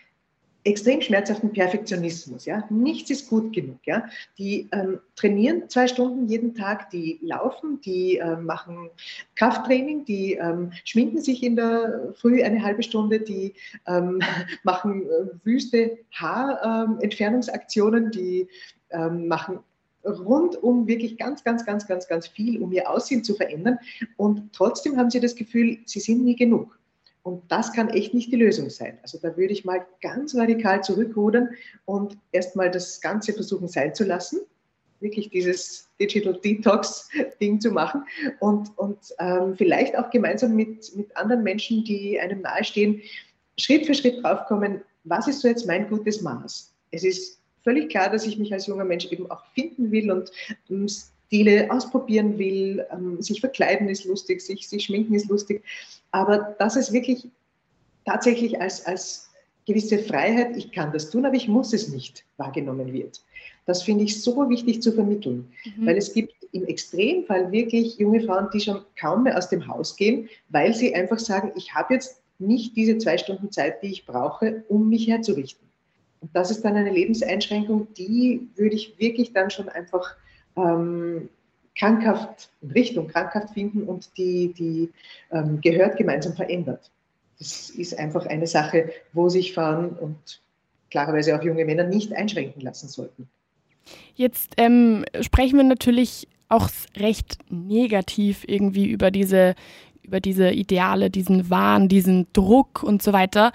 extrem 0.67 1.01
schmerzhaften 1.01 1.53
Perfektionismus. 1.53 2.45
Ja? 2.45 2.63
Nichts 2.69 3.09
ist 3.09 3.29
gut 3.29 3.53
genug. 3.53 3.79
Ja? 3.85 4.05
Die 4.37 4.67
ähm, 4.71 4.99
trainieren 5.15 5.69
zwei 5.69 5.87
Stunden 5.87 6.27
jeden 6.27 6.53
Tag, 6.53 6.89
die 6.89 7.19
laufen, 7.21 7.79
die 7.81 8.17
äh, 8.17 8.35
machen 8.35 8.89
Krafttraining, 9.35 10.05
die 10.05 10.33
ähm, 10.33 10.71
schminken 10.83 11.21
sich 11.21 11.43
in 11.43 11.55
der 11.55 12.13
Früh 12.15 12.43
eine 12.43 12.61
halbe 12.61 12.83
Stunde, 12.83 13.19
die 13.19 13.53
ähm, 13.87 14.19
machen 14.63 15.03
äh, 15.03 15.45
wüste 15.45 15.97
Haarentfernungsaktionen, 16.11 18.11
die 18.11 18.47
ähm, 18.91 19.27
machen 19.27 19.59
rundum 20.05 20.87
wirklich 20.87 21.17
ganz, 21.17 21.43
ganz, 21.43 21.65
ganz, 21.65 21.87
ganz, 21.87 22.07
ganz 22.07 22.27
viel, 22.27 22.61
um 22.61 22.71
ihr 22.71 22.89
Aussehen 22.89 23.23
zu 23.23 23.35
verändern. 23.35 23.77
Und 24.15 24.53
trotzdem 24.53 24.97
haben 24.97 25.09
sie 25.09 25.19
das 25.19 25.35
Gefühl, 25.35 25.79
sie 25.85 25.99
sind 25.99 26.23
nie 26.23 26.35
genug. 26.35 26.77
Und 27.27 27.43
das 27.51 27.73
kann 27.73 27.89
echt 27.89 28.13
nicht 28.13 28.31
die 28.31 28.37
Lösung 28.37 28.69
sein. 28.69 28.99
Also 29.01 29.17
da 29.21 29.35
würde 29.35 29.51
ich 29.51 29.65
mal 29.65 29.85
ganz 30.01 30.33
radikal 30.33 30.81
zurückrudern 30.81 31.49
und 31.83 32.17
erstmal 32.31 32.71
das 32.71 33.01
Ganze 33.01 33.33
versuchen 33.33 33.67
sein 33.67 33.93
zu 33.93 34.05
lassen, 34.05 34.39
wirklich 35.01 35.29
dieses 35.29 35.89
Digital 35.99 36.39
Detox-Ding 36.41 37.59
zu 37.59 37.71
machen 37.71 38.05
und, 38.39 38.69
und 38.77 38.99
ähm, 39.19 39.57
vielleicht 39.57 39.97
auch 39.97 40.09
gemeinsam 40.09 40.55
mit, 40.55 40.95
mit 40.95 41.17
anderen 41.17 41.43
Menschen, 41.43 41.83
die 41.83 42.17
einem 42.17 42.39
nahestehen, 42.43 43.01
Schritt 43.57 43.85
für 43.85 43.93
Schritt 43.93 44.23
draufkommen, 44.23 44.81
was 45.03 45.27
ist 45.27 45.41
so 45.41 45.49
jetzt 45.49 45.67
mein 45.67 45.89
gutes 45.89 46.21
Maß? 46.21 46.73
Es 46.91 47.03
ist 47.03 47.41
völlig 47.65 47.89
klar, 47.89 48.09
dass 48.09 48.25
ich 48.25 48.37
mich 48.37 48.53
als 48.53 48.67
junger 48.67 48.85
Mensch 48.85 49.05
eben 49.11 49.29
auch 49.29 49.43
finden 49.53 49.91
will 49.91 50.11
und 50.11 50.31
ähm, 50.69 50.87
Stile 51.27 51.69
ausprobieren 51.69 52.37
will. 52.37 52.85
Ähm, 52.91 53.21
sich 53.21 53.39
verkleiden 53.39 53.89
ist 53.89 54.05
lustig, 54.05 54.41
sich, 54.41 54.67
sich 54.67 54.85
schminken 54.85 55.13
ist 55.13 55.29
lustig. 55.29 55.63
Aber 56.11 56.55
dass 56.57 56.75
es 56.75 56.91
wirklich 56.91 57.27
tatsächlich 58.05 58.59
als, 58.59 58.85
als 58.85 59.29
gewisse 59.65 59.99
Freiheit, 59.99 60.55
ich 60.55 60.71
kann 60.71 60.93
das 60.93 61.09
tun, 61.09 61.25
aber 61.25 61.35
ich 61.35 61.47
muss 61.47 61.73
es 61.73 61.89
nicht, 61.89 62.23
wahrgenommen 62.37 62.93
wird. 62.93 63.21
Das 63.65 63.83
finde 63.83 64.05
ich 64.05 64.21
so 64.21 64.49
wichtig 64.49 64.81
zu 64.81 64.93
vermitteln, 64.93 65.51
mhm. 65.65 65.85
weil 65.85 65.97
es 65.97 66.13
gibt 66.13 66.33
im 66.53 66.65
Extremfall 66.65 67.51
wirklich 67.51 67.97
junge 67.97 68.21
Frauen, 68.21 68.47
die 68.53 68.61
schon 68.61 68.79
kaum 68.97 69.23
mehr 69.23 69.37
aus 69.37 69.49
dem 69.49 69.67
Haus 69.67 69.97
gehen, 69.97 70.29
weil 70.47 70.73
sie 70.73 70.95
einfach 70.95 71.19
sagen, 71.19 71.51
ich 71.55 71.73
habe 71.73 71.95
jetzt 71.95 72.21
nicht 72.39 72.77
diese 72.77 72.97
zwei 72.97 73.17
Stunden 73.17 73.51
Zeit, 73.51 73.83
die 73.83 73.87
ich 73.87 74.05
brauche, 74.05 74.63
um 74.69 74.87
mich 74.87 75.07
herzurichten. 75.07 75.67
Und 76.21 76.31
das 76.33 76.49
ist 76.49 76.63
dann 76.63 76.75
eine 76.75 76.91
Lebenseinschränkung, 76.91 77.87
die 77.95 78.47
würde 78.55 78.75
ich 78.75 78.97
wirklich 78.97 79.33
dann 79.33 79.49
schon 79.49 79.67
einfach 79.67 80.15
ähm, 80.57 81.29
krankhaft, 81.77 82.49
Richtung 82.73 83.07
krankhaft 83.07 83.53
finden 83.53 83.83
und 83.83 84.09
die, 84.17 84.53
die 84.53 84.89
ähm, 85.31 85.61
gehört 85.61 85.97
gemeinsam 85.97 86.33
verändert. 86.33 86.89
Das 87.39 87.69
ist 87.69 87.97
einfach 87.97 88.25
eine 88.25 88.47
Sache, 88.47 88.91
wo 89.13 89.29
sich 89.29 89.53
Frauen 89.53 89.89
und 89.89 90.41
klarerweise 90.89 91.37
auch 91.37 91.43
junge 91.43 91.65
Männer 91.65 91.83
nicht 91.83 92.13
einschränken 92.13 92.61
lassen 92.61 92.87
sollten. 92.87 93.29
Jetzt 94.15 94.53
ähm, 94.57 95.05
sprechen 95.21 95.57
wir 95.57 95.63
natürlich 95.63 96.27
auch 96.49 96.69
recht 96.95 97.37
negativ 97.49 98.43
irgendwie 98.47 98.87
über 98.87 99.11
diese, 99.11 99.53
über 100.01 100.19
diese 100.19 100.49
Ideale, 100.49 101.09
diesen 101.09 101.49
Wahn, 101.49 101.89
diesen 101.89 102.27
Druck 102.33 102.83
und 102.83 103.03
so 103.03 103.13
weiter. 103.13 103.51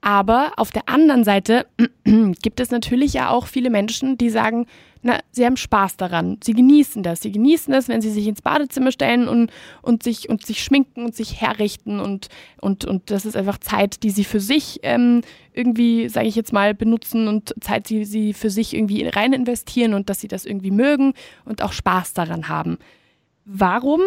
Aber 0.00 0.52
auf 0.56 0.70
der 0.70 0.88
anderen 0.88 1.24
Seite 1.24 1.66
gibt 2.42 2.60
es 2.60 2.70
natürlich 2.70 3.12
ja 3.14 3.30
auch 3.30 3.46
viele 3.46 3.70
Menschen, 3.70 4.16
die 4.16 4.30
sagen, 4.30 4.66
na, 5.02 5.20
sie 5.30 5.44
haben 5.44 5.56
Spaß 5.56 5.96
daran. 5.96 6.38
Sie 6.42 6.54
genießen 6.54 7.02
das. 7.02 7.20
Sie 7.20 7.30
genießen 7.30 7.72
das, 7.72 7.88
wenn 7.88 8.00
sie 8.00 8.10
sich 8.10 8.26
ins 8.26 8.42
Badezimmer 8.42 8.90
stellen 8.90 9.28
und, 9.28 9.50
und, 9.80 10.02
sich, 10.02 10.28
und 10.28 10.44
sich 10.44 10.62
schminken 10.62 11.04
und 11.04 11.14
sich 11.14 11.40
herrichten. 11.40 12.00
Und, 12.00 12.28
und, 12.60 12.84
und 12.84 13.10
das 13.10 13.24
ist 13.24 13.36
einfach 13.36 13.58
Zeit, 13.58 14.02
die 14.02 14.10
sie 14.10 14.24
für 14.24 14.40
sich 14.40 14.80
ähm, 14.82 15.22
irgendwie, 15.52 16.08
sage 16.08 16.26
ich 16.26 16.34
jetzt 16.34 16.52
mal, 16.52 16.74
benutzen 16.74 17.28
und 17.28 17.54
Zeit, 17.60 17.90
die 17.90 18.04
sie 18.04 18.32
für 18.32 18.50
sich 18.50 18.74
irgendwie 18.74 19.06
rein 19.06 19.32
investieren 19.32 19.94
und 19.94 20.10
dass 20.10 20.20
sie 20.20 20.28
das 20.28 20.44
irgendwie 20.44 20.72
mögen 20.72 21.14
und 21.44 21.62
auch 21.62 21.72
Spaß 21.72 22.14
daran 22.14 22.48
haben. 22.48 22.78
Warum 23.44 24.00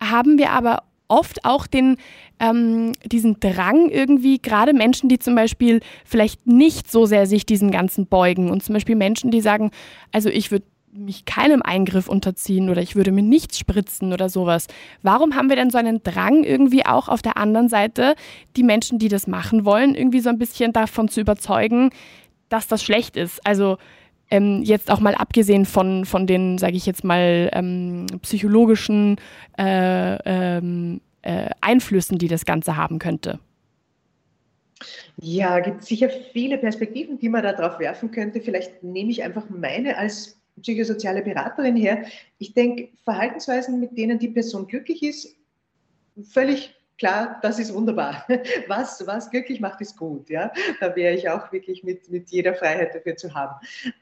haben 0.00 0.38
wir 0.38 0.50
aber 0.50 0.82
oft 1.10 1.44
auch 1.44 1.66
den, 1.66 1.96
ähm, 2.38 2.92
diesen 3.04 3.40
Drang 3.40 3.90
irgendwie, 3.90 4.38
gerade 4.38 4.72
Menschen, 4.72 5.08
die 5.08 5.18
zum 5.18 5.34
Beispiel 5.34 5.80
vielleicht 6.04 6.46
nicht 6.46 6.90
so 6.90 7.04
sehr 7.04 7.26
sich 7.26 7.44
diesen 7.44 7.70
ganzen 7.70 8.06
beugen 8.06 8.50
und 8.50 8.62
zum 8.62 8.74
Beispiel 8.74 8.96
Menschen, 8.96 9.30
die 9.30 9.40
sagen, 9.40 9.70
also 10.12 10.28
ich 10.28 10.50
würde 10.50 10.64
mich 10.92 11.24
keinem 11.24 11.62
Eingriff 11.62 12.08
unterziehen 12.08 12.68
oder 12.68 12.82
ich 12.82 12.96
würde 12.96 13.12
mir 13.12 13.22
nichts 13.22 13.58
spritzen 13.58 14.12
oder 14.12 14.28
sowas. 14.28 14.66
Warum 15.02 15.36
haben 15.36 15.48
wir 15.48 15.56
denn 15.56 15.70
so 15.70 15.78
einen 15.78 16.02
Drang 16.02 16.42
irgendwie 16.42 16.84
auch 16.84 17.08
auf 17.08 17.22
der 17.22 17.36
anderen 17.36 17.68
Seite, 17.68 18.14
die 18.56 18.62
Menschen, 18.62 18.98
die 18.98 19.08
das 19.08 19.26
machen 19.26 19.64
wollen, 19.64 19.94
irgendwie 19.94 20.20
so 20.20 20.30
ein 20.30 20.38
bisschen 20.38 20.72
davon 20.72 21.08
zu 21.08 21.20
überzeugen, 21.20 21.90
dass 22.48 22.66
das 22.66 22.82
schlecht 22.82 23.16
ist? 23.16 23.44
Also 23.46 23.78
ähm, 24.30 24.62
jetzt 24.62 24.90
auch 24.90 25.00
mal 25.00 25.14
abgesehen 25.14 25.66
von, 25.66 26.04
von 26.04 26.26
den, 26.26 26.58
sage 26.58 26.76
ich 26.76 26.86
jetzt 26.86 27.04
mal, 27.04 27.50
ähm, 27.52 28.06
psychologischen 28.22 29.16
äh, 29.58 30.16
ähm, 30.24 31.00
äh, 31.22 31.50
Einflüssen, 31.60 32.18
die 32.18 32.28
das 32.28 32.44
Ganze 32.44 32.76
haben 32.76 32.98
könnte? 32.98 33.38
Ja, 35.18 35.60
gibt 35.60 35.84
sicher 35.84 36.08
viele 36.32 36.56
Perspektiven, 36.56 37.18
die 37.18 37.28
man 37.28 37.42
darauf 37.42 37.78
werfen 37.78 38.10
könnte. 38.10 38.40
Vielleicht 38.40 38.82
nehme 38.82 39.10
ich 39.10 39.22
einfach 39.22 39.48
meine 39.50 39.98
als 39.98 40.40
psychosoziale 40.62 41.22
Beraterin 41.22 41.76
her. 41.76 42.04
Ich 42.38 42.54
denke, 42.54 42.88
Verhaltensweisen, 43.04 43.80
mit 43.80 43.96
denen 43.96 44.18
die 44.18 44.28
Person 44.28 44.66
glücklich 44.66 45.02
ist, 45.02 45.36
völlig 46.22 46.74
klar, 47.00 47.38
das 47.42 47.58
ist 47.58 47.74
wunderbar. 47.74 48.24
Was, 48.68 49.04
was 49.06 49.30
glücklich 49.30 49.58
macht, 49.58 49.80
ist 49.80 49.96
gut. 49.96 50.30
Ja? 50.30 50.52
Da 50.80 50.94
wäre 50.94 51.14
ich 51.14 51.28
auch 51.28 51.50
wirklich 51.50 51.82
mit, 51.82 52.08
mit 52.10 52.30
jeder 52.30 52.54
Freiheit 52.54 52.94
dafür 52.94 53.16
zu 53.16 53.34
haben. 53.34 53.54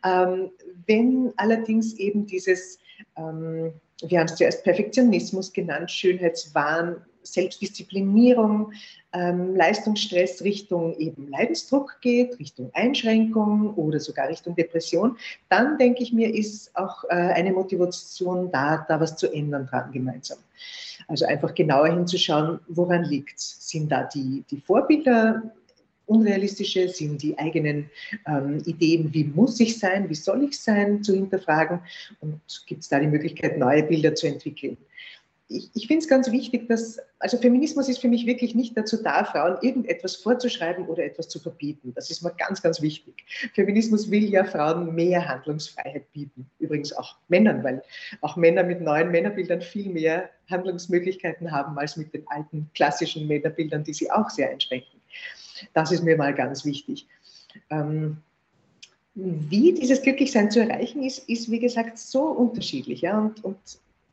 Ähm, 0.04 0.50
wenn 0.86 1.32
allerdings 1.36 1.94
eben 1.94 2.26
dieses, 2.26 2.78
ähm, 3.16 3.72
wir 4.02 4.18
haben 4.18 4.26
es 4.26 4.36
zuerst 4.36 4.64
Perfektionismus 4.64 5.52
genannt, 5.52 5.90
Schönheitswahn, 5.90 6.96
Selbstdisziplinierung, 7.22 8.72
ähm, 9.12 9.56
Leistungsstress 9.56 10.42
Richtung 10.42 10.94
eben 10.98 11.28
Leidensdruck 11.28 11.98
geht, 12.00 12.38
Richtung 12.38 12.70
Einschränkung 12.74 13.74
oder 13.74 14.00
sogar 14.00 14.28
Richtung 14.28 14.54
Depression, 14.54 15.16
dann 15.48 15.78
denke 15.78 16.02
ich 16.02 16.12
mir, 16.12 16.34
ist 16.34 16.74
auch 16.76 17.04
äh, 17.04 17.14
eine 17.14 17.52
Motivation 17.52 18.50
da, 18.50 18.84
da 18.88 19.00
was 19.00 19.16
zu 19.16 19.32
ändern 19.32 19.66
dran 19.66 19.90
gemeinsam. 19.92 20.38
Also 21.06 21.26
einfach 21.26 21.54
genauer 21.54 21.88
hinzuschauen, 21.88 22.60
woran 22.68 23.04
liegt 23.04 23.38
es? 23.38 23.68
Sind 23.68 23.90
da 23.90 24.04
die, 24.04 24.44
die 24.50 24.60
Vorbilder 24.60 25.42
unrealistische, 26.08 26.88
sind 26.88 27.22
die 27.22 27.38
eigenen 27.38 27.90
ähm, 28.26 28.62
Ideen, 28.66 29.12
wie 29.12 29.24
muss 29.24 29.60
ich 29.60 29.78
sein, 29.78 30.08
wie 30.08 30.14
soll 30.14 30.44
ich 30.44 30.58
sein, 30.58 31.02
zu 31.02 31.14
hinterfragen 31.14 31.80
und 32.20 32.40
gibt 32.66 32.82
es 32.82 32.88
da 32.88 32.98
die 32.98 33.06
Möglichkeit, 33.06 33.58
neue 33.58 33.82
Bilder 33.82 34.14
zu 34.14 34.26
entwickeln 34.26 34.76
ich, 35.48 35.70
ich 35.74 35.86
finde 35.86 36.02
es 36.02 36.08
ganz 36.08 36.30
wichtig, 36.30 36.68
dass, 36.68 36.98
also 37.18 37.38
Feminismus 37.38 37.88
ist 37.88 38.00
für 38.00 38.08
mich 38.08 38.26
wirklich 38.26 38.54
nicht 38.54 38.76
dazu 38.76 39.02
da, 39.02 39.24
Frauen 39.24 39.56
irgendetwas 39.62 40.16
vorzuschreiben 40.16 40.86
oder 40.86 41.04
etwas 41.04 41.28
zu 41.28 41.40
verbieten. 41.40 41.92
Das 41.94 42.10
ist 42.10 42.22
mir 42.22 42.32
ganz, 42.36 42.62
ganz 42.62 42.82
wichtig. 42.82 43.24
Feminismus 43.54 44.10
will 44.10 44.28
ja 44.28 44.44
Frauen 44.44 44.94
mehr 44.94 45.26
Handlungsfreiheit 45.26 46.10
bieten. 46.12 46.48
Übrigens 46.58 46.92
auch 46.92 47.16
Männern, 47.28 47.64
weil 47.64 47.82
auch 48.20 48.36
Männer 48.36 48.62
mit 48.62 48.80
neuen 48.80 49.10
Männerbildern 49.10 49.62
viel 49.62 49.90
mehr 49.90 50.28
Handlungsmöglichkeiten 50.50 51.50
haben 51.50 51.78
als 51.78 51.96
mit 51.96 52.12
den 52.12 52.28
alten 52.28 52.70
klassischen 52.74 53.26
Männerbildern, 53.26 53.84
die 53.84 53.94
sie 53.94 54.10
auch 54.10 54.28
sehr 54.28 54.50
einschränken. 54.50 55.00
Das 55.72 55.92
ist 55.92 56.02
mir 56.02 56.16
mal 56.16 56.34
ganz 56.34 56.64
wichtig. 56.64 57.06
Ähm, 57.70 58.18
wie 59.14 59.72
dieses 59.72 60.02
Glücklichsein 60.02 60.50
zu 60.50 60.60
erreichen 60.60 61.02
ist, 61.02 61.28
ist 61.28 61.50
wie 61.50 61.58
gesagt 61.58 61.98
so 61.98 62.22
unterschiedlich. 62.22 63.00
Ja? 63.00 63.18
Und, 63.18 63.42
und 63.42 63.58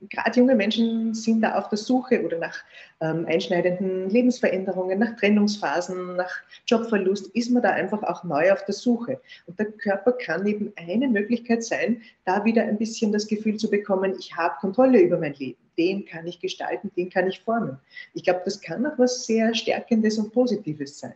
gerade 0.09 0.39
junge 0.39 0.55
Menschen 0.55 1.13
sind 1.13 1.41
da 1.41 1.57
auf 1.57 1.69
der 1.69 1.77
Suche 1.77 2.23
oder 2.23 2.37
nach 2.39 2.57
ähm, 3.01 3.25
einschneidenden 3.27 4.09
Lebensveränderungen, 4.09 4.99
nach 4.99 5.15
Trennungsphasen, 5.17 6.15
nach 6.15 6.31
Jobverlust, 6.67 7.27
ist 7.35 7.51
man 7.51 7.63
da 7.63 7.69
einfach 7.71 8.03
auch 8.03 8.23
neu 8.23 8.51
auf 8.51 8.65
der 8.65 8.73
Suche. 8.73 9.19
Und 9.45 9.59
der 9.59 9.71
Körper 9.71 10.13
kann 10.13 10.45
eben 10.47 10.73
eine 10.75 11.07
Möglichkeit 11.07 11.63
sein, 11.63 12.01
da 12.25 12.43
wieder 12.43 12.63
ein 12.63 12.77
bisschen 12.77 13.11
das 13.11 13.27
Gefühl 13.27 13.57
zu 13.57 13.69
bekommen, 13.69 14.15
ich 14.17 14.35
habe 14.35 14.55
Kontrolle 14.59 14.99
über 15.01 15.17
mein 15.17 15.33
Leben. 15.35 15.59
Den 15.77 16.05
kann 16.05 16.25
ich 16.25 16.39
gestalten, 16.39 16.89
den 16.95 17.09
kann 17.09 17.27
ich 17.27 17.41
formen. 17.41 17.77
Ich 18.13 18.23
glaube, 18.23 18.41
das 18.45 18.61
kann 18.61 18.85
auch 18.85 18.97
was 18.97 19.25
sehr 19.25 19.53
Stärkendes 19.53 20.17
und 20.17 20.31
Positives 20.31 20.99
sein. 20.99 21.15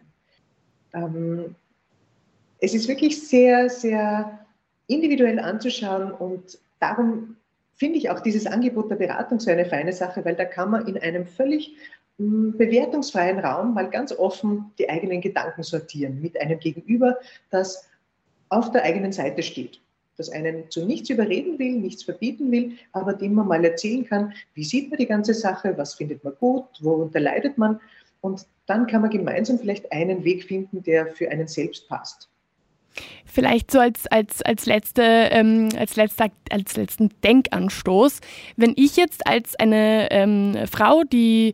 Ähm, 0.93 1.55
es 2.59 2.73
ist 2.73 2.87
wirklich 2.87 3.27
sehr, 3.27 3.69
sehr 3.69 4.39
individuell 4.87 5.39
anzuschauen 5.39 6.11
und 6.11 6.57
darum 6.79 7.35
finde 7.75 7.97
ich 7.97 8.09
auch 8.09 8.19
dieses 8.19 8.45
Angebot 8.45 8.91
der 8.91 8.97
Beratung 8.97 9.39
so 9.39 9.49
eine 9.49 9.65
feine 9.65 9.93
Sache, 9.93 10.23
weil 10.25 10.35
da 10.35 10.45
kann 10.45 10.71
man 10.71 10.87
in 10.87 10.97
einem 10.97 11.25
völlig 11.25 11.75
hm, 12.17 12.57
bewertungsfreien 12.57 13.39
Raum 13.39 13.73
mal 13.73 13.89
ganz 13.89 14.11
offen 14.11 14.71
die 14.77 14.89
eigenen 14.89 15.21
Gedanken 15.21 15.63
sortieren 15.63 16.21
mit 16.21 16.39
einem 16.39 16.59
Gegenüber, 16.59 17.17
das 17.49 17.87
auf 18.49 18.71
der 18.71 18.83
eigenen 18.83 19.13
Seite 19.13 19.43
steht, 19.43 19.79
das 20.17 20.29
einen 20.29 20.69
zu 20.69 20.85
nichts 20.85 21.09
überreden 21.09 21.57
will, 21.59 21.73
nichts 21.73 22.03
verbieten 22.03 22.51
will, 22.51 22.73
aber 22.91 23.13
dem 23.13 23.35
man 23.35 23.47
mal 23.47 23.63
erzählen 23.63 24.05
kann, 24.05 24.33
wie 24.55 24.65
sieht 24.65 24.89
man 24.89 24.97
die 24.97 25.05
ganze 25.05 25.33
Sache, 25.33 25.77
was 25.77 25.93
findet 25.93 26.23
man 26.23 26.33
gut, 26.39 26.65
worunter 26.81 27.21
leidet 27.21 27.57
man 27.57 27.79
und 28.21 28.45
dann 28.65 28.87
kann 28.87 29.01
man 29.01 29.09
gemeinsam 29.09 29.59
vielleicht 29.59 29.91
einen 29.91 30.23
Weg 30.23 30.43
finden, 30.43 30.83
der 30.83 31.07
für 31.07 31.29
einen 31.29 31.47
selbst 31.47 31.87
passt. 31.87 32.29
Vielleicht 33.25 33.71
so 33.71 33.79
als, 33.79 34.07
als, 34.07 34.41
als, 34.41 34.65
letzte, 34.65 35.03
ähm, 35.03 35.69
als, 35.77 35.95
letzter, 35.95 36.27
als 36.49 36.75
letzten 36.75 37.09
Denkanstoß. 37.23 38.19
Wenn 38.57 38.73
ich 38.75 38.97
jetzt 38.97 39.25
als 39.27 39.55
eine 39.55 40.09
ähm, 40.11 40.57
Frau, 40.69 41.03
die 41.03 41.53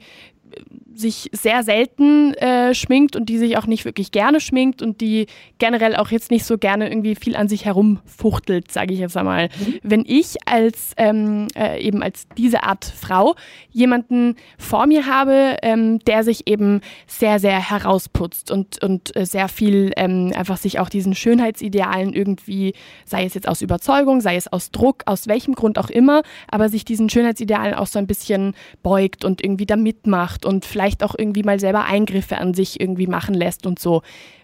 sich 0.95 1.29
sehr 1.33 1.63
selten 1.63 2.33
äh, 2.35 2.73
schminkt 2.73 3.15
und 3.15 3.27
die 3.27 3.37
sich 3.37 3.57
auch 3.57 3.67
nicht 3.67 3.85
wirklich 3.85 4.11
gerne 4.11 4.39
schminkt 4.39 4.81
und 4.81 5.01
die 5.01 5.27
generell 5.57 5.95
auch 5.95 6.09
jetzt 6.09 6.31
nicht 6.31 6.45
so 6.45 6.57
gerne 6.57 6.89
irgendwie 6.89 7.15
viel 7.15 7.35
an 7.35 7.49
sich 7.49 7.65
herumfuchtelt, 7.65 8.71
sage 8.71 8.93
ich 8.93 8.99
jetzt 8.99 9.17
einmal. 9.17 9.49
Mhm. 9.59 9.79
Wenn 9.83 10.03
ich 10.07 10.35
als 10.45 10.93
ähm, 10.97 11.47
äh, 11.55 11.81
eben 11.81 12.01
als 12.01 12.27
diese 12.37 12.63
Art 12.63 12.85
Frau 12.85 13.35
jemanden 13.71 14.35
vor 14.57 14.87
mir 14.87 15.05
habe, 15.05 15.57
ähm, 15.61 15.99
der 15.99 16.23
sich 16.23 16.47
eben 16.47 16.81
sehr, 17.07 17.39
sehr 17.39 17.69
herausputzt 17.69 18.49
und, 18.49 18.81
und 18.81 19.15
äh, 19.15 19.25
sehr 19.25 19.49
viel 19.49 19.91
ähm, 19.97 20.31
einfach 20.35 20.57
sich 20.57 20.79
auch 20.79 20.89
diesen 20.89 21.13
Schönheitsidealen 21.13 22.13
irgendwie, 22.13 22.73
sei 23.03 23.25
es 23.25 23.33
jetzt 23.33 23.49
aus 23.49 23.61
Überzeugung, 23.61 24.21
sei 24.21 24.37
es 24.37 24.51
aus 24.51 24.71
Druck, 24.71 25.03
aus 25.05 25.27
welchem 25.27 25.55
Grund 25.55 25.77
auch 25.77 25.89
immer, 25.89 26.21
aber 26.47 26.69
sich 26.69 26.85
diesen 26.85 27.09
Schönheitsidealen 27.09 27.73
auch 27.73 27.87
so 27.87 27.99
ein 27.99 28.07
bisschen 28.07 28.53
beugt 28.81 29.25
und 29.25 29.43
irgendwie 29.43 29.65
da 29.65 29.75
mitmacht 29.75 30.44
und 30.45 30.65
vielleicht 30.65 31.03
auch 31.03 31.15
irgendwie 31.17 31.43
mal 31.43 31.59
selber 31.59 31.85
Eingriffe 31.85 32.37
an 32.37 32.53
sich 32.53 32.79
irgendwie 32.79 33.07
machen 33.07 33.35
lässt 33.35 33.65
und 33.65 33.79
so. 33.79 34.01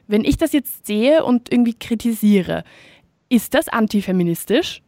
Wenn 0.07 0.25
ich 0.25 0.37
das 0.37 0.51
jetzt 0.51 0.85
sehe 0.85 1.23
und 1.23 1.51
irgendwie 1.51 1.73
kritisiere, 1.73 2.63
ist 3.29 3.53
das 3.53 3.69
antifeministisch? 3.69 4.81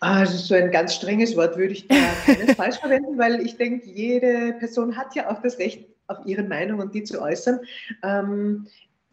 Also 0.00 0.36
so 0.36 0.54
ein 0.54 0.70
ganz 0.72 0.94
strenges 0.94 1.36
Wort 1.36 1.56
würde 1.56 1.72
ich 1.74 1.86
da 1.86 1.94
falsch 2.56 2.76
verwenden, 2.76 3.18
weil 3.18 3.40
ich 3.40 3.56
denke, 3.56 3.88
jede 3.88 4.54
Person 4.58 4.96
hat 4.96 5.14
ja 5.14 5.30
auch 5.30 5.40
das 5.42 5.58
Recht 5.58 5.86
auf 6.08 6.18
ihre 6.26 6.42
Meinung 6.42 6.80
und 6.80 6.94
die 6.94 7.04
zu 7.04 7.20
äußern. 7.20 7.60
Ähm, 8.02 8.66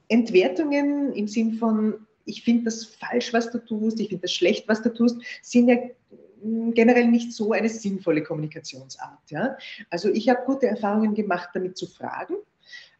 Entwertungen 0.07 1.13
im 1.13 1.27
Sinn 1.27 1.53
von, 1.53 2.07
ich 2.25 2.43
finde 2.43 2.65
das 2.65 2.85
falsch, 2.85 3.33
was 3.33 3.51
du 3.51 3.59
tust, 3.59 3.99
ich 3.99 4.09
finde 4.09 4.23
das 4.23 4.33
schlecht, 4.33 4.67
was 4.67 4.81
du 4.81 4.91
tust, 4.91 5.17
sind 5.43 5.69
ja 5.69 5.77
generell 6.73 7.07
nicht 7.07 7.33
so 7.33 7.51
eine 7.51 7.69
sinnvolle 7.69 8.23
Kommunikationsart. 8.23 9.29
Ja? 9.29 9.57
Also 9.89 10.09
ich 10.09 10.29
habe 10.29 10.45
gute 10.45 10.67
Erfahrungen 10.67 11.13
gemacht, 11.13 11.49
damit 11.53 11.77
zu 11.77 11.87
fragen. 11.87 12.35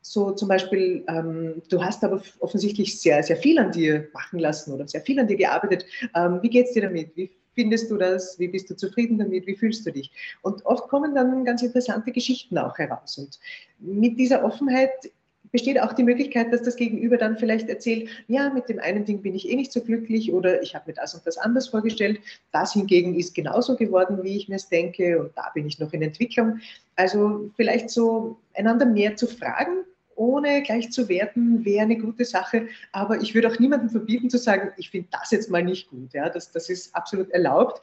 So 0.01 0.31
zum 0.31 0.47
Beispiel, 0.47 1.03
ähm, 1.07 1.61
du 1.69 1.83
hast 1.83 2.03
aber 2.03 2.21
offensichtlich 2.39 2.99
sehr, 2.99 3.21
sehr 3.21 3.37
viel 3.37 3.59
an 3.59 3.71
dir 3.71 4.07
machen 4.13 4.39
lassen 4.39 4.73
oder 4.73 4.87
sehr 4.87 5.01
viel 5.01 5.19
an 5.19 5.27
dir 5.27 5.35
gearbeitet. 5.35 5.85
Ähm, 6.15 6.39
wie 6.41 6.49
geht 6.49 6.67
es 6.67 6.73
dir 6.73 6.83
damit? 6.83 7.15
Wie 7.15 7.29
findest 7.53 7.91
du 7.91 7.97
das? 7.97 8.39
Wie 8.39 8.47
bist 8.47 8.69
du 8.69 8.75
zufrieden 8.75 9.17
damit? 9.19 9.45
Wie 9.45 9.55
fühlst 9.55 9.85
du 9.85 9.91
dich? 9.91 10.11
Und 10.41 10.65
oft 10.65 10.87
kommen 10.87 11.13
dann 11.15 11.43
ganz 11.43 11.61
interessante 11.61 12.11
Geschichten 12.11 12.57
auch 12.57 12.77
heraus. 12.77 13.17
Und 13.17 13.39
mit 13.79 14.17
dieser 14.17 14.43
Offenheit 14.43 15.11
besteht 15.51 15.81
auch 15.81 15.93
die 15.93 16.03
Möglichkeit, 16.03 16.53
dass 16.53 16.63
das 16.63 16.75
Gegenüber 16.75 17.17
dann 17.17 17.37
vielleicht 17.37 17.69
erzählt, 17.69 18.09
ja, 18.27 18.49
mit 18.49 18.69
dem 18.69 18.79
einen 18.79 19.05
Ding 19.05 19.21
bin 19.21 19.35
ich 19.35 19.49
eh 19.49 19.55
nicht 19.55 19.71
so 19.71 19.81
glücklich 19.81 20.31
oder 20.33 20.61
ich 20.61 20.75
habe 20.75 20.85
mir 20.87 20.93
das 20.93 21.13
und 21.13 21.25
das 21.25 21.37
anders 21.37 21.69
vorgestellt. 21.69 22.19
Das 22.51 22.73
hingegen 22.73 23.15
ist 23.15 23.35
genauso 23.35 23.75
geworden, 23.75 24.23
wie 24.23 24.37
ich 24.37 24.49
mir 24.49 24.55
es 24.55 24.69
denke 24.69 25.19
und 25.19 25.31
da 25.35 25.51
bin 25.53 25.65
ich 25.67 25.79
noch 25.79 25.93
in 25.93 26.01
Entwicklung. 26.01 26.59
Also 26.95 27.49
vielleicht 27.55 27.89
so 27.89 28.37
einander 28.53 28.85
mehr 28.85 29.15
zu 29.15 29.27
fragen, 29.27 29.85
ohne 30.19 30.61
gleich 30.63 30.91
zu 30.91 31.07
werten, 31.07 31.63
wäre 31.63 31.83
eine 31.83 31.97
gute 31.97 32.25
Sache. 32.25 32.67
Aber 32.91 33.21
ich 33.21 33.33
würde 33.33 33.47
auch 33.47 33.57
niemandem 33.57 33.89
verbieten 33.89 34.29
zu 34.29 34.37
sagen, 34.37 34.71
ich 34.77 34.89
finde 34.89 35.07
das 35.11 35.31
jetzt 35.31 35.49
mal 35.49 35.63
nicht 35.63 35.89
gut. 35.89 36.13
Ja, 36.13 36.29
das, 36.29 36.51
das 36.51 36.69
ist 36.69 36.93
absolut 36.93 37.29
erlaubt, 37.29 37.81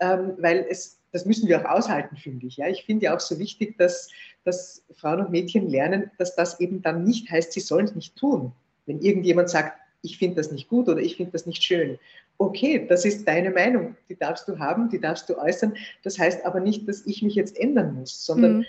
ähm, 0.00 0.32
weil 0.38 0.66
es, 0.68 0.98
das 1.16 1.24
müssen 1.26 1.48
wir 1.48 1.60
auch 1.60 1.78
aushalten, 1.78 2.16
finde 2.16 2.46
ich. 2.46 2.58
Ja, 2.58 2.68
ich 2.68 2.84
finde 2.84 3.06
ja 3.06 3.16
auch 3.16 3.20
so 3.20 3.38
wichtig, 3.38 3.78
dass 3.78 4.10
dass 4.46 4.82
Frauen 4.92 5.20
und 5.20 5.30
Mädchen 5.30 5.68
lernen, 5.68 6.10
dass 6.18 6.36
das 6.36 6.60
eben 6.60 6.80
dann 6.80 7.04
nicht 7.04 7.30
heißt, 7.30 7.52
sie 7.52 7.60
sollen 7.60 7.86
es 7.86 7.94
nicht 7.94 8.16
tun. 8.16 8.52
Wenn 8.86 9.00
irgendjemand 9.00 9.50
sagt, 9.50 9.76
ich 10.02 10.18
finde 10.18 10.36
das 10.36 10.52
nicht 10.52 10.68
gut 10.68 10.88
oder 10.88 11.00
ich 11.00 11.16
finde 11.16 11.32
das 11.32 11.46
nicht 11.46 11.62
schön. 11.64 11.98
Okay, 12.38 12.86
das 12.88 13.04
ist 13.04 13.26
deine 13.26 13.50
Meinung, 13.50 13.96
die 14.08 14.16
darfst 14.16 14.46
du 14.46 14.58
haben, 14.58 14.88
die 14.88 15.00
darfst 15.00 15.28
du 15.28 15.36
äußern. 15.36 15.74
Das 16.04 16.18
heißt 16.18 16.46
aber 16.46 16.60
nicht, 16.60 16.88
dass 16.88 17.04
ich 17.06 17.22
mich 17.22 17.34
jetzt 17.34 17.58
ändern 17.58 17.94
muss, 17.94 18.24
sondern 18.24 18.58
mhm. 18.58 18.66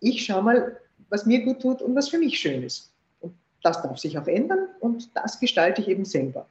ich 0.00 0.24
schaue 0.24 0.42
mal, 0.42 0.80
was 1.10 1.26
mir 1.26 1.44
gut 1.44 1.60
tut 1.60 1.82
und 1.82 1.94
was 1.94 2.08
für 2.08 2.18
mich 2.18 2.38
schön 2.38 2.62
ist. 2.62 2.90
Und 3.20 3.34
das 3.62 3.82
darf 3.82 3.98
sich 3.98 4.16
auch 4.16 4.26
ändern 4.26 4.68
und 4.80 5.14
das 5.14 5.38
gestalte 5.38 5.82
ich 5.82 5.88
eben 5.88 6.06
selber. 6.06 6.48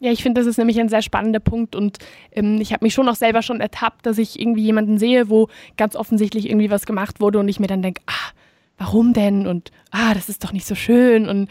Ja, 0.00 0.10
ich 0.10 0.22
finde, 0.22 0.40
das 0.40 0.48
ist 0.48 0.56
nämlich 0.56 0.80
ein 0.80 0.88
sehr 0.88 1.02
spannender 1.02 1.40
Punkt 1.40 1.76
und 1.76 1.98
ähm, 2.32 2.58
ich 2.60 2.72
habe 2.72 2.84
mich 2.84 2.94
schon 2.94 3.08
auch 3.08 3.14
selber 3.14 3.42
schon 3.42 3.60
ertappt, 3.60 4.06
dass 4.06 4.18
ich 4.18 4.40
irgendwie 4.40 4.62
jemanden 4.62 4.98
sehe, 4.98 5.28
wo 5.28 5.48
ganz 5.76 5.94
offensichtlich 5.94 6.48
irgendwie 6.48 6.70
was 6.70 6.86
gemacht 6.86 7.20
wurde 7.20 7.38
und 7.38 7.48
ich 7.48 7.60
mir 7.60 7.66
dann 7.66 7.82
denke, 7.82 8.00
ah, 8.06 8.32
warum 8.78 9.12
denn? 9.12 9.46
Und 9.46 9.70
ah, 9.90 10.14
das 10.14 10.30
ist 10.30 10.42
doch 10.42 10.52
nicht 10.52 10.66
so 10.66 10.74
schön 10.74 11.28
und 11.28 11.50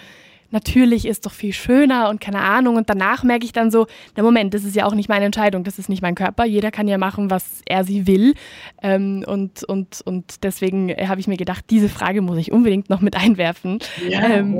natürlich 0.51 1.05
ist 1.05 1.25
doch 1.25 1.31
viel 1.31 1.53
schöner 1.53 2.09
und 2.09 2.19
keine 2.19 2.41
Ahnung. 2.41 2.75
Und 2.75 2.89
danach 2.89 3.23
merke 3.23 3.45
ich 3.45 3.51
dann 3.51 3.71
so, 3.71 3.87
na 4.15 4.23
Moment, 4.23 4.53
das 4.53 4.63
ist 4.63 4.75
ja 4.75 4.85
auch 4.85 4.95
nicht 4.95 5.09
meine 5.09 5.25
Entscheidung, 5.25 5.63
das 5.63 5.79
ist 5.79 5.89
nicht 5.89 6.01
mein 6.01 6.15
Körper. 6.15 6.45
Jeder 6.45 6.71
kann 6.71 6.87
ja 6.87 6.97
machen, 6.97 7.29
was 7.29 7.61
er 7.67 7.83
sie 7.83 8.07
will. 8.07 8.33
Ähm, 8.81 9.23
und, 9.27 9.63
und, 9.63 10.01
und 10.05 10.43
deswegen 10.43 10.89
habe 10.89 11.19
ich 11.19 11.27
mir 11.27 11.37
gedacht, 11.37 11.65
diese 11.69 11.89
Frage 11.89 12.21
muss 12.21 12.37
ich 12.37 12.51
unbedingt 12.51 12.89
noch 12.89 13.01
mit 13.01 13.15
einwerfen. 13.15 13.79
Ja. 14.07 14.27
Ähm, 14.27 14.59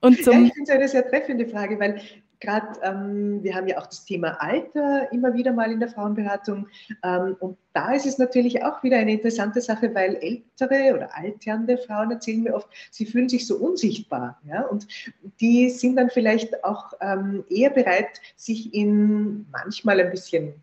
und 0.00 0.24
zum 0.24 0.32
ja, 0.32 0.46
ich 0.46 0.54
finde 0.54 0.70
es 0.70 0.70
eine 0.70 0.88
sehr 0.88 1.08
treffende 1.08 1.46
Frage, 1.46 1.78
weil 1.78 2.00
Gerade 2.40 2.68
ähm, 2.82 3.42
wir 3.42 3.54
haben 3.54 3.68
ja 3.68 3.78
auch 3.78 3.86
das 3.86 4.04
Thema 4.04 4.40
Alter 4.40 5.12
immer 5.12 5.34
wieder 5.34 5.52
mal 5.52 5.70
in 5.70 5.78
der 5.78 5.90
Frauenberatung. 5.90 6.66
Ähm, 7.04 7.36
und 7.38 7.58
da 7.74 7.92
ist 7.92 8.06
es 8.06 8.18
natürlich 8.18 8.64
auch 8.64 8.82
wieder 8.82 8.96
eine 8.96 9.12
interessante 9.12 9.60
Sache, 9.60 9.94
weil 9.94 10.16
ältere 10.16 10.94
oder 10.94 11.16
alternde 11.16 11.76
Frauen 11.76 12.10
erzählen 12.10 12.42
mir 12.42 12.54
oft, 12.54 12.68
sie 12.90 13.06
fühlen 13.06 13.28
sich 13.28 13.46
so 13.46 13.56
unsichtbar. 13.56 14.40
Ja? 14.48 14.62
Und 14.62 14.88
die 15.40 15.68
sind 15.70 15.96
dann 15.96 16.10
vielleicht 16.10 16.64
auch 16.64 16.94
ähm, 17.00 17.44
eher 17.50 17.70
bereit, 17.70 18.20
sich 18.36 18.74
in 18.74 19.46
manchmal 19.52 20.00
ein 20.00 20.10
bisschen 20.10 20.54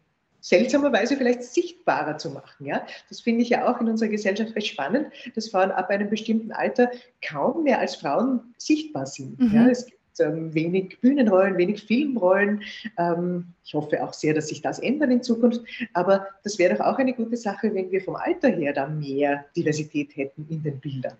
seltsamerweise 0.47 1.17
vielleicht 1.17 1.43
sichtbarer 1.43 2.17
zu 2.17 2.29
machen. 2.31 2.65
Ja? 2.65 2.85
Das 3.09 3.19
finde 3.19 3.41
ich 3.41 3.49
ja 3.49 3.67
auch 3.67 3.81
in 3.81 3.89
unserer 3.89 4.09
Gesellschaft 4.09 4.55
recht 4.55 4.67
spannend, 4.67 5.07
dass 5.35 5.49
Frauen 5.49 5.71
ab 5.71 5.89
einem 5.89 6.09
bestimmten 6.09 6.51
Alter 6.53 6.89
kaum 7.21 7.63
mehr 7.63 7.79
als 7.79 7.95
Frauen 7.95 8.55
sichtbar 8.57 9.05
sind. 9.05 9.39
Mhm. 9.39 9.53
Ja? 9.53 9.67
Es 9.67 9.87
ähm, 10.19 10.53
wenig 10.53 10.99
Bühnenrollen, 11.01 11.57
wenig 11.57 11.83
Filmrollen. 11.83 12.61
Ähm, 12.97 13.45
ich 13.63 13.73
hoffe 13.73 14.03
auch 14.03 14.13
sehr, 14.13 14.33
dass 14.33 14.47
sich 14.47 14.61
das 14.61 14.79
ändert 14.79 15.11
in 15.11 15.23
Zukunft. 15.23 15.61
Aber 15.93 16.27
das 16.43 16.59
wäre 16.59 16.75
doch 16.75 16.85
auch 16.85 16.97
eine 16.97 17.13
gute 17.13 17.37
Sache, 17.37 17.73
wenn 17.73 17.91
wir 17.91 18.01
vom 18.01 18.15
Alter 18.15 18.49
her 18.49 18.73
da 18.73 18.87
mehr 18.87 19.45
Diversität 19.55 20.15
hätten 20.15 20.45
in 20.49 20.63
den 20.63 20.79
Bildern. 20.79 21.13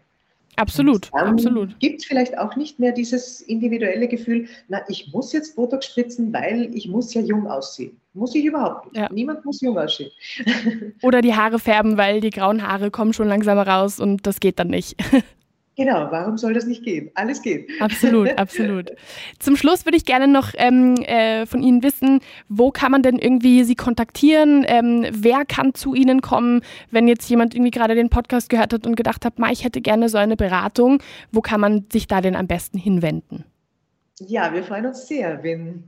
Absolut, 0.58 1.14
absolut. 1.14 1.80
Gibt 1.80 2.00
es 2.00 2.06
vielleicht 2.06 2.36
auch 2.36 2.56
nicht 2.56 2.80
mehr 2.80 2.92
dieses 2.92 3.42
individuelle 3.42 4.08
Gefühl, 4.08 4.48
na, 4.68 4.82
ich 4.90 5.14
muss 5.14 5.32
jetzt 5.32 5.56
Botox 5.56 5.86
spritzen, 5.86 6.34
weil 6.34 6.76
ich 6.76 6.88
muss 6.88 7.14
ja 7.14 7.22
jung 7.22 7.46
aussehen. 7.46 7.96
Muss 8.16 8.34
ich 8.34 8.44
überhaupt 8.44 8.86
nicht. 8.86 8.98
Ja. 8.98 9.08
Niemand 9.14 9.46
muss 9.46 9.62
jung 9.62 9.78
aussehen. 9.78 10.10
Oder 11.04 11.22
die 11.22 11.36
Haare 11.36 11.60
färben, 11.60 11.98
weil 11.98 12.22
die 12.22 12.32
grauen 12.32 12.68
Haare 12.68 12.90
kommen 12.90 13.14
schon 13.14 13.28
langsam 13.28 13.60
raus 13.60 14.00
und 14.00 14.26
das 14.26 14.40
geht 14.40 14.58
dann 14.58 14.70
nicht. 14.70 14.96
Genau, 15.78 16.08
warum 16.10 16.40
soll 16.40 16.56
das 16.56 16.66
nicht 16.66 16.84
gehen? 16.84 17.12
Alles 17.14 17.44
geht. 17.44 17.70
Absolut, 17.80 18.30
absolut. 18.40 18.94
Zum 19.38 19.56
Schluss 19.56 19.86
würde 19.86 19.96
ich 19.96 20.06
gerne 20.06 20.28
noch 20.28 20.54
ähm, 20.58 20.96
äh, 21.04 21.46
von 21.46 21.62
Ihnen 21.62 21.84
wissen, 21.84 22.22
wo 22.50 22.72
kann 22.72 22.92
man 22.92 23.04
denn 23.04 23.20
irgendwie 23.20 23.64
Sie 23.64 23.76
kontaktieren? 23.76 24.66
Ähm, 24.68 25.06
wer 25.12 25.46
kann 25.46 25.76
zu 25.76 25.94
Ihnen 25.94 26.22
kommen, 26.22 26.62
wenn 26.90 27.08
jetzt 27.08 27.30
jemand 27.30 27.54
irgendwie 27.54 27.70
gerade 27.70 27.94
den 27.94 28.10
Podcast 28.10 28.50
gehört 28.50 28.74
hat 28.74 28.88
und 28.88 28.96
gedacht 28.96 29.24
hat, 29.24 29.36
ich 29.52 29.64
hätte 29.64 29.82
gerne 29.82 30.10
so 30.10 30.18
eine 30.18 30.36
Beratung? 30.36 31.04
Wo 31.32 31.42
kann 31.42 31.62
man 31.62 31.86
sich 31.92 32.08
da 32.08 32.22
denn 32.22 32.36
am 32.36 32.48
besten 32.48 32.80
hinwenden? 32.80 33.46
Ja, 34.20 34.52
wir 34.52 34.64
freuen 34.64 34.88
uns 34.88 35.08
sehr, 35.08 35.44
wenn 35.44 35.84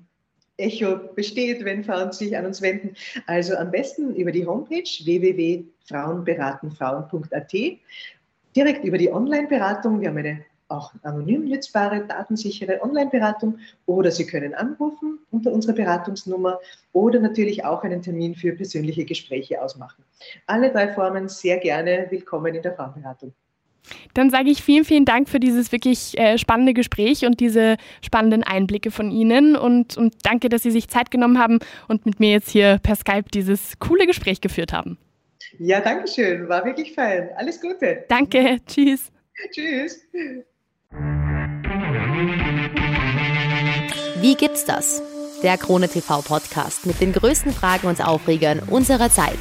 Echo 0.57 0.99
besteht, 1.15 1.65
wenn 1.65 1.83
Frauen 1.83 2.11
sich 2.11 2.37
an 2.37 2.45
uns 2.45 2.61
wenden. 2.61 2.93
Also 3.25 3.55
am 3.55 3.71
besten 3.71 4.13
über 4.13 4.31
die 4.31 4.45
Homepage 4.45 4.83
www.frauenberatenfrauen.at 4.83 7.53
direkt 8.60 8.84
über 8.84 8.97
die 8.97 9.12
Online-Beratung. 9.12 10.01
Wir 10.01 10.10
haben 10.10 10.18
eine 10.18 10.43
auch 10.68 10.91
anonym 11.03 11.47
nutzbare, 11.49 12.05
datensichere 12.05 12.82
Online-Beratung 12.84 13.57
oder 13.86 14.12
Sie 14.12 14.28
können 14.28 14.53
anrufen 14.53 15.18
unter 15.32 15.51
unserer 15.51 15.74
Beratungsnummer 15.74 16.60
oder 16.91 17.20
natürlich 17.20 17.64
auch 17.64 17.84
einen 17.84 18.01
Termin 18.01 18.36
für 18.36 18.51
persönliche 18.51 19.05
Gespräche 19.05 19.64
ausmachen. 19.64 20.03
Alle 20.45 20.72
drei 20.72 20.93
Formen 20.93 21.28
sehr 21.28 21.57
gerne 21.57 22.05
willkommen 22.10 22.53
in 22.53 22.62
der 22.62 22.76
Frauenberatung. 22.76 23.34
Dann 24.14 24.30
sage 24.30 24.49
ich 24.49 24.62
vielen, 24.62 24.84
vielen 24.84 25.05
Dank 25.05 25.30
für 25.30 25.39
dieses 25.39 25.72
wirklich 25.72 26.20
äh, 26.20 26.38
spannende 26.38 26.74
Gespräch 26.74 27.26
und 27.26 27.39
diese 27.39 27.78
spannenden 28.03 28.43
Einblicke 28.43 28.91
von 28.91 29.10
Ihnen 29.10 29.55
und, 29.55 29.97
und 29.97 30.14
danke, 30.24 30.49
dass 30.49 30.64
Sie 30.64 30.72
sich 30.72 30.89
Zeit 30.89 31.10
genommen 31.10 31.39
haben 31.39 31.60
und 31.88 32.05
mit 32.05 32.20
mir 32.20 32.32
jetzt 32.32 32.49
hier 32.49 32.78
per 32.84 32.95
Skype 32.95 33.30
dieses 33.34 33.80
coole 33.80 34.05
Gespräch 34.05 34.41
geführt 34.41 34.74
haben. 34.74 34.99
Ja, 35.60 35.82
danke 35.82 36.07
schön. 36.07 36.47
War 36.47 36.64
wirklich 36.64 36.93
fein. 36.95 37.30
Alles 37.36 37.60
Gute. 37.60 38.05
Danke. 38.07 38.60
Tschüss. 38.66 39.12
Tschüss. 39.51 39.99
Wie 44.22 44.36
gibt's 44.36 44.64
das? 44.64 45.01
Der 45.43 45.57
Krone 45.57 45.89
TV 45.89 46.22
Podcast 46.22 46.86
mit 46.86 47.01
den 47.01 47.12
größten 47.12 47.51
Fragen 47.51 47.88
und 47.88 48.05
Aufregern 48.05 48.62
unserer 48.70 49.10
Zeit. 49.10 49.39